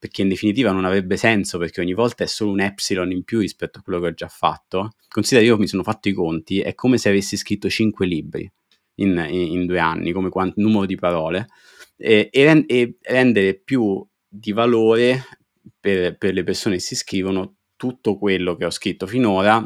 perché 0.00 0.22
in 0.22 0.28
definitiva 0.28 0.72
non 0.72 0.84
avrebbe 0.84 1.16
senso 1.16 1.58
perché 1.58 1.80
ogni 1.80 1.92
volta 1.92 2.24
è 2.24 2.26
solo 2.26 2.50
un 2.52 2.60
epsilon 2.60 3.12
in 3.12 3.22
più 3.22 3.38
rispetto 3.38 3.78
a 3.78 3.82
quello 3.82 4.00
che 4.00 4.06
ho 4.06 4.14
già 4.14 4.28
fatto. 4.28 4.94
Considera 5.08 5.46
io 5.46 5.58
mi 5.58 5.68
sono 5.68 5.82
fatto 5.82 6.08
i 6.08 6.12
conti, 6.12 6.60
è 6.60 6.74
come 6.74 6.98
se 6.98 7.10
avessi 7.10 7.36
scritto 7.36 7.68
5 7.68 8.06
libri 8.06 8.50
in, 8.96 9.24
in, 9.30 9.52
in 9.52 9.66
due 9.66 9.78
anni, 9.78 10.12
come 10.12 10.30
quanto, 10.30 10.60
numero 10.60 10.86
di 10.86 10.96
parole, 10.96 11.48
e, 11.96 12.30
e, 12.32 12.64
e, 12.66 12.96
rendere 13.02 13.54
più 13.54 14.04
di 14.30 14.52
valore 14.52 15.24
per, 15.78 16.16
per 16.16 16.32
le 16.32 16.44
persone 16.44 16.76
che 16.76 16.80
si 16.80 16.94
iscrivono 16.94 17.56
tutto 17.76 18.16
quello 18.16 18.56
che 18.56 18.64
ho 18.64 18.70
scritto 18.70 19.06
finora 19.06 19.62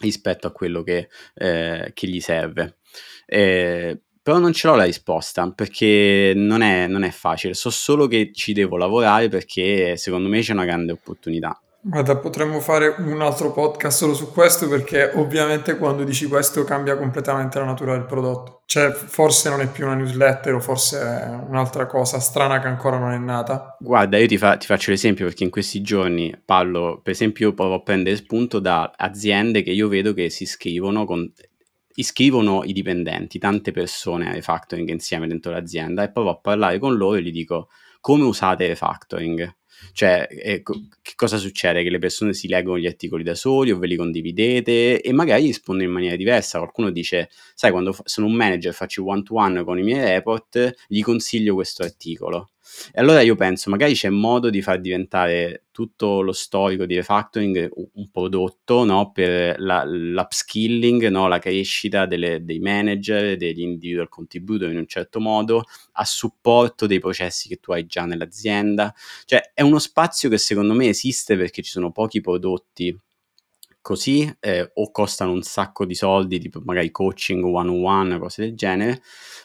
rispetto 0.00 0.46
a 0.46 0.52
quello 0.52 0.82
che, 0.82 1.08
eh, 1.34 1.90
che 1.94 2.06
gli 2.08 2.20
serve. 2.20 2.78
Eh, 3.26 4.00
però 4.22 4.38
non 4.38 4.52
ce 4.52 4.66
l'ho 4.68 4.74
la 4.74 4.84
risposta 4.84 5.50
perché 5.52 6.32
non 6.34 6.62
è, 6.62 6.86
non 6.86 7.02
è 7.02 7.10
facile, 7.10 7.54
so 7.54 7.70
solo 7.70 8.06
che 8.06 8.30
ci 8.32 8.52
devo 8.52 8.76
lavorare 8.76 9.28
perché 9.28 9.96
secondo 9.96 10.28
me 10.28 10.40
c'è 10.40 10.52
una 10.52 10.64
grande 10.64 10.92
opportunità. 10.92 11.58
Guarda, 11.86 12.16
potremmo 12.16 12.60
fare 12.60 12.94
un 12.96 13.20
altro 13.20 13.52
podcast 13.52 13.98
solo 13.98 14.14
su 14.14 14.32
questo 14.32 14.66
perché 14.68 15.10
ovviamente 15.16 15.76
quando 15.76 16.02
dici 16.02 16.26
questo 16.26 16.64
cambia 16.64 16.96
completamente 16.96 17.58
la 17.58 17.66
natura 17.66 17.92
del 17.92 18.06
prodotto. 18.06 18.62
Cioè, 18.64 18.90
forse 18.90 19.50
non 19.50 19.60
è 19.60 19.70
più 19.70 19.84
una 19.84 19.94
newsletter 19.94 20.54
o 20.54 20.60
forse 20.60 20.98
è 20.98 21.28
un'altra 21.46 21.84
cosa 21.84 22.20
strana 22.20 22.58
che 22.58 22.68
ancora 22.68 22.96
non 22.96 23.12
è 23.12 23.18
nata. 23.18 23.76
Guarda, 23.78 24.16
io 24.16 24.26
ti, 24.26 24.38
fa, 24.38 24.56
ti 24.56 24.64
faccio 24.64 24.92
l'esempio 24.92 25.26
perché 25.26 25.44
in 25.44 25.50
questi 25.50 25.82
giorni 25.82 26.34
parlo, 26.42 27.00
per 27.02 27.12
esempio, 27.12 27.52
provo 27.52 27.74
a 27.74 27.82
prendere 27.82 28.16
spunto 28.16 28.60
da 28.60 28.90
aziende 28.96 29.62
che 29.62 29.70
io 29.70 29.86
vedo 29.86 30.14
che 30.14 30.30
si 30.30 30.44
iscrivono 30.44 31.04
con 31.04 31.30
iscrivono 31.96 32.64
i 32.64 32.72
dipendenti, 32.72 33.38
tante 33.38 33.72
persone 33.72 34.28
a 34.28 34.32
refactoring 34.32 34.88
insieme 34.88 35.28
dentro 35.28 35.52
l'azienda 35.52 36.02
e 36.02 36.10
provo 36.10 36.30
a 36.30 36.38
parlare 36.38 36.78
con 36.78 36.96
loro 36.96 37.16
e 37.16 37.22
gli 37.22 37.30
dico 37.30 37.68
come 38.00 38.24
usate 38.24 38.66
refactoring 38.66 39.54
cioè, 39.92 40.26
eh, 40.30 40.62
che 40.62 41.12
cosa 41.16 41.36
succede? 41.36 41.82
Che 41.82 41.90
le 41.90 41.98
persone 41.98 42.32
si 42.34 42.48
leggono 42.48 42.78
gli 42.78 42.86
articoli 42.86 43.22
da 43.22 43.34
soli 43.34 43.70
o 43.70 43.78
ve 43.78 43.86
li 43.86 43.96
condividete 43.96 45.00
e 45.00 45.12
magari 45.12 45.46
rispondono 45.46 45.88
in 45.88 45.94
maniera 45.94 46.16
diversa. 46.16 46.58
Qualcuno 46.58 46.90
dice, 46.90 47.28
sai, 47.54 47.70
quando 47.70 47.92
fa- 47.92 48.02
sono 48.04 48.26
un 48.26 48.34
manager 48.34 48.72
faccio 48.74 49.04
one 49.06 49.22
to 49.22 49.34
one 49.34 49.64
con 49.64 49.78
i 49.78 49.82
miei 49.82 50.00
report, 50.04 50.72
gli 50.88 51.02
consiglio 51.02 51.54
questo 51.54 51.82
articolo. 51.82 52.50
E 52.92 53.00
allora 53.00 53.20
io 53.20 53.34
penso, 53.34 53.70
magari 53.70 53.94
c'è 53.94 54.08
modo 54.08 54.50
di 54.50 54.62
far 54.62 54.80
diventare 54.80 55.64
tutto 55.70 56.20
lo 56.20 56.32
storico 56.32 56.86
di 56.86 56.94
refactoring 56.94 57.68
un 57.94 58.10
prodotto 58.10 58.84
no? 58.84 59.10
per 59.12 59.58
la, 59.58 59.84
l'upskilling, 59.84 61.08
no? 61.08 61.26
la 61.26 61.38
crescita 61.38 62.06
delle, 62.06 62.44
dei 62.44 62.60
manager, 62.60 63.36
degli 63.36 63.60
individual 63.60 64.08
contributor 64.08 64.70
in 64.70 64.78
un 64.78 64.86
certo 64.86 65.20
modo, 65.20 65.64
a 65.92 66.04
supporto 66.04 66.86
dei 66.86 67.00
processi 67.00 67.48
che 67.48 67.56
tu 67.56 67.72
hai 67.72 67.86
già 67.86 68.04
nell'azienda. 68.04 68.94
Cioè 69.24 69.52
è 69.52 69.62
uno 69.62 69.78
spazio 69.78 70.28
che 70.28 70.38
secondo 70.38 70.74
me 70.74 70.88
esiste 70.88 71.36
perché 71.36 71.62
ci 71.62 71.70
sono 71.70 71.90
pochi 71.90 72.20
prodotti 72.20 72.96
così 73.84 74.34
eh, 74.40 74.70
o 74.72 74.90
costano 74.90 75.32
un 75.32 75.42
sacco 75.42 75.84
di 75.84 75.94
soldi, 75.94 76.38
tipo 76.38 76.62
magari 76.64 76.90
coaching 76.90 77.44
one 77.44 77.68
on 77.68 77.84
one, 77.84 78.18
cose 78.18 78.40
del 78.40 78.56
genere, 78.56 79.02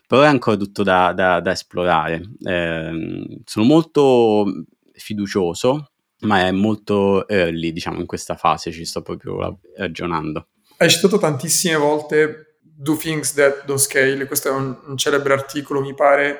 però 0.08 0.22
è 0.22 0.28
ancora 0.28 0.56
tutto 0.56 0.82
da, 0.82 1.12
da, 1.12 1.42
da 1.42 1.52
esplorare. 1.52 2.22
Eh, 2.42 3.42
sono 3.44 3.66
molto 3.66 4.46
fiducioso, 4.94 5.92
ma 6.22 6.48
è 6.48 6.52
molto 6.52 7.28
early, 7.28 7.74
diciamo, 7.74 8.00
in 8.00 8.06
questa 8.06 8.38
fase, 8.38 8.72
ci 8.72 8.86
sto 8.86 9.02
proprio 9.02 9.60
ragionando. 9.76 10.48
Hai 10.78 10.90
citato 10.90 11.18
tantissime 11.18 11.76
volte 11.76 12.60
Do 12.62 12.96
Things 12.96 13.34
That 13.34 13.66
Don't 13.66 13.78
Scale, 13.78 14.26
questo 14.26 14.48
è 14.48 14.52
un, 14.52 14.74
un 14.86 14.96
celebre 14.96 15.34
articolo, 15.34 15.82
mi 15.82 15.94
pare, 15.94 16.40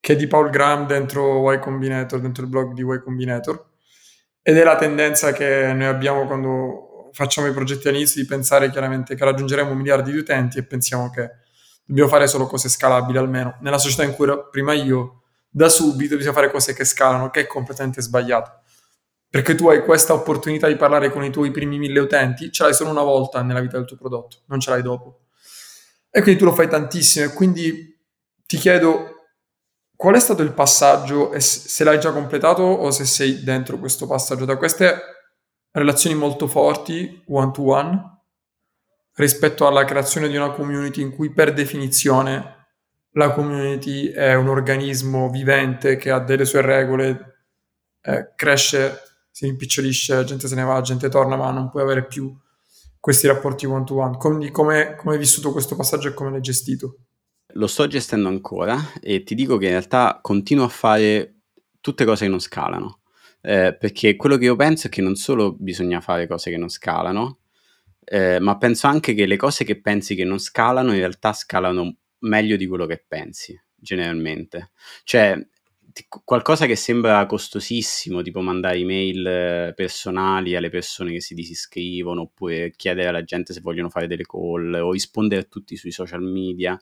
che 0.00 0.14
è 0.14 0.16
di 0.16 0.26
Paul 0.26 0.50
Graham 0.50 0.88
dentro 0.88 1.52
Y 1.52 1.60
Combinator, 1.60 2.18
dentro 2.18 2.42
il 2.42 2.48
blog 2.48 2.72
di 2.72 2.82
Y 2.82 3.00
Combinator, 3.00 3.70
ed 4.42 4.56
è 4.56 4.64
la 4.64 4.74
tendenza 4.74 5.30
che 5.30 5.72
noi 5.72 5.86
abbiamo 5.86 6.26
quando 6.26 6.88
facciamo 7.12 7.46
i 7.46 7.52
progetti 7.52 7.88
all'inizio 7.88 8.20
di 8.20 8.26
pensare 8.26 8.70
chiaramente 8.70 9.14
che 9.14 9.24
raggiungeremo 9.24 9.74
miliardi 9.74 10.12
di 10.12 10.18
utenti 10.18 10.58
e 10.58 10.64
pensiamo 10.64 11.10
che 11.10 11.30
dobbiamo 11.84 12.08
fare 12.08 12.26
solo 12.26 12.46
cose 12.46 12.68
scalabili 12.68 13.18
almeno. 13.18 13.58
Nella 13.60 13.78
società 13.78 14.04
in 14.04 14.14
cui 14.14 14.26
ero 14.26 14.48
prima 14.48 14.72
io, 14.72 15.22
da 15.48 15.68
subito 15.68 16.16
bisogna 16.16 16.34
fare 16.34 16.50
cose 16.50 16.74
che 16.74 16.84
scalano, 16.84 17.30
che 17.30 17.40
è 17.40 17.46
completamente 17.46 18.00
sbagliato. 18.00 18.60
Perché 19.28 19.54
tu 19.54 19.68
hai 19.68 19.82
questa 19.82 20.12
opportunità 20.12 20.68
di 20.68 20.76
parlare 20.76 21.10
con 21.10 21.24
i 21.24 21.30
tuoi 21.30 21.50
primi 21.50 21.78
mille 21.78 22.00
utenti, 22.00 22.52
ce 22.52 22.64
l'hai 22.64 22.74
solo 22.74 22.90
una 22.90 23.02
volta 23.02 23.42
nella 23.42 23.60
vita 23.60 23.76
del 23.76 23.86
tuo 23.86 23.96
prodotto, 23.96 24.42
non 24.46 24.60
ce 24.60 24.70
l'hai 24.70 24.82
dopo. 24.82 25.20
E 26.10 26.20
quindi 26.20 26.38
tu 26.38 26.46
lo 26.46 26.54
fai 26.54 26.68
tantissimo 26.68 27.26
e 27.26 27.32
quindi 27.32 27.98
ti 28.46 28.58
chiedo 28.58 29.12
qual 29.96 30.14
è 30.14 30.20
stato 30.20 30.42
il 30.42 30.52
passaggio 30.52 31.32
e 31.32 31.40
se 31.40 31.84
l'hai 31.84 32.00
già 32.00 32.12
completato 32.12 32.62
o 32.62 32.90
se 32.90 33.06
sei 33.06 33.42
dentro 33.42 33.78
questo 33.78 34.06
passaggio 34.06 34.44
da 34.44 34.56
queste 34.56 35.11
relazioni 35.72 36.16
molto 36.16 36.46
forti 36.46 37.22
one 37.26 37.50
to 37.50 37.62
one 37.62 38.10
rispetto 39.14 39.66
alla 39.66 39.84
creazione 39.84 40.28
di 40.28 40.36
una 40.36 40.52
community 40.52 41.02
in 41.02 41.14
cui 41.14 41.32
per 41.32 41.52
definizione 41.52 42.60
la 43.12 43.32
community 43.32 44.08
è 44.08 44.34
un 44.34 44.48
organismo 44.48 45.30
vivente 45.30 45.96
che 45.96 46.10
ha 46.10 46.18
delle 46.18 46.46
sue 46.46 46.62
regole, 46.62 47.44
eh, 48.00 48.32
cresce, 48.34 49.00
si 49.30 49.44
rimpicciolisce, 49.44 50.14
la 50.14 50.24
gente 50.24 50.48
se 50.48 50.54
ne 50.54 50.62
va, 50.62 50.80
gente 50.80 51.08
torna, 51.08 51.36
ma 51.36 51.50
non 51.50 51.68
puoi 51.68 51.82
avere 51.82 52.06
più 52.06 52.34
questi 52.98 53.26
rapporti 53.26 53.66
one 53.66 53.84
to 53.84 53.96
one. 53.96 54.16
Quindi 54.16 54.50
come 54.50 54.96
hai 55.04 55.18
vissuto 55.18 55.52
questo 55.52 55.76
passaggio 55.76 56.08
e 56.08 56.14
come 56.14 56.30
l'hai 56.30 56.40
gestito? 56.40 56.98
Lo 57.54 57.66
sto 57.66 57.86
gestendo 57.86 58.28
ancora 58.28 58.78
e 59.00 59.24
ti 59.24 59.34
dico 59.34 59.58
che 59.58 59.66
in 59.66 59.72
realtà 59.72 60.20
continuo 60.22 60.64
a 60.64 60.68
fare 60.68 61.40
tutte 61.80 62.06
cose 62.06 62.24
che 62.24 62.30
non 62.30 62.40
scalano. 62.40 63.01
Eh, 63.44 63.76
perché 63.76 64.14
quello 64.14 64.36
che 64.36 64.44
io 64.44 64.56
penso 64.56 64.86
è 64.86 64.90
che 64.90 65.02
non 65.02 65.16
solo 65.16 65.54
bisogna 65.58 66.00
fare 66.00 66.28
cose 66.28 66.50
che 66.50 66.56
non 66.56 66.68
scalano, 66.68 67.40
eh, 68.04 68.38
ma 68.40 68.56
penso 68.56 68.86
anche 68.86 69.14
che 69.14 69.26
le 69.26 69.36
cose 69.36 69.64
che 69.64 69.80
pensi 69.80 70.14
che 70.14 70.24
non 70.24 70.38
scalano 70.38 70.92
in 70.92 70.98
realtà 70.98 71.32
scalano 71.32 71.96
meglio 72.20 72.56
di 72.56 72.66
quello 72.66 72.86
che 72.86 73.04
pensi, 73.06 73.60
generalmente. 73.74 74.70
Cioè, 75.04 75.36
t- 75.92 76.06
qualcosa 76.24 76.66
che 76.66 76.76
sembra 76.76 77.26
costosissimo, 77.26 78.22
tipo 78.22 78.40
mandare 78.40 78.78
email 78.78 79.26
eh, 79.26 79.72
personali 79.74 80.54
alle 80.56 80.70
persone 80.70 81.12
che 81.12 81.20
si 81.20 81.34
disiscrivono, 81.34 82.22
oppure 82.22 82.72
chiedere 82.76 83.08
alla 83.08 83.24
gente 83.24 83.52
se 83.52 83.60
vogliono 83.60 83.90
fare 83.90 84.06
delle 84.06 84.24
call, 84.24 84.74
o 84.74 84.92
rispondere 84.92 85.42
a 85.42 85.44
tutti 85.44 85.76
sui 85.76 85.90
social 85.92 86.22
media, 86.22 86.78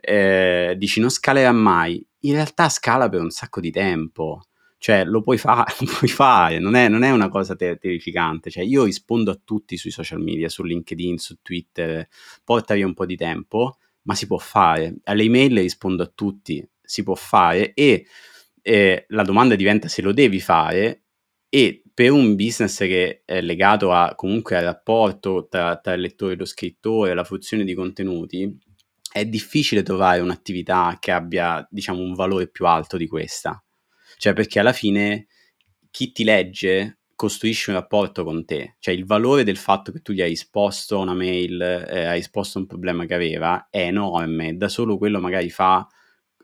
eh, 0.00 0.74
dici 0.78 1.00
non 1.00 1.10
scalerà 1.10 1.52
mai. 1.52 2.04
In 2.20 2.34
realtà 2.34 2.68
scala 2.68 3.08
per 3.08 3.20
un 3.20 3.30
sacco 3.30 3.60
di 3.60 3.70
tempo 3.70 4.42
cioè 4.80 5.04
lo 5.04 5.20
puoi, 5.20 5.36
fa- 5.36 5.66
puoi 5.98 6.10
fare, 6.10 6.58
non 6.58 6.74
è, 6.74 6.88
non 6.88 7.02
è, 7.02 7.10
una 7.10 7.28
cosa 7.28 7.54
ter- 7.54 7.78
terrificante, 7.78 8.50
cioè 8.50 8.64
io 8.64 8.84
rispondo 8.84 9.30
a 9.30 9.38
tutti 9.44 9.76
sui 9.76 9.90
social 9.90 10.22
media, 10.22 10.48
su 10.48 10.62
LinkedIn, 10.62 11.18
su 11.18 11.36
Twitter, 11.42 12.08
porta 12.42 12.72
via 12.72 12.86
un 12.86 12.94
po' 12.94 13.04
di 13.04 13.14
tempo, 13.14 13.76
ma 14.04 14.14
si 14.14 14.26
può 14.26 14.38
fare, 14.38 14.96
alle 15.04 15.24
email 15.24 15.60
rispondo 15.60 16.02
a 16.02 16.10
tutti, 16.12 16.66
si 16.80 17.02
può 17.02 17.14
fare 17.14 17.74
e 17.74 18.06
eh, 18.62 19.04
la 19.08 19.22
domanda 19.22 19.54
diventa 19.54 19.86
se 19.86 20.00
lo 20.00 20.12
devi 20.12 20.40
fare 20.40 21.02
e 21.50 21.82
per 21.92 22.12
un 22.12 22.34
business 22.34 22.78
che 22.78 23.22
è 23.26 23.42
legato 23.42 23.92
a, 23.92 24.14
comunque 24.14 24.56
al 24.56 24.64
rapporto 24.64 25.46
tra, 25.50 25.76
tra 25.76 25.92
il 25.92 26.00
lettore 26.00 26.32
e 26.32 26.36
lo 26.36 26.46
scrittore, 26.46 27.12
la 27.12 27.24
fruizione 27.24 27.64
di 27.64 27.74
contenuti, 27.74 28.58
è 29.12 29.26
difficile 29.26 29.82
trovare 29.82 30.20
un'attività 30.20 30.96
che 30.98 31.10
abbia, 31.10 31.66
diciamo, 31.68 32.00
un 32.00 32.14
valore 32.14 32.48
più 32.48 32.64
alto 32.64 32.96
di 32.96 33.06
questa. 33.06 33.62
Cioè, 34.20 34.34
perché 34.34 34.60
alla 34.60 34.74
fine 34.74 35.28
chi 35.90 36.12
ti 36.12 36.24
legge 36.24 36.98
costruisce 37.14 37.70
un 37.70 37.76
rapporto 37.78 38.22
con 38.22 38.44
te, 38.44 38.76
cioè 38.78 38.92
il 38.94 39.06
valore 39.06 39.44
del 39.44 39.56
fatto 39.56 39.92
che 39.92 40.00
tu 40.02 40.12
gli 40.12 40.20
hai 40.20 40.28
risposto 40.28 40.98
una 40.98 41.14
mail, 41.14 41.58
eh, 41.60 42.04
hai 42.04 42.16
risposto 42.16 42.58
a 42.58 42.60
un 42.60 42.66
problema 42.66 43.06
che 43.06 43.14
aveva, 43.14 43.68
è 43.70 43.80
enorme, 43.80 44.56
da 44.58 44.68
solo 44.68 44.98
quello 44.98 45.20
magari 45.20 45.48
fa 45.48 45.86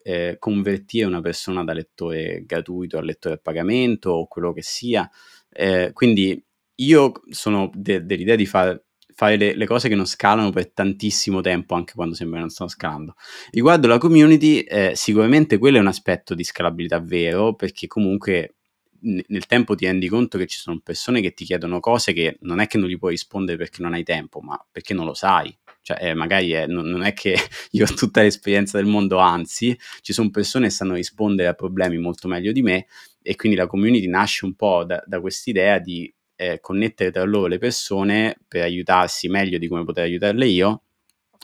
eh, 0.03 0.37
convertire 0.39 1.05
una 1.07 1.21
persona 1.21 1.65
da 1.65 1.75
lettore 1.75 2.45
gratuito 2.47 2.97
a 2.97 3.03
lettore 3.03 3.35
a 3.35 3.39
pagamento 3.43 4.11
o 4.11 4.27
quello 4.27 4.53
che 4.55 4.63
sia. 4.63 5.09
Eh, 5.51 5.91
quindi 5.93 6.43
io 6.77 7.13
sono 7.31 7.71
de- 7.75 8.05
dell'idea 8.07 8.37
di 8.37 8.47
far 8.47 8.83
fare 9.17 9.37
le, 9.39 9.55
le, 9.57 9.67
cose 9.67 9.89
che 9.89 9.95
non 9.95 10.07
scalano 10.07 10.51
per 10.51 10.73
tantissimo 10.73 11.41
tempo, 11.41 11.75
anche 11.75 11.95
quando 11.95 12.15
sembra 12.15 12.37
che 12.37 12.43
non 12.43 12.51
stanno 12.51 12.69
scalando. 12.69 13.15
Riguardo 13.51 13.89
la 13.89 13.97
community, 13.97 14.61
eh, 14.61 14.93
sicuramente 14.95 15.57
quello 15.57 15.79
è 15.79 15.81
un 15.81 15.87
aspetto 15.87 16.35
di 16.35 16.45
scalabilità 16.45 17.01
vero, 17.01 17.55
perché 17.55 17.87
comunque 17.87 18.57
nel 19.01 19.47
tempo 19.47 19.75
ti 19.75 19.87
rendi 19.87 20.09
conto 20.09 20.37
che 20.37 20.47
ci 20.47 20.59
sono 20.59 20.81
persone 20.83 21.21
che 21.21 21.33
ti 21.33 21.45
chiedono 21.45 21.81
cose 21.81 22.13
che 22.13 22.39
non 22.41 22.61
è 22.61 22.67
che 22.67 22.77
non 22.77 22.89
gli 22.89 22.99
puoi 22.99 23.13
rispondere 23.13 23.57
perché 23.57 23.81
non 23.81 23.95
hai 23.95 24.03
tempo, 24.03 24.41
ma 24.41 24.63
perché 24.71 24.93
non 24.93 25.07
lo 25.07 25.15
sai. 25.15 25.57
Cioè, 25.81 26.11
eh, 26.11 26.15
magari 26.15 26.51
è, 26.51 26.67
non, 26.67 26.85
non, 26.85 27.03
è 27.03 27.15
che 27.15 27.37
io 27.73 27.85
ho 27.85 27.95
tutta 27.95 28.21
l'esperienza 28.21 28.77
del 28.77 28.87
mondo, 28.87 29.17
anzi, 29.17 29.79
ci 30.03 30.13
sono 30.13 30.29
persone 30.29 30.67
che 30.67 30.73
sanno 30.73 30.93
rispondere 30.93 31.49
a 31.49 31.55
problemi 31.55 31.97
molto 31.97 32.29
meglio 32.29 32.53
di 32.53 32.61
me 32.61 32.87
e 33.23 33.35
quindi 33.35 33.57
la 33.57 33.67
community 33.67 34.09
nasce 34.09 34.45
un 34.45 34.55
po' 34.55 34.85
da, 34.85 35.03
da 35.07 35.21
quest'idea 35.21 35.79
di 35.79 36.13
eh, 36.37 36.61
connettere 36.61 37.11
tra 37.11 37.25
loro 37.25 37.47
le 37.47 37.59
persone 37.59 38.39
per 38.47 38.63
aiutarsi 38.63 39.29
meglio 39.29 39.59
di 39.59 39.69
come 39.69 39.85
poter 39.85 40.05
aiutarle 40.05 40.47
io 40.47 40.83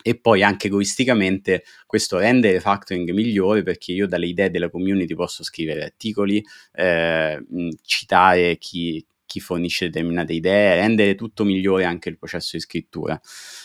e 0.03 0.19
poi 0.19 0.43
anche 0.43 0.67
egoisticamente 0.67 1.65
questo 1.87 2.19
rende 2.19 2.53
refactoring 2.53 3.11
migliore 3.11 3.63
perché 3.63 3.93
io 3.93 4.07
dalle 4.07 4.27
idee 4.27 4.51
della 4.51 4.69
community 4.69 5.15
posso 5.15 5.45
scrivere 5.45 5.85
articoli, 5.85 6.43
eh, 6.73 7.43
citare 7.83 8.57
chi, 8.59 9.05
chi, 9.25 9.41
fornisce 9.41 9.87
determinate 9.87 10.33
idee, 10.33 10.77
rendere 10.77 11.15
tutto 11.15 11.45
migliore 11.45 11.85
anche 11.85 12.09
il 12.09 12.19
processo 12.19 12.57
di 12.57 12.63
scrittura. 12.63 13.21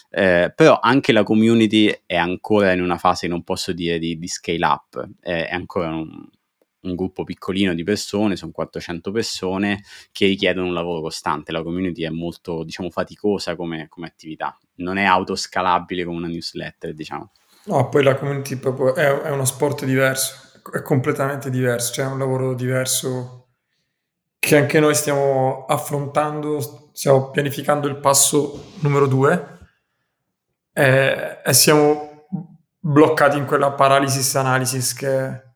Eh, 0.10 0.52
però 0.56 0.80
anche 0.80 1.12
la 1.12 1.24
community 1.24 1.94
è 2.06 2.16
ancora 2.16 2.72
in 2.72 2.82
una 2.82 2.98
fase, 2.98 3.28
non 3.28 3.44
posso 3.44 3.74
dire 3.74 3.98
di, 4.00 4.18
di 4.18 4.28
scale 4.28 4.66
up, 4.66 5.10
è 5.20 5.50
ancora 5.52 5.90
un, 5.90 6.28
un 6.82 6.96
gruppo 6.96 7.24
piccolino 7.24 7.74
di 7.74 7.84
persone, 7.84 8.36
sono 8.36 8.52
400 8.52 9.12
persone 9.12 9.84
che 10.12 10.26
richiedono 10.26 10.68
un 10.68 10.74
lavoro 10.74 11.02
costante. 11.02 11.52
La 11.52 11.64
community 11.64 12.04
è 12.04 12.10
molto, 12.10 12.64
diciamo, 12.64 12.90
faticosa 12.90 13.56
come, 13.56 13.88
come 13.90 14.08
attività, 14.08 14.58
non 14.76 14.98
è 14.98 15.04
autoscalabile 15.04 16.04
come 16.04 16.18
una 16.18 16.28
newsletter, 16.28 16.94
diciamo. 16.94 17.32
No, 17.66 17.90
poi 17.90 18.04
la 18.04 18.16
community 18.16 18.56
proprio 18.56 18.96
è, 18.96 19.06
è 19.06 19.32
uno 19.32 19.46
sport 19.46 19.84
diverso, 19.86 20.62
è 20.72 20.82
completamente 20.82 21.50
diverso, 21.50 21.94
cioè 21.94 22.06
è 22.06 22.10
un 22.10 22.20
lavoro 22.20 22.54
diverso 22.54 23.48
che 24.40 24.56
anche 24.56 24.80
noi 24.80 24.96
stiamo 24.96 25.66
affrontando, 25.66 26.92
stiamo 26.94 27.32
pianificando 27.32 27.88
il 27.88 27.98
passo 27.98 28.72
numero 28.80 29.08
due 29.08 29.58
e, 30.72 31.42
e 31.44 31.54
siamo 31.54 32.28
bloccati 32.80 33.38
in 33.38 33.46
quella 33.46 33.74
paralysis 33.74 34.36
analysis 34.36 34.94
che 34.94 35.47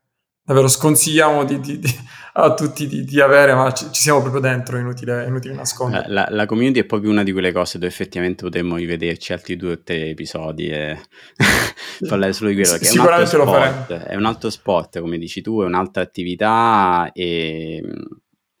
davvero 0.44 0.68
sconsigliamo 0.68 1.44
di, 1.44 1.60
di, 1.60 1.78
di, 1.78 1.88
a 2.34 2.54
tutti 2.54 2.86
di, 2.86 3.20
avere, 3.20 3.54
ma 3.54 3.72
ci, 3.72 3.86
ci, 3.92 4.02
siamo 4.02 4.20
proprio 4.20 4.40
dentro, 4.40 4.78
inutile, 4.78 5.26
inutile 5.26 5.54
nascondere. 5.54 6.08
La, 6.08 6.26
la, 6.30 6.46
community 6.46 6.80
è 6.80 6.84
proprio 6.84 7.10
una 7.10 7.22
di 7.22 7.32
quelle 7.32 7.52
cose 7.52 7.78
dove 7.78 7.90
effettivamente 7.90 8.42
potremmo 8.44 8.76
rivederci 8.76 9.32
altri 9.32 9.56
due 9.56 9.72
o 9.72 9.82
tre 9.82 10.08
episodi 10.08 10.68
e 10.68 10.98
parlare 12.08 12.32
solo 12.32 12.50
di 12.50 12.56
quello. 12.56 12.76
Che 12.76 12.84
Sicuramente 12.84 13.36
lo 13.36 13.46
faremo. 13.46 13.86
È 13.86 14.16
un 14.16 14.24
altro 14.24 14.50
sport, 14.50 15.00
come 15.00 15.18
dici 15.18 15.40
tu, 15.42 15.62
è 15.62 15.64
un'altra 15.64 16.02
attività 16.02 17.10
e 17.12 17.82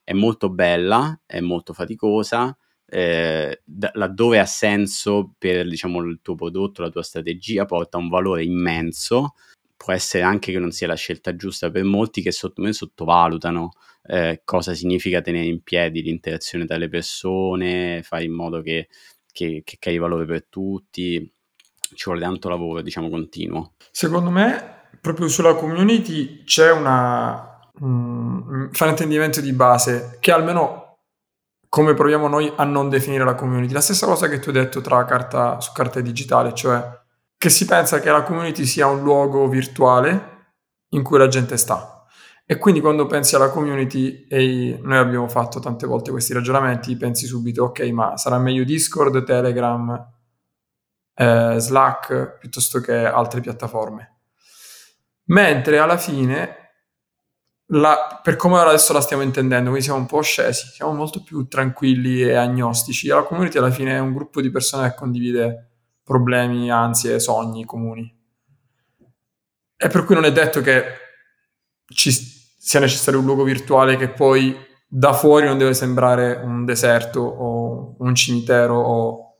è 0.04 0.12
molto 0.12 0.50
bella, 0.50 1.20
è 1.26 1.40
molto 1.40 1.72
faticosa. 1.72 2.56
Eh, 2.94 3.62
laddove 3.94 4.38
ha 4.38 4.44
senso 4.44 5.32
per 5.38 5.66
diciamo, 5.66 6.00
il 6.00 6.18
tuo 6.20 6.34
prodotto, 6.34 6.82
la 6.82 6.90
tua 6.90 7.02
strategia, 7.02 7.64
porta 7.64 7.96
un 7.96 8.10
valore 8.10 8.44
immenso 8.44 9.32
può 9.82 9.92
essere 9.92 10.22
anche 10.22 10.52
che 10.52 10.60
non 10.60 10.70
sia 10.70 10.86
la 10.86 10.94
scelta 10.94 11.34
giusta 11.34 11.68
per 11.68 11.82
molti 11.82 12.22
che 12.22 12.30
sotto 12.30 12.62
me 12.62 12.72
sottovalutano 12.72 13.72
eh, 14.04 14.42
cosa 14.44 14.74
significa 14.74 15.20
tenere 15.20 15.46
in 15.46 15.62
piedi 15.62 16.02
l'interazione 16.02 16.66
tra 16.66 16.76
le 16.76 16.88
persone, 16.88 18.02
fare 18.04 18.22
in 18.22 18.32
modo 18.32 18.60
che, 18.60 18.88
che, 19.32 19.62
che 19.64 19.76
crei 19.80 19.98
valore 19.98 20.24
per 20.24 20.46
tutti. 20.48 21.32
Ci 21.94 22.04
vuole 22.04 22.20
tanto 22.20 22.48
lavoro, 22.48 22.80
diciamo, 22.80 23.10
continuo. 23.10 23.72
Secondo 23.90 24.30
me, 24.30 24.86
proprio 25.00 25.28
sulla 25.28 25.54
community 25.54 26.44
c'è 26.44 26.70
una 26.70 27.70
um, 27.80 28.70
fraintendimento 28.70 29.40
di 29.40 29.52
base 29.52 30.16
che 30.20 30.32
almeno 30.32 30.98
come 31.68 31.94
proviamo 31.94 32.28
noi 32.28 32.52
a 32.54 32.64
non 32.64 32.88
definire 32.88 33.24
la 33.24 33.34
community. 33.34 33.72
La 33.72 33.80
stessa 33.80 34.06
cosa 34.06 34.28
che 34.28 34.38
tu 34.38 34.48
hai 34.50 34.54
detto 34.54 34.80
tra 34.80 35.04
carta 35.04 35.60
su 35.60 35.72
carta 35.72 36.00
digitale, 36.00 36.54
cioè 36.54 37.00
che 37.42 37.50
si 37.50 37.64
pensa 37.64 37.98
che 37.98 38.08
la 38.08 38.22
community 38.22 38.64
sia 38.64 38.86
un 38.86 39.02
luogo 39.02 39.48
virtuale 39.48 40.52
in 40.90 41.02
cui 41.02 41.18
la 41.18 41.26
gente 41.26 41.56
sta. 41.56 42.06
E 42.46 42.56
quindi 42.56 42.80
quando 42.80 43.06
pensi 43.06 43.34
alla 43.34 43.50
community, 43.50 44.28
e 44.28 44.78
noi 44.80 44.96
abbiamo 44.98 45.26
fatto 45.26 45.58
tante 45.58 45.84
volte 45.88 46.12
questi 46.12 46.32
ragionamenti, 46.32 46.96
pensi 46.96 47.26
subito, 47.26 47.64
ok, 47.64 47.80
ma 47.88 48.16
sarà 48.16 48.38
meglio 48.38 48.62
Discord, 48.62 49.24
Telegram, 49.24 50.08
eh, 51.16 51.56
Slack, 51.58 52.38
piuttosto 52.38 52.78
che 52.78 52.94
altre 53.04 53.40
piattaforme. 53.40 54.20
Mentre 55.24 55.80
alla 55.80 55.96
fine, 55.96 56.74
la, 57.72 58.20
per 58.22 58.36
come 58.36 58.60
adesso 58.60 58.92
la 58.92 59.00
stiamo 59.00 59.24
intendendo, 59.24 59.70
quindi 59.70 59.82
siamo 59.82 59.98
un 59.98 60.06
po' 60.06 60.22
scesi, 60.22 60.68
siamo 60.68 60.92
molto 60.92 61.24
più 61.24 61.48
tranquilli 61.48 62.22
e 62.22 62.34
agnostici. 62.34 63.08
La 63.08 63.24
community 63.24 63.58
alla 63.58 63.72
fine 63.72 63.96
è 63.96 63.98
un 63.98 64.12
gruppo 64.12 64.40
di 64.40 64.52
persone 64.52 64.90
che 64.90 64.94
condivide 64.94 65.71
problemi, 66.12 66.70
ansie, 66.70 67.18
sogni 67.18 67.64
comuni. 67.64 68.20
E 69.76 69.88
per 69.88 70.04
cui 70.04 70.14
non 70.14 70.24
è 70.24 70.32
detto 70.32 70.60
che 70.60 70.84
ci 71.86 72.12
sia 72.12 72.80
necessario 72.80 73.18
un 73.18 73.26
luogo 73.26 73.42
virtuale 73.42 73.96
che 73.96 74.10
poi 74.10 74.56
da 74.86 75.14
fuori 75.14 75.46
non 75.46 75.58
deve 75.58 75.74
sembrare 75.74 76.34
un 76.34 76.64
deserto 76.64 77.20
o 77.20 77.96
un 77.98 78.14
cimitero 78.14 78.78
o 78.78 79.38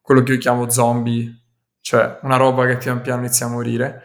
quello 0.00 0.22
che 0.22 0.32
io 0.32 0.38
chiamo 0.38 0.70
zombie, 0.70 1.42
cioè 1.80 2.20
una 2.22 2.36
roba 2.36 2.64
che 2.66 2.76
pian 2.76 3.00
piano 3.00 3.22
inizia 3.22 3.46
a 3.46 3.50
morire. 3.50 4.02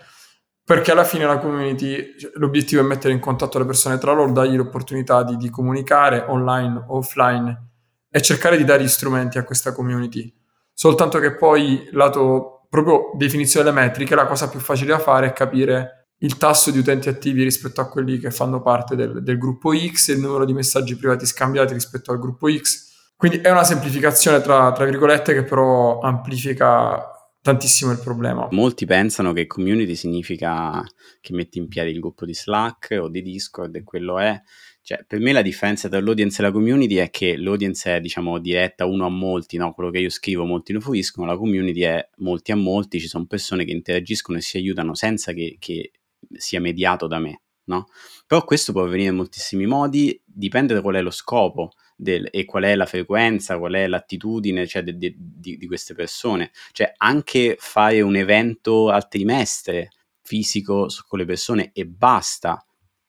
Perché 0.63 0.91
alla 0.91 1.03
fine 1.03 1.25
la 1.25 1.39
community, 1.39 2.15
l'obiettivo 2.35 2.81
è 2.81 2.85
mettere 2.85 3.13
in 3.13 3.19
contatto 3.19 3.57
le 3.59 3.65
persone 3.65 3.97
tra 3.97 4.13
loro, 4.13 4.31
dargli 4.31 4.55
l'opportunità 4.55 5.23
di, 5.23 5.37
di 5.37 5.49
comunicare 5.49 6.25
online 6.27 6.85
offline 6.87 7.69
e 8.09 8.21
cercare 8.21 8.57
di 8.57 8.63
dare 8.63 8.83
gli 8.83 8.87
strumenti 8.87 9.37
a 9.37 9.43
questa 9.43 9.71
community 9.71 10.38
soltanto 10.79 11.19
che 11.19 11.35
poi 11.35 11.89
lato 11.91 12.67
proprio 12.69 13.11
definizione 13.17 13.69
delle 13.69 13.81
metriche 13.81 14.15
la 14.15 14.25
cosa 14.25 14.47
più 14.47 14.61
facile 14.61 14.91
da 14.91 14.99
fare 14.99 15.27
è 15.27 15.33
capire 15.33 16.11
il 16.19 16.37
tasso 16.37 16.71
di 16.71 16.77
utenti 16.77 17.09
attivi 17.09 17.43
rispetto 17.43 17.81
a 17.81 17.89
quelli 17.89 18.17
che 18.17 18.31
fanno 18.31 18.61
parte 18.61 18.95
del, 18.95 19.21
del 19.21 19.37
gruppo 19.37 19.71
X 19.75 20.07
e 20.07 20.13
il 20.13 20.21
numero 20.21 20.45
di 20.45 20.53
messaggi 20.53 20.95
privati 20.95 21.25
scambiati 21.25 21.73
rispetto 21.73 22.13
al 22.13 22.19
gruppo 22.19 22.49
X. 22.49 23.11
Quindi 23.17 23.39
è 23.39 23.51
una 23.51 23.65
semplificazione 23.65 24.39
tra, 24.39 24.71
tra 24.71 24.85
virgolette 24.85 25.33
che 25.33 25.43
però 25.43 25.99
amplifica 25.99 27.11
tantissimo 27.41 27.91
il 27.91 27.99
problema. 27.99 28.47
Molti 28.51 28.85
pensano 28.85 29.33
che 29.33 29.47
community 29.47 29.95
significa 29.95 30.81
che 31.19 31.33
metti 31.33 31.57
in 31.57 31.67
piedi 31.67 31.91
il 31.91 31.99
gruppo 31.99 32.25
di 32.25 32.33
Slack 32.33 32.97
o 33.01 33.09
di 33.09 33.21
Discord 33.21 33.75
e 33.75 33.83
quello 33.83 34.17
è. 34.17 34.41
Cioè, 34.89 35.05
per 35.05 35.19
me 35.19 35.33
la 35.33 35.43
differenza 35.43 35.87
tra 35.87 36.01
l'audience 36.01 36.41
e 36.41 36.45
la 36.45 36.51
community 36.51 36.95
è 36.95 37.11
che 37.11 37.37
l'audience 37.37 37.97
è, 37.97 38.01
diciamo, 38.01 38.39
diretta 38.39 38.87
uno 38.87 39.05
a 39.05 39.09
molti, 39.09 39.55
no? 39.57 39.71
Quello 39.71 39.91
che 39.91 39.99
io 39.99 40.09
scrivo 40.09 40.45
molti 40.45 40.73
lo 40.73 40.79
fruiscono, 40.79 41.27
la 41.27 41.37
community 41.37 41.81
è 41.81 42.09
molti 42.17 42.51
a 42.51 42.55
molti, 42.55 42.99
ci 42.99 43.07
sono 43.07 43.27
persone 43.27 43.65
che 43.65 43.71
interagiscono 43.71 44.39
e 44.39 44.41
si 44.41 44.57
aiutano 44.57 44.95
senza 44.95 45.31
che, 45.31 45.57
che 45.59 45.91
sia 46.33 46.59
mediato 46.59 47.05
da 47.05 47.19
me, 47.19 47.41
no? 47.65 47.85
Però 48.25 48.43
questo 48.43 48.71
può 48.71 48.83
avvenire 48.83 49.09
in 49.09 49.17
moltissimi 49.17 49.67
modi, 49.67 50.19
dipende 50.25 50.73
da 50.73 50.81
qual 50.81 50.95
è 50.95 51.03
lo 51.03 51.11
scopo 51.11 51.73
del, 51.95 52.27
e 52.31 52.45
qual 52.45 52.63
è 52.63 52.73
la 52.73 52.87
frequenza, 52.87 53.59
qual 53.59 53.73
è 53.73 53.85
l'attitudine 53.85 54.65
cioè, 54.65 54.81
de, 54.81 54.97
de, 54.97 55.13
di, 55.15 55.55
di 55.57 55.67
queste 55.67 55.93
persone. 55.93 56.49
Cioè, 56.71 56.93
anche 56.97 57.57
fare 57.59 58.01
un 58.01 58.15
evento 58.15 58.89
al 58.89 59.07
trimestre 59.07 59.89
fisico 60.23 60.87
con 61.07 61.19
le 61.19 61.25
persone 61.25 61.69
e 61.73 61.85
basta, 61.85 62.65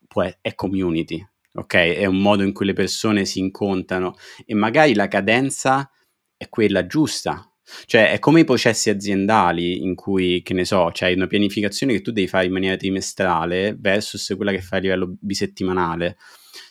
può, 0.06 0.30
è 0.42 0.54
community 0.54 1.26
ok? 1.54 1.74
È 1.74 2.04
un 2.04 2.20
modo 2.20 2.42
in 2.42 2.52
cui 2.52 2.66
le 2.66 2.72
persone 2.72 3.24
si 3.24 3.38
incontrano 3.38 4.14
e 4.44 4.54
magari 4.54 4.94
la 4.94 5.08
cadenza 5.08 5.90
è 6.36 6.48
quella 6.48 6.86
giusta. 6.86 7.44
Cioè, 7.84 8.10
è 8.10 8.18
come 8.18 8.40
i 8.40 8.44
processi 8.44 8.90
aziendali 8.90 9.82
in 9.82 9.94
cui, 9.94 10.42
che 10.42 10.54
ne 10.54 10.64
so, 10.64 10.90
c'hai 10.92 11.14
una 11.14 11.28
pianificazione 11.28 11.92
che 11.92 12.00
tu 12.00 12.10
devi 12.10 12.26
fare 12.26 12.46
in 12.46 12.52
maniera 12.52 12.76
trimestrale 12.76 13.76
versus 13.78 14.34
quella 14.36 14.50
che 14.50 14.60
fai 14.60 14.78
a 14.78 14.82
livello 14.82 15.16
bisettimanale. 15.20 16.16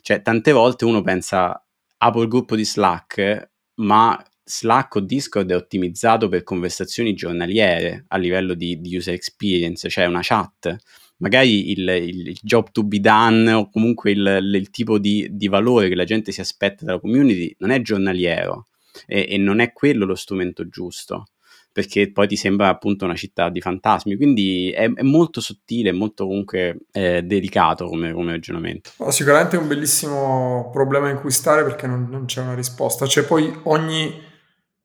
Cioè, 0.01 0.21
tante 0.21 0.51
volte 0.51 0.85
uno 0.85 1.01
pensa, 1.01 1.65
apro 1.97 2.21
il 2.21 2.27
gruppo 2.27 2.55
di 2.55 2.65
Slack, 2.65 3.51
ma 3.75 4.21
Slack 4.43 4.95
o 4.95 4.99
Discord 4.99 5.51
è 5.51 5.55
ottimizzato 5.55 6.27
per 6.27 6.43
conversazioni 6.43 7.13
giornaliere 7.13 8.05
a 8.07 8.17
livello 8.17 8.53
di, 8.53 8.81
di 8.81 8.95
user 8.97 9.13
experience, 9.13 9.87
cioè 9.89 10.05
una 10.05 10.21
chat 10.21 10.75
magari 11.19 11.71
il, 11.71 11.87
il, 11.87 12.37
job 12.41 12.71
to 12.71 12.83
be 12.83 12.99
done 12.99 13.51
o 13.51 13.69
comunque 13.69 14.11
il, 14.11 14.39
il 14.53 14.69
tipo 14.69 14.97
di, 14.97 15.27
di, 15.31 15.47
valore 15.47 15.89
che 15.89 15.95
la 15.95 16.03
gente 16.03 16.31
si 16.31 16.41
aspetta 16.41 16.85
dalla 16.85 16.99
community 16.99 17.55
non 17.59 17.71
è 17.71 17.81
giornaliero 17.81 18.67
e, 19.05 19.27
e, 19.29 19.37
non 19.37 19.59
è 19.59 19.71
quello 19.71 20.05
lo 20.05 20.15
strumento 20.15 20.67
giusto 20.67 21.25
perché 21.71 22.11
poi 22.11 22.27
ti 22.27 22.35
sembra 22.35 22.67
appunto 22.67 23.05
una 23.05 23.15
città 23.15 23.49
di 23.49 23.61
fantasmi. 23.61 24.17
Quindi 24.17 24.71
è, 24.71 24.91
è 24.91 25.03
molto 25.03 25.39
sottile 25.39 25.91
molto 25.91 26.25
comunque 26.25 26.79
eh, 26.91 27.21
delicato 27.21 27.87
come, 27.87 28.11
come 28.11 28.31
ragionamento. 28.31 28.89
No, 28.97 29.11
sicuramente 29.11 29.55
è 29.55 29.59
un 29.59 29.67
bellissimo 29.67 30.69
problema 30.73 31.09
in 31.09 31.19
cui 31.19 31.31
stare 31.31 31.63
perché 31.63 31.87
non, 31.87 32.07
non 32.09 32.25
c'è 32.25 32.41
una 32.41 32.55
risposta. 32.55 33.05
Cioè 33.05 33.23
poi 33.23 33.55
ogni 33.63 34.13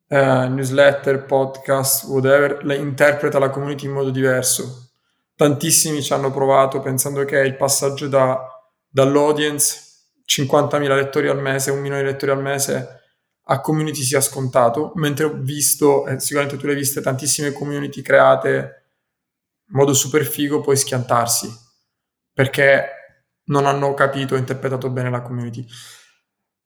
eh, 0.07 0.49
newsletter 0.49 1.25
podcast 1.25 2.05
whatever 2.05 2.65
la 2.65 2.75
interpreta 2.75 3.39
la 3.39 3.51
community 3.51 3.87
in 3.87 3.93
modo 3.93 4.11
diverso 4.11 4.91
tantissimi 5.37 6.03
ci 6.03 6.13
hanno 6.13 6.31
provato 6.31 6.81
pensando 6.81 7.25
che 7.25 7.39
il 7.39 7.57
passaggio 7.57 8.09
da, 8.09 8.41
dall'audience 8.89 9.83
50.000 10.27 10.95
lettori 10.95 11.29
al 11.29 11.41
mese, 11.41 11.71
un 11.71 11.81
milione 11.81 12.03
di 12.03 12.09
lettori 12.09 12.33
al 12.33 12.43
mese 12.43 13.01
a 13.47 13.61
community 13.61 14.03
sia 14.03 14.23
scontato, 14.23 14.93
mentre 14.95 15.27
ho 15.27 15.35
visto, 15.35 16.07
eh, 16.07 16.19
sicuramente 16.19 16.57
tu 16.57 16.67
le 16.67 16.73
hai 16.73 16.79
viste, 16.79 17.03
tantissime 17.03 17.53
community 17.53 18.01
create 18.01 18.85
in 19.69 19.77
modo 19.77 19.93
super 19.93 20.25
figo 20.25 20.61
poi 20.61 20.77
schiantarsi 20.77 21.53
perché 22.33 22.89
non 23.47 23.67
hanno 23.67 23.93
capito 23.95 24.37
interpretato 24.37 24.91
bene 24.91 25.11
la 25.11 25.23
community. 25.23 25.65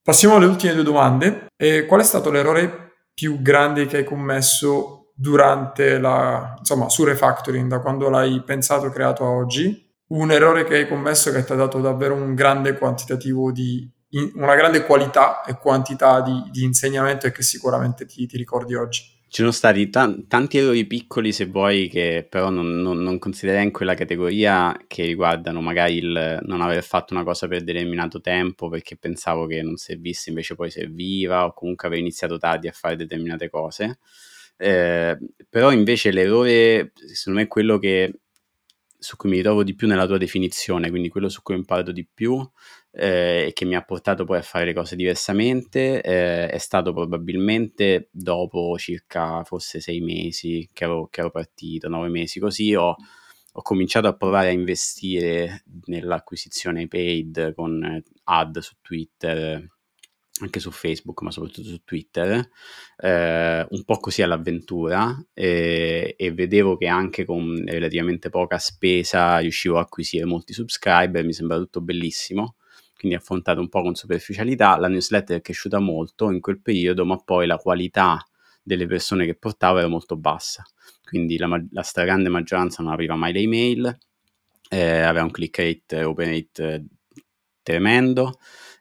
Passiamo 0.02 0.36
alle 0.36 0.46
ultime 0.46 0.72
due 0.72 0.82
domande. 0.82 1.48
E 1.54 1.84
qual 1.84 2.00
è 2.00 2.04
stato 2.04 2.30
l'errore 2.30 3.06
più 3.12 3.42
grande 3.42 3.86
che 3.86 3.98
hai 3.98 4.04
commesso 4.04 4.97
durante 5.20 5.98
la, 5.98 6.54
insomma, 6.56 6.88
su 6.88 7.02
refactoring, 7.02 7.68
da 7.68 7.80
quando 7.80 8.08
l'hai 8.08 8.40
pensato 8.44 8.86
e 8.86 8.90
creato 8.90 9.24
a 9.24 9.30
oggi, 9.30 9.92
un 10.08 10.30
errore 10.30 10.64
che 10.64 10.76
hai 10.76 10.88
commesso 10.88 11.32
che 11.32 11.42
ti 11.42 11.52
ha 11.52 11.56
dato 11.56 11.80
davvero 11.80 12.14
un 12.14 12.36
grande 12.36 12.78
quantitativo 12.78 13.50
di, 13.50 13.90
una 14.34 14.54
grande 14.54 14.84
qualità 14.84 15.42
e 15.42 15.58
quantità 15.58 16.20
di, 16.20 16.40
di 16.52 16.62
insegnamento 16.62 17.26
e 17.26 17.32
che 17.32 17.42
sicuramente 17.42 18.06
ti, 18.06 18.26
ti 18.26 18.36
ricordi 18.36 18.76
oggi. 18.76 19.16
Ci 19.30 19.40
sono 19.40 19.50
stati 19.50 19.90
t- 19.90 20.26
tanti 20.28 20.58
errori 20.58 20.86
piccoli, 20.86 21.32
se 21.32 21.46
vuoi, 21.46 21.88
che 21.88 22.24
però 22.30 22.48
non, 22.48 22.80
non, 22.80 23.02
non, 23.02 23.18
considererei 23.18 23.66
in 23.66 23.72
quella 23.72 23.94
categoria 23.94 24.74
che 24.86 25.04
riguardano 25.04 25.60
magari 25.60 25.96
il 25.96 26.38
non 26.44 26.60
aver 26.60 26.84
fatto 26.84 27.12
una 27.12 27.24
cosa 27.24 27.48
per 27.48 27.64
determinato 27.64 28.20
tempo 28.20 28.68
perché 28.68 28.96
pensavo 28.96 29.46
che 29.46 29.62
non 29.62 29.76
servisse, 29.76 30.30
invece 30.30 30.54
poi 30.54 30.70
serviva, 30.70 31.44
o 31.44 31.52
comunque 31.52 31.88
aver 31.88 31.98
iniziato 31.98 32.38
tardi 32.38 32.68
a 32.68 32.72
fare 32.72 32.94
determinate 32.94 33.50
cose. 33.50 33.98
Eh, 34.58 35.16
però 35.48 35.70
invece 35.72 36.10
l'errore, 36.10 36.92
secondo 36.94 37.38
me, 37.38 37.44
è 37.46 37.48
quello 37.48 37.78
che, 37.78 38.20
su 38.98 39.16
cui 39.16 39.30
mi 39.30 39.36
ritrovo 39.36 39.62
di 39.62 39.74
più 39.74 39.86
nella 39.86 40.06
tua 40.06 40.18
definizione, 40.18 40.90
quindi 40.90 41.08
quello 41.08 41.28
su 41.28 41.42
cui 41.42 41.54
ho 41.54 41.58
imparato 41.58 41.92
di 41.92 42.06
più 42.12 42.38
eh, 42.90 43.46
e 43.48 43.52
che 43.52 43.64
mi 43.64 43.76
ha 43.76 43.82
portato 43.84 44.24
poi 44.24 44.38
a 44.38 44.42
fare 44.42 44.64
le 44.64 44.74
cose 44.74 44.96
diversamente, 44.96 46.02
eh, 46.02 46.48
è 46.48 46.58
stato 46.58 46.92
probabilmente 46.92 48.08
dopo 48.10 48.76
circa 48.78 49.44
forse 49.44 49.80
sei 49.80 50.00
mesi 50.00 50.68
che 50.72 50.84
ero, 50.84 51.06
che 51.08 51.20
ero 51.20 51.30
partito, 51.30 51.88
nove 51.88 52.08
mesi 52.08 52.40
così, 52.40 52.74
ho, 52.74 52.96
ho 53.52 53.62
cominciato 53.62 54.08
a 54.08 54.16
provare 54.16 54.48
a 54.48 54.52
investire 54.52 55.62
nell'acquisizione 55.86 56.88
paid 56.88 57.54
con 57.54 58.02
ad 58.24 58.58
su 58.58 58.74
Twitter 58.82 59.77
anche 60.40 60.60
su 60.60 60.70
Facebook, 60.70 61.22
ma 61.22 61.30
soprattutto 61.30 61.68
su 61.68 61.82
Twitter, 61.84 62.48
eh, 62.96 63.66
un 63.68 63.84
po' 63.84 63.98
così 63.98 64.22
all'avventura 64.22 65.16
eh, 65.34 66.14
e 66.16 66.32
vedevo 66.32 66.76
che 66.76 66.86
anche 66.86 67.24
con 67.24 67.64
relativamente 67.66 68.28
poca 68.30 68.58
spesa 68.58 69.38
riuscivo 69.38 69.78
a 69.78 69.82
acquisire 69.82 70.24
molti 70.24 70.52
subscriber, 70.52 71.24
mi 71.24 71.32
sembra 71.32 71.56
tutto 71.58 71.80
bellissimo, 71.80 72.56
quindi 72.96 73.16
affrontato 73.16 73.60
un 73.60 73.68
po' 73.68 73.82
con 73.82 73.94
superficialità, 73.94 74.76
la 74.78 74.88
newsletter 74.88 75.38
è 75.38 75.40
cresciuta 75.40 75.78
molto 75.78 76.30
in 76.30 76.40
quel 76.40 76.60
periodo, 76.60 77.04
ma 77.04 77.16
poi 77.16 77.46
la 77.46 77.56
qualità 77.56 78.24
delle 78.62 78.86
persone 78.86 79.24
che 79.24 79.34
portavo 79.34 79.78
era 79.78 79.88
molto 79.88 80.16
bassa, 80.16 80.64
quindi 81.04 81.38
la, 81.38 81.48
la 81.72 81.82
stragrande 81.82 82.28
maggioranza 82.28 82.82
non 82.82 82.92
apriva 82.92 83.14
mai 83.14 83.32
le 83.32 83.40
email, 83.40 83.98
eh, 84.70 85.00
aveva 85.00 85.24
un 85.24 85.30
click 85.30 85.56
rate, 85.58 86.04
open 86.04 86.28
rate 86.28 86.84
tremendo, 87.62 88.38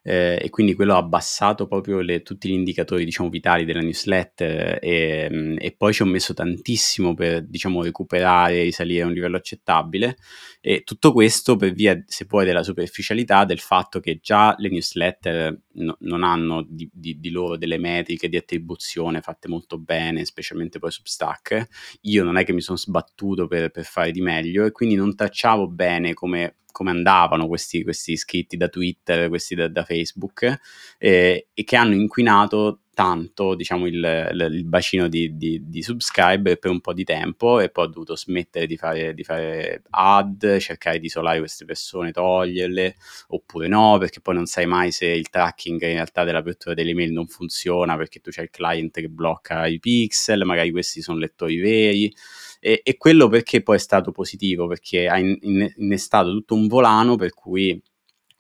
eh, 0.08 0.40
e 0.42 0.50
quindi 0.50 0.74
quello 0.74 0.94
ha 0.94 1.00
abbassato 1.00 1.68
proprio 1.68 2.00
le, 2.00 2.22
tutti 2.22 2.48
gli 2.48 2.54
indicatori 2.54 3.04
diciamo 3.04 3.28
vitali 3.28 3.66
della 3.66 3.82
newsletter 3.82 4.80
e, 4.82 5.28
mm, 5.30 5.56
e, 5.60 5.76
poi 5.76 5.92
ci 5.92 6.02
ho 6.02 6.06
messo 6.06 6.34
tantissimo 6.34 7.14
per 7.14 7.46
diciamo 7.46 7.84
recuperare 7.84 8.62
e 8.62 8.64
risalire 8.64 9.02
a 9.04 9.08
un 9.08 9.12
livello 9.12 9.36
accettabile. 9.36 10.16
E 10.62 10.84
tutto 10.86 11.12
questo 11.12 11.58
per 11.58 11.74
via 11.74 12.02
se 12.06 12.26
puoi 12.26 12.46
della 12.46 12.64
superficialità 12.64 13.44
del 13.44 13.60
fatto 13.60 14.00
che 14.00 14.20
già 14.22 14.56
le 14.58 14.70
newsletter 14.70 15.60
no, 15.74 15.98
non 16.00 16.24
hanno 16.24 16.66
di, 16.66 16.90
di, 16.94 17.20
di, 17.20 17.30
loro 17.30 17.58
delle 17.58 17.78
metriche 17.78 18.30
di 18.30 18.38
attribuzione 18.38 19.20
fatte 19.20 19.50
molto 19.50 19.78
bene 19.78 20.24
specialmente 20.24 20.80
poi 20.80 20.92
su 20.92 21.02
Stack. 21.04 21.68
Io 22.04 22.24
non 22.24 22.38
è 22.38 22.46
che 22.46 22.54
mi 22.54 22.62
sono 22.62 22.78
sbattuto 22.78 23.48
per, 23.48 23.72
per 23.72 23.84
fare 23.84 24.12
di 24.12 24.22
meglio 24.22 24.64
e 24.64 24.72
quindi 24.72 24.96
non 24.96 25.16
tracciavo 25.16 25.68
bene 25.68 26.14
come 26.14 26.60
come 26.78 26.92
andavano 26.92 27.48
questi, 27.48 27.82
questi 27.82 28.12
iscritti 28.12 28.56
da 28.56 28.68
Twitter, 28.68 29.30
questi 29.30 29.56
da, 29.56 29.68
da 29.68 29.84
Facebook, 29.84 30.60
eh, 31.00 31.48
e 31.52 31.64
che 31.64 31.76
hanno 31.76 31.96
inquinato 31.96 32.82
tanto 32.94 33.56
diciamo, 33.56 33.88
il, 33.88 34.50
il, 34.52 34.66
bacino 34.66 35.08
di, 35.08 35.36
di, 35.38 35.60
di, 35.68 35.82
subscriber 35.82 36.60
per 36.60 36.70
un 36.70 36.80
po' 36.80 36.94
di 36.94 37.04
tempo 37.04 37.60
e 37.60 37.70
poi 37.70 37.86
ho 37.86 37.88
dovuto 37.88 38.16
smettere 38.16 38.68
di 38.68 38.78
fare, 38.78 39.16
di 39.16 39.24
fare 39.24 39.82
ad, 39.90 40.58
cercare 40.60 41.00
di 41.00 41.08
isolare 41.08 41.40
queste 41.40 41.66
persone, 41.66 42.12
toglierle 42.12 42.96
oppure 43.30 43.68
no, 43.68 43.98
perché 43.98 44.20
poi 44.20 44.36
non 44.36 44.46
sai 44.46 44.68
mai 44.68 44.92
se 44.92 45.08
il 45.08 45.30
tracking 45.30 45.82
in 45.82 45.94
realtà 45.94 46.24
dell'apertura 46.24 46.76
delle 46.76 46.94
mail 46.94 47.12
non 47.12 47.26
funziona 47.26 47.98
perché 47.98 48.20
tu 48.20 48.30
c'hai 48.30 48.44
il 48.46 48.52
client 48.52 49.00
che 49.00 49.10
blocca 49.10 49.66
i 49.66 49.80
pixel, 49.80 50.46
magari 50.46 50.70
questi 50.70 51.02
sono 51.02 51.18
lettori 51.18 51.58
veri 51.58 52.14
e, 52.60 52.82
e 52.84 52.98
quello 52.98 53.28
perché 53.28 53.62
poi 53.62 53.76
è 53.78 53.80
stato 53.80 54.12
positivo, 54.12 54.68
perché 54.68 55.08
ha 55.08 55.18
in, 55.18 55.38
in, 55.42 55.74
innestato 55.78 56.32
tutto 56.32 56.56
un 56.56 56.68
volano 56.68 57.16
per 57.16 57.34
cui 57.34 57.82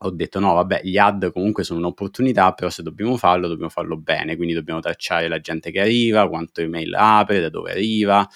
ho 0.01 0.11
detto 0.11 0.39
no, 0.39 0.53
vabbè, 0.53 0.81
gli 0.83 0.97
ad 0.97 1.31
comunque 1.31 1.63
sono 1.63 1.79
un'opportunità, 1.79 2.51
però 2.53 2.69
se 2.69 2.83
dobbiamo 2.83 3.17
farlo, 3.17 3.47
dobbiamo 3.47 3.69
farlo 3.69 3.97
bene, 3.97 4.35
quindi 4.35 4.53
dobbiamo 4.53 4.79
tracciare 4.79 5.27
la 5.27 5.39
gente 5.39 5.71
che 5.71 5.79
arriva, 5.79 6.27
quanto 6.29 6.61
email 6.61 6.93
apre, 6.93 7.39
da 7.39 7.49
dove 7.49 7.71
arriva, 7.71 8.27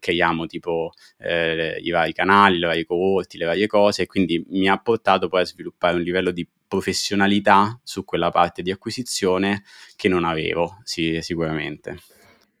creiamo 0.00 0.46
tipo 0.46 0.92
eh, 1.18 1.78
i 1.80 1.90
vari 1.90 2.12
canali, 2.12 2.58
le 2.58 2.66
varie 2.66 2.84
cohorti, 2.84 3.38
le 3.38 3.44
varie 3.44 3.68
cose, 3.68 4.02
e 4.02 4.06
quindi 4.06 4.44
mi 4.48 4.68
ha 4.68 4.76
portato 4.78 5.28
poi 5.28 5.42
a 5.42 5.44
sviluppare 5.44 5.94
un 5.94 6.02
livello 6.02 6.32
di 6.32 6.46
professionalità 6.66 7.78
su 7.84 8.04
quella 8.04 8.30
parte 8.30 8.62
di 8.62 8.72
acquisizione 8.72 9.62
che 9.94 10.08
non 10.08 10.24
avevo, 10.24 10.78
sì, 10.82 11.20
sicuramente. 11.20 11.98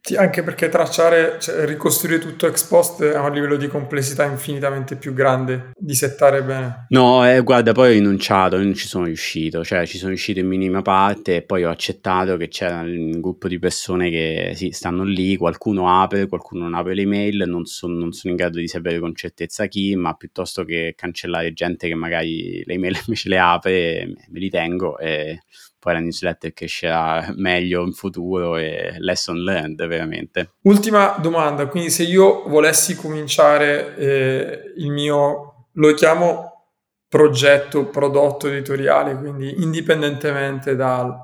Sì, 0.06 0.16
anche 0.16 0.42
perché 0.42 0.68
tracciare, 0.68 1.38
cioè 1.40 1.64
ricostruire 1.64 2.18
tutto 2.18 2.46
ex 2.46 2.64
post 2.64 3.02
è 3.02 3.18
un 3.18 3.32
livello 3.32 3.56
di 3.56 3.68
complessità 3.68 4.26
infinitamente 4.26 4.96
più 4.96 5.14
grande 5.14 5.70
di 5.78 5.94
settare 5.94 6.42
bene. 6.42 6.84
No, 6.90 7.26
eh, 7.26 7.40
guarda, 7.40 7.72
poi 7.72 7.88
ho 7.88 7.92
rinunciato, 7.92 8.58
non 8.58 8.74
ci 8.74 8.86
sono 8.86 9.06
riuscito, 9.06 9.64
cioè 9.64 9.86
ci 9.86 9.96
sono 9.96 10.10
riuscito 10.10 10.40
in 10.40 10.46
minima 10.46 10.82
parte 10.82 11.36
e 11.36 11.42
poi 11.42 11.64
ho 11.64 11.70
accettato 11.70 12.36
che 12.36 12.48
c'era 12.48 12.80
un 12.80 13.18
gruppo 13.18 13.48
di 13.48 13.58
persone 13.58 14.10
che 14.10 14.52
sì, 14.54 14.72
stanno 14.72 15.04
lì, 15.04 15.36
qualcuno 15.36 15.88
apre, 15.88 16.28
qualcuno 16.28 16.64
non 16.64 16.74
apre 16.74 16.94
le 16.94 17.06
mail, 17.06 17.44
non, 17.46 17.64
so, 17.64 17.86
non 17.86 18.12
sono 18.12 18.34
in 18.34 18.38
grado 18.38 18.58
di 18.58 18.68
sapere 18.68 18.98
con 18.98 19.14
certezza 19.14 19.64
chi, 19.68 19.96
ma 19.96 20.12
piuttosto 20.12 20.64
che 20.64 20.92
cancellare 20.94 21.54
gente 21.54 21.88
che 21.88 21.94
magari 21.94 22.62
le 22.62 22.74
email 22.74 23.00
invece 23.06 23.30
le 23.30 23.38
apre, 23.38 24.06
me 24.28 24.38
li 24.38 24.50
tengo 24.50 24.98
e 24.98 25.40
poi 25.84 25.92
la 25.92 26.00
newsletter 26.00 26.54
crescerà 26.54 27.30
meglio 27.36 27.82
in 27.82 27.92
futuro 27.92 28.56
e 28.56 28.94
lesson 29.00 29.36
learned 29.42 29.86
veramente. 29.86 30.54
Ultima 30.62 31.18
domanda, 31.20 31.66
quindi 31.66 31.90
se 31.90 32.04
io 32.04 32.48
volessi 32.48 32.96
cominciare 32.96 33.94
eh, 33.94 34.72
il 34.76 34.90
mio, 34.90 35.68
lo 35.72 35.92
chiamo 35.92 36.70
progetto, 37.06 37.84
prodotto 37.84 38.48
editoriale, 38.48 39.14
quindi 39.14 39.62
indipendentemente 39.62 40.74
dal 40.74 41.14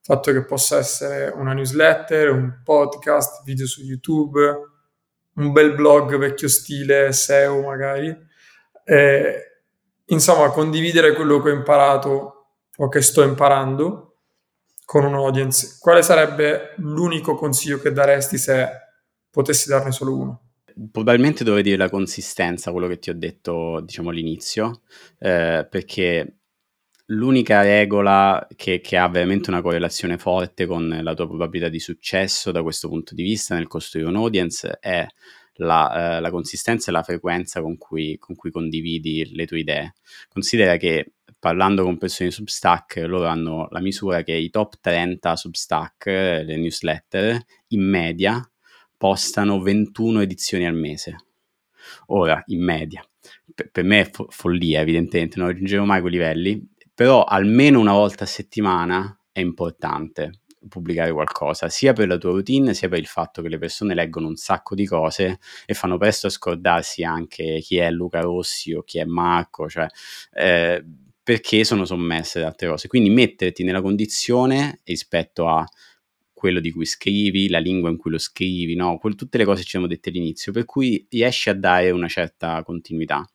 fatto 0.00 0.30
che 0.30 0.44
possa 0.44 0.78
essere 0.78 1.32
una 1.34 1.52
newsletter, 1.52 2.30
un 2.30 2.60
podcast, 2.62 3.42
video 3.42 3.66
su 3.66 3.82
YouTube, 3.82 4.40
un 5.34 5.50
bel 5.50 5.74
blog 5.74 6.16
vecchio 6.18 6.46
stile 6.46 7.12
SEO 7.12 7.62
magari, 7.62 8.16
eh, 8.84 9.60
insomma 10.04 10.50
condividere 10.50 11.14
quello 11.14 11.42
che 11.42 11.50
ho 11.50 11.54
imparato 11.54 12.33
o 12.76 12.88
che 12.88 13.02
sto 13.02 13.22
imparando 13.22 14.18
con 14.84 15.04
un 15.04 15.14
audience, 15.14 15.78
quale 15.80 16.02
sarebbe 16.02 16.74
l'unico 16.76 17.34
consiglio 17.34 17.80
che 17.80 17.92
daresti 17.92 18.36
se 18.36 18.68
potessi 19.30 19.68
darne 19.68 19.92
solo 19.92 20.16
uno? 20.16 20.40
Probabilmente 20.90 21.44
dovrei 21.44 21.62
dire 21.62 21.76
la 21.76 21.88
consistenza, 21.88 22.72
quello 22.72 22.88
che 22.88 22.98
ti 22.98 23.10
ho 23.10 23.14
detto, 23.14 23.80
diciamo, 23.80 24.10
all'inizio, 24.10 24.82
eh, 25.18 25.66
perché 25.70 26.38
l'unica 27.06 27.62
regola 27.62 28.46
che, 28.56 28.80
che, 28.80 28.96
ha 28.96 29.08
veramente 29.08 29.50
una 29.50 29.62
correlazione 29.62 30.18
forte 30.18 30.66
con 30.66 31.00
la 31.02 31.14
tua 31.14 31.26
probabilità 31.26 31.68
di 31.68 31.78
successo 31.78 32.50
da 32.50 32.62
questo 32.62 32.88
punto 32.88 33.14
di 33.14 33.22
vista 33.22 33.54
nel 33.54 33.66
costruire 33.66 34.08
un 34.08 34.16
audience 34.16 34.78
è 34.80 35.06
la, 35.56 36.16
eh, 36.16 36.20
la 36.20 36.30
consistenza 36.30 36.90
e 36.90 36.94
la 36.94 37.02
frequenza 37.02 37.60
con 37.60 37.76
cui, 37.76 38.16
con 38.18 38.34
cui, 38.34 38.50
condividi 38.50 39.34
le 39.34 39.46
tue 39.46 39.60
idee. 39.60 39.94
Considera 40.28 40.76
che 40.76 41.12
parlando 41.44 41.82
con 41.82 41.98
persone 41.98 42.30
di 42.30 42.34
Substack, 42.34 43.04
loro 43.06 43.26
hanno 43.26 43.68
la 43.70 43.82
misura 43.82 44.22
che 44.22 44.32
i 44.32 44.48
top 44.48 44.80
30 44.80 45.36
Substack, 45.36 46.06
le 46.06 46.56
newsletter, 46.56 47.38
in 47.68 47.82
media 47.82 48.42
postano 48.96 49.60
21 49.60 50.22
edizioni 50.22 50.64
al 50.66 50.74
mese. 50.74 51.16
Ora, 52.06 52.42
in 52.46 52.64
media. 52.64 53.06
Per, 53.54 53.70
per 53.70 53.84
me 53.84 54.00
è 54.00 54.10
fo- 54.10 54.26
follia, 54.30 54.80
evidentemente, 54.80 55.38
non 55.38 55.48
raggiungevo 55.48 55.84
mai 55.84 56.00
quei 56.00 56.12
livelli, 56.12 56.66
però 56.94 57.24
almeno 57.24 57.78
una 57.78 57.92
volta 57.92 58.24
a 58.24 58.26
settimana 58.26 59.14
è 59.30 59.40
importante 59.40 60.44
pubblicare 60.66 61.12
qualcosa, 61.12 61.68
sia 61.68 61.92
per 61.92 62.08
la 62.08 62.16
tua 62.16 62.30
routine, 62.30 62.72
sia 62.72 62.88
per 62.88 63.00
il 63.00 63.06
fatto 63.06 63.42
che 63.42 63.50
le 63.50 63.58
persone 63.58 63.92
leggono 63.92 64.28
un 64.28 64.36
sacco 64.36 64.74
di 64.74 64.86
cose 64.86 65.40
e 65.66 65.74
fanno 65.74 65.98
presto 65.98 66.28
a 66.28 66.30
scordarsi 66.30 67.04
anche 67.04 67.58
chi 67.60 67.76
è 67.76 67.90
Luca 67.90 68.20
Rossi 68.20 68.72
o 68.72 68.82
chi 68.82 68.98
è 68.98 69.04
Marco, 69.04 69.68
cioè 69.68 69.86
eh, 70.32 70.82
perché 71.24 71.64
sono 71.64 71.86
sommesse 71.86 72.38
da 72.38 72.48
altre 72.48 72.68
cose. 72.68 72.86
Quindi 72.86 73.08
metterti 73.08 73.64
nella 73.64 73.80
condizione 73.80 74.80
rispetto 74.84 75.48
a 75.48 75.66
quello 76.32 76.60
di 76.60 76.70
cui 76.70 76.84
scrivi, 76.84 77.48
la 77.48 77.58
lingua 77.58 77.88
in 77.88 77.96
cui 77.96 78.10
lo 78.10 78.18
scrivi, 78.18 78.74
no? 78.74 78.98
Que- 78.98 79.14
tutte 79.14 79.38
le 79.38 79.46
cose 79.46 79.62
ci 79.62 79.70
siamo 79.70 79.86
dette 79.86 80.10
all'inizio, 80.10 80.52
per 80.52 80.66
cui 80.66 81.06
riesci 81.08 81.48
a 81.48 81.54
dare 81.54 81.90
una 81.90 82.08
certa 82.08 82.62
continuità. 82.62 83.26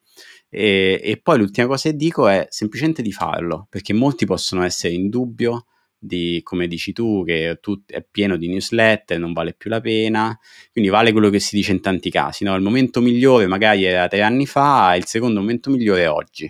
E, 0.47 0.99
e, 1.03 1.17
poi 1.17 1.39
l'ultima 1.39 1.65
cosa 1.67 1.89
che 1.89 1.95
dico 1.95 2.27
è 2.27 2.45
semplicemente 2.49 3.01
di 3.01 3.11
farlo, 3.11 3.65
perché 3.69 3.93
molti 3.93 4.25
possono 4.25 4.63
essere 4.63 4.93
in 4.93 5.09
dubbio 5.09 5.65
di, 5.97 6.39
come 6.43 6.67
dici 6.67 6.93
tu, 6.93 7.23
che 7.25 7.57
tu, 7.59 7.81
è 7.87 8.05
pieno 8.09 8.37
di 8.37 8.47
newsletter, 8.47 9.19
non 9.19 9.33
vale 9.33 9.53
più 9.53 9.69
la 9.71 9.81
pena, 9.81 10.37
quindi 10.71 10.91
vale 10.91 11.11
quello 11.11 11.29
che 11.31 11.39
si 11.39 11.55
dice 11.55 11.71
in 11.71 11.81
tanti 11.81 12.11
casi, 12.11 12.43
no? 12.43 12.55
Il 12.55 12.61
momento 12.61 13.01
migliore 13.01 13.47
magari 13.47 13.83
era 13.85 14.07
tre 14.07 14.21
anni 14.21 14.45
fa, 14.45 14.95
il 14.95 15.05
secondo 15.05 15.39
momento 15.39 15.71
migliore 15.71 16.03
è 16.03 16.09
oggi, 16.09 16.49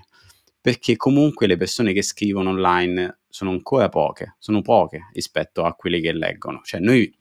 perché 0.62 0.98
comunque 0.98 1.48
le 1.48 1.58
persone 1.58 1.94
che 1.94 2.02
scrivono 2.02 2.50
online 2.50 3.20
sono 3.30 3.52
ancora 3.52 3.90
poche, 3.90 4.36
sono 4.40 4.62
poche 4.62 5.10
rispetto 5.14 5.64
a 5.64 5.74
quelli 5.74 6.02
che 6.02 6.12
leggono. 6.12 6.62
Cioè 6.64 6.80
noi 6.80 7.16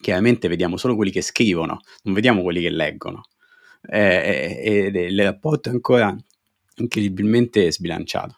chiaramente 0.00 0.48
vediamo 0.48 0.76
solo 0.76 0.94
quelli 0.94 1.10
che 1.10 1.22
scrivono, 1.22 1.80
non 2.02 2.14
vediamo 2.14 2.42
quelli 2.42 2.60
che 2.60 2.70
leggono. 2.70 3.22
Eh, 3.86 4.60
e, 4.62 4.90
e 4.94 5.00
il 5.06 5.22
rapporto 5.22 5.68
è 5.68 5.72
ancora 5.72 6.14
incredibilmente 6.76 7.70
sbilanciato. 7.72 8.36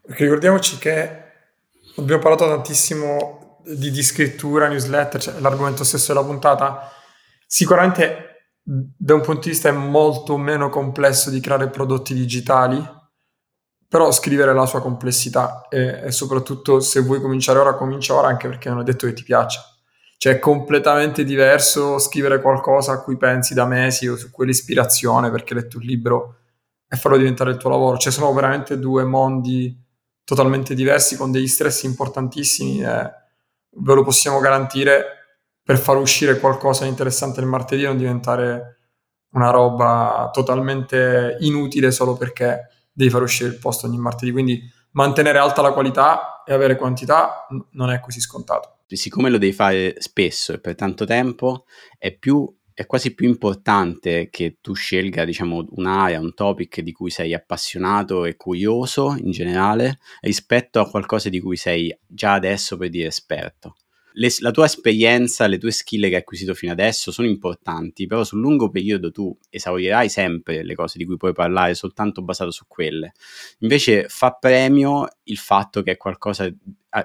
Perché 0.00 0.24
ricordiamoci 0.24 0.78
che 0.78 1.24
abbiamo 1.96 2.22
parlato 2.22 2.46
tantissimo 2.46 3.62
di, 3.64 3.90
di 3.90 4.02
scrittura, 4.02 4.68
newsletter, 4.68 5.20
cioè 5.20 5.40
l'argomento 5.40 5.84
stesso 5.84 6.12
della 6.12 6.24
puntata. 6.24 6.90
Sicuramente 7.46 8.50
da 8.62 9.14
un 9.14 9.20
punto 9.20 9.42
di 9.42 9.50
vista 9.50 9.68
è 9.68 9.72
molto 9.72 10.36
meno 10.36 10.68
complesso 10.68 11.30
di 11.30 11.40
creare 11.40 11.68
prodotti 11.68 12.14
digitali 12.14 12.94
però 13.88 14.10
scrivere 14.10 14.52
la 14.52 14.66
sua 14.66 14.80
complessità 14.80 15.66
e, 15.68 16.02
e, 16.04 16.12
soprattutto 16.12 16.80
se 16.80 17.00
vuoi 17.00 17.20
cominciare 17.20 17.58
ora, 17.58 17.74
comincia 17.74 18.14
ora 18.14 18.28
anche 18.28 18.48
perché 18.48 18.68
non 18.68 18.80
è 18.80 18.82
detto 18.82 19.06
che 19.06 19.12
ti 19.12 19.22
piaccia. 19.22 19.60
Cioè 20.18 20.34
è 20.34 20.38
completamente 20.38 21.24
diverso 21.24 21.98
scrivere 21.98 22.40
qualcosa 22.40 22.92
a 22.92 23.02
cui 23.02 23.16
pensi 23.16 23.54
da 23.54 23.66
mesi 23.66 24.08
o 24.08 24.16
su 24.16 24.30
quell'ispirazione 24.30 25.30
perché 25.30 25.54
hai 25.54 25.60
letto 25.60 25.76
un 25.76 25.84
libro 25.84 26.36
e 26.88 26.96
farlo 26.96 27.18
diventare 27.18 27.50
il 27.50 27.58
tuo 27.58 27.70
lavoro. 27.70 27.98
Cioè 27.98 28.12
sono 28.12 28.32
veramente 28.32 28.78
due 28.78 29.04
mondi 29.04 29.84
totalmente 30.24 30.74
diversi 30.74 31.16
con 31.16 31.30
degli 31.30 31.46
stress 31.46 31.82
importantissimi 31.82 32.82
e 32.82 33.10
ve 33.78 33.94
lo 33.94 34.02
possiamo 34.02 34.40
garantire 34.40 35.04
per 35.62 35.78
far 35.78 35.96
uscire 35.96 36.40
qualcosa 36.40 36.84
di 36.84 36.90
interessante 36.90 37.40
il 37.40 37.46
martedì 37.46 37.82
e 37.82 37.86
non 37.86 37.96
diventare 37.96 38.78
una 39.32 39.50
roba 39.50 40.30
totalmente 40.32 41.36
inutile 41.40 41.90
solo 41.90 42.16
perché 42.16 42.75
devi 42.96 43.10
far 43.10 43.22
uscire 43.22 43.50
il 43.50 43.58
posto 43.58 43.86
ogni 43.86 43.98
martedì. 43.98 44.32
Quindi 44.32 44.60
mantenere 44.92 45.38
alta 45.38 45.60
la 45.60 45.72
qualità 45.72 46.42
e 46.44 46.54
avere 46.54 46.76
quantità 46.76 47.46
non 47.72 47.90
è 47.90 48.00
così 48.00 48.20
scontato. 48.20 48.78
Siccome 48.88 49.28
lo 49.28 49.36
devi 49.36 49.52
fare 49.52 49.96
spesso 49.98 50.54
e 50.54 50.60
per 50.60 50.74
tanto 50.74 51.04
tempo, 51.04 51.66
è, 51.98 52.16
più, 52.16 52.50
è 52.72 52.86
quasi 52.86 53.14
più 53.14 53.28
importante 53.28 54.28
che 54.30 54.58
tu 54.60 54.72
scelga, 54.72 55.24
diciamo, 55.24 55.66
un'area, 55.70 56.20
un 56.20 56.32
topic 56.32 56.80
di 56.80 56.92
cui 56.92 57.10
sei 57.10 57.34
appassionato 57.34 58.24
e 58.24 58.36
curioso 58.36 59.14
in 59.18 59.32
generale, 59.32 59.98
rispetto 60.20 60.80
a 60.80 60.88
qualcosa 60.88 61.28
di 61.28 61.40
cui 61.40 61.56
sei 61.56 61.94
già 62.06 62.32
adesso 62.32 62.76
per 62.76 62.88
dire 62.88 63.08
esperto 63.08 63.76
le, 64.18 64.32
la 64.38 64.50
tua 64.50 64.64
esperienza, 64.64 65.46
le 65.46 65.58
tue 65.58 65.70
skill 65.70 66.02
che 66.02 66.14
hai 66.14 66.14
acquisito 66.14 66.54
fino 66.54 66.72
adesso 66.72 67.10
sono 67.10 67.28
importanti, 67.28 68.06
però 68.06 68.24
sul 68.24 68.40
lungo 68.40 68.70
periodo 68.70 69.10
tu 69.10 69.36
esaurirai 69.50 70.08
sempre 70.08 70.62
le 70.62 70.74
cose 70.74 70.98
di 70.98 71.04
cui 71.04 71.16
puoi 71.16 71.32
parlare 71.32 71.74
soltanto 71.74 72.22
basato 72.22 72.50
su 72.50 72.64
quelle. 72.66 73.12
Invece 73.60 74.06
fa 74.08 74.32
premio 74.32 75.06
il 75.24 75.36
fatto 75.36 75.82
che 75.82 75.92
è 75.92 75.96
qualcosa 75.96 76.50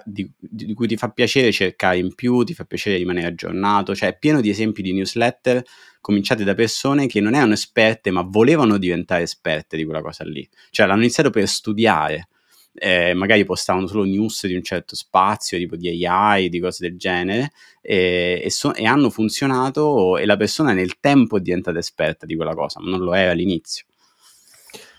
di, 0.06 0.32
di, 0.40 0.74
cui 0.74 0.88
ti 0.88 0.96
fa 0.96 1.10
piacere 1.10 1.52
cercare 1.52 1.98
in 1.98 2.16
più, 2.16 2.44
ti 2.44 2.54
fa 2.54 2.64
piacere 2.64 2.96
rimanere 2.96 3.28
aggiornato, 3.28 3.94
cioè 3.94 4.10
è 4.10 4.18
pieno 4.18 4.40
di 4.40 4.50
esempi 4.50 4.82
di 4.82 4.94
newsletter 4.94 5.64
cominciate 6.00 6.46
da 6.46 6.56
persone 6.56 7.08
che 7.08 7.20
non 7.20 7.36
erano 7.36 7.54
esperte 7.54 8.10
ma 8.10 8.22
volevano 8.26 8.78
diventare 8.78 9.24
esperte 9.24 9.76
di 9.76 9.84
quella 9.84 10.02
cosa 10.02 10.24
lì, 10.24 10.48
cioè 10.70 10.88
l'hanno 10.88 11.02
iniziato 11.02 11.30
per 11.30 11.46
studiare 11.48 12.30
eh, 12.74 13.14
magari 13.14 13.44
postavano 13.44 13.88
solo 13.88 14.04
news 14.04 14.46
di 14.48 14.56
un 14.56 14.64
certo 14.64 14.96
spazio, 14.96 15.58
tipo 15.58 15.76
di 15.76 16.06
AI, 16.06 16.50
di 16.50 16.60
cose 16.60 16.88
del 16.88 16.98
genere, 16.98 17.52
e, 17.82 18.42
e, 18.44 18.50
so, 18.50 18.74
e 18.74 18.86
hanno 18.86 19.10
funzionato 19.10 20.18
e 20.18 20.26
la 20.26 20.38
persona 20.38 20.72
nel 20.72 21.00
tempo 21.00 21.38
è 21.38 21.42
diventata 21.42 21.80
esperta 21.80 22.26
di 22.26 22.36
quella 22.36 22.54
cosa, 22.54 22.80
ma 22.80 22.90
non 22.90 23.00
lo 23.02 23.14
era 23.14 23.32
all'inizio. 23.32 23.86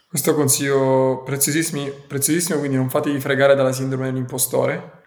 Questo 0.06 0.34
consiglio 0.34 1.22
preziosissimo, 1.24 1.90
preziosissimo, 2.06 2.58
quindi 2.58 2.76
non 2.76 2.90
fatevi 2.90 3.18
fregare 3.18 3.54
dalla 3.54 3.72
sindrome 3.72 4.06
dell'impostore. 4.06 5.00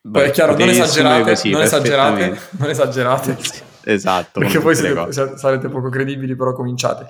Beh, 0.00 0.24
è 0.24 0.30
chiaro, 0.30 0.56
non 0.56 0.66
esagerate, 0.66 1.30
così, 1.30 1.50
non 1.50 1.60
esagerate, 1.60 2.38
non 2.52 2.70
esagerate. 2.70 3.36
esatto. 3.84 4.40
Perché 4.40 4.58
poi 4.58 4.74
siete, 4.74 5.12
sarete 5.36 5.68
poco 5.68 5.90
credibili, 5.90 6.34
però 6.34 6.54
cominciate. 6.54 7.08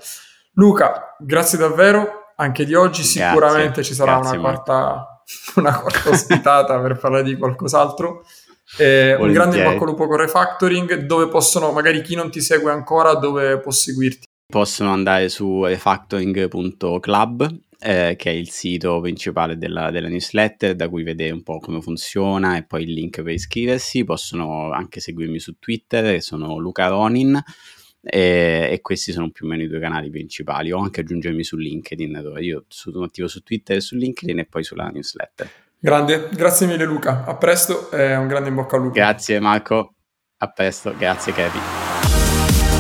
Luca, 0.54 1.14
grazie 1.20 1.56
davvero 1.56 2.19
anche 2.40 2.64
di 2.64 2.74
oggi 2.74 3.02
sicuramente 3.02 3.74
grazie, 3.74 3.82
ci 3.82 3.94
sarà 3.94 4.16
una 4.16 4.38
quarta, 4.38 5.22
una 5.56 5.78
quarta 5.78 6.08
ospitata 6.08 6.80
per 6.80 6.96
parlare 6.96 7.22
di 7.22 7.36
qualcos'altro. 7.36 8.24
Eh, 8.78 9.14
un 9.14 9.32
grande 9.32 9.62
bocca 9.62 9.80
al 9.80 9.86
lupo 9.86 10.06
con 10.06 10.16
Refactoring, 10.16 10.94
dove 11.04 11.28
possono, 11.28 11.72
magari 11.72 12.00
chi 12.02 12.14
non 12.14 12.30
ti 12.30 12.40
segue 12.40 12.70
ancora, 12.70 13.14
dove 13.14 13.58
può 13.58 13.70
seguirti? 13.70 14.26
Possono 14.46 14.92
andare 14.92 15.28
su 15.28 15.64
refactoring.club, 15.64 17.60
eh, 17.80 18.14
che 18.16 18.30
è 18.30 18.34
il 18.34 18.48
sito 18.50 19.00
principale 19.00 19.58
della, 19.58 19.90
della, 19.90 20.08
newsletter, 20.08 20.74
da 20.74 20.88
cui 20.88 21.02
vedere 21.02 21.32
un 21.32 21.42
po' 21.42 21.58
come 21.58 21.80
funziona 21.80 22.56
e 22.56 22.64
poi 22.64 22.84
il 22.84 22.92
link 22.92 23.22
per 23.22 23.32
iscriversi. 23.32 24.04
Possono 24.04 24.72
anche 24.72 25.00
seguirmi 25.00 25.38
su 25.38 25.58
Twitter, 25.58 26.22
sono 26.22 26.56
Luca 26.56 26.86
Ronin 26.86 27.42
e, 28.02 28.68
e, 28.70 28.80
questi 28.80 29.12
sono 29.12 29.30
più 29.30 29.46
o 29.46 29.48
meno 29.48 29.62
i 29.62 29.68
due 29.68 29.78
canali 29.78 30.10
principali. 30.10 30.72
O 30.72 30.78
anche 30.78 31.00
aggiungermi 31.00 31.44
su 31.44 31.56
LinkedIn 31.56 32.20
dove 32.22 32.42
io 32.42 32.64
sono 32.68 33.04
attivo 33.04 33.28
su 33.28 33.42
Twitter 33.42 33.76
e 33.76 33.80
su 33.80 33.96
LinkedIn 33.96 34.38
e 34.38 34.46
poi 34.46 34.64
sulla 34.64 34.88
newsletter. 34.88 35.50
Grande, 35.78 36.28
grazie 36.32 36.66
mille 36.66 36.84
Luca. 36.84 37.24
A 37.24 37.36
presto 37.36 37.90
e 37.90 38.14
un 38.16 38.26
grande 38.26 38.48
in 38.48 38.54
bocca 38.54 38.76
al 38.76 38.82
lupo. 38.82 38.94
Grazie 38.94 39.40
Marco, 39.40 39.94
a 40.38 40.48
presto, 40.50 40.94
grazie 40.96 41.32
Kevin. 41.32 41.60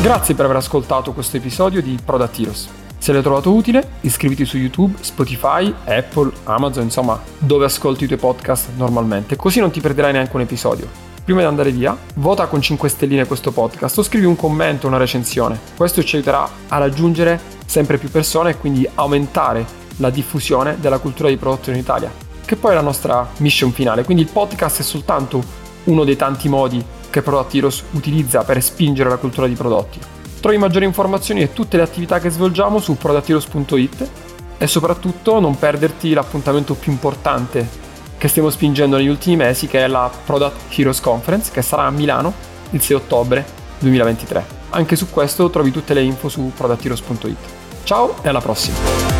Grazie 0.02 0.34
per 0.34 0.46
aver 0.46 0.56
ascoltato 0.56 1.12
questo 1.12 1.36
episodio 1.36 1.82
di 1.82 1.98
Product 2.02 2.38
Heroes. 2.38 2.70
Se 2.98 3.12
l'hai 3.12 3.22
trovato 3.22 3.52
utile, 3.54 3.92
iscriviti 4.00 4.44
su 4.44 4.58
YouTube, 4.58 4.96
Spotify, 5.00 5.72
Apple, 5.86 6.30
Amazon, 6.44 6.84
insomma, 6.84 7.18
dove 7.38 7.64
ascolti 7.64 8.04
i 8.04 8.06
tuoi 8.06 8.18
podcast 8.18 8.76
normalmente, 8.76 9.36
così 9.36 9.60
non 9.60 9.70
ti 9.70 9.80
perderai 9.80 10.12
neanche 10.12 10.36
un 10.36 10.42
episodio 10.42 11.09
prima 11.30 11.42
di 11.42 11.48
andare 11.48 11.70
via, 11.70 11.96
vota 12.16 12.48
con 12.48 12.60
5 12.60 12.88
stelline 12.88 13.24
questo 13.24 13.52
podcast 13.52 13.96
o 13.98 14.02
scrivi 14.02 14.26
un 14.26 14.34
commento, 14.34 14.88
una 14.88 14.96
recensione. 14.96 15.60
Questo 15.76 16.02
ci 16.02 16.16
aiuterà 16.16 16.48
a 16.66 16.78
raggiungere 16.78 17.40
sempre 17.66 17.98
più 17.98 18.10
persone 18.10 18.50
e 18.50 18.56
quindi 18.56 18.88
aumentare 18.96 19.64
la 19.98 20.10
diffusione 20.10 20.78
della 20.80 20.98
cultura 20.98 21.28
di 21.28 21.36
prodotto 21.36 21.70
in 21.70 21.76
Italia, 21.76 22.10
che 22.44 22.56
poi 22.56 22.72
è 22.72 22.74
la 22.74 22.80
nostra 22.80 23.30
mission 23.36 23.70
finale. 23.70 24.02
Quindi 24.02 24.24
il 24.24 24.28
podcast 24.28 24.80
è 24.80 24.82
soltanto 24.82 25.40
uno 25.84 26.02
dei 26.02 26.16
tanti 26.16 26.48
modi 26.48 26.84
che 27.10 27.22
Product 27.22 27.54
Heroes 27.54 27.84
utilizza 27.92 28.42
per 28.42 28.60
spingere 28.60 29.08
la 29.08 29.16
cultura 29.16 29.46
di 29.46 29.54
prodotti. 29.54 30.00
Trovi 30.40 30.58
maggiori 30.58 30.84
informazioni 30.84 31.42
e 31.42 31.52
tutte 31.52 31.76
le 31.76 31.84
attività 31.84 32.18
che 32.18 32.30
svolgiamo 32.30 32.80
su 32.80 32.96
productheroes.it 32.96 34.10
e 34.58 34.66
soprattutto 34.66 35.38
non 35.38 35.56
perderti 35.56 36.12
l'appuntamento 36.12 36.74
più 36.74 36.90
importante 36.90 37.88
che 38.20 38.28
stiamo 38.28 38.50
spingendo 38.50 38.98
negli 38.98 39.08
ultimi 39.08 39.36
mesi, 39.36 39.66
che 39.66 39.82
è 39.82 39.86
la 39.86 40.10
Product 40.26 40.78
Heroes 40.78 41.00
Conference, 41.00 41.50
che 41.50 41.62
sarà 41.62 41.84
a 41.84 41.90
Milano 41.90 42.34
il 42.72 42.82
6 42.82 42.96
ottobre 42.96 43.46
2023. 43.78 44.44
Anche 44.68 44.94
su 44.94 45.08
questo 45.08 45.48
trovi 45.48 45.70
tutte 45.70 45.94
le 45.94 46.02
info 46.02 46.28
su 46.28 46.52
productheroes.it. 46.54 47.38
Ciao 47.82 48.22
e 48.22 48.28
alla 48.28 48.42
prossima! 48.42 49.19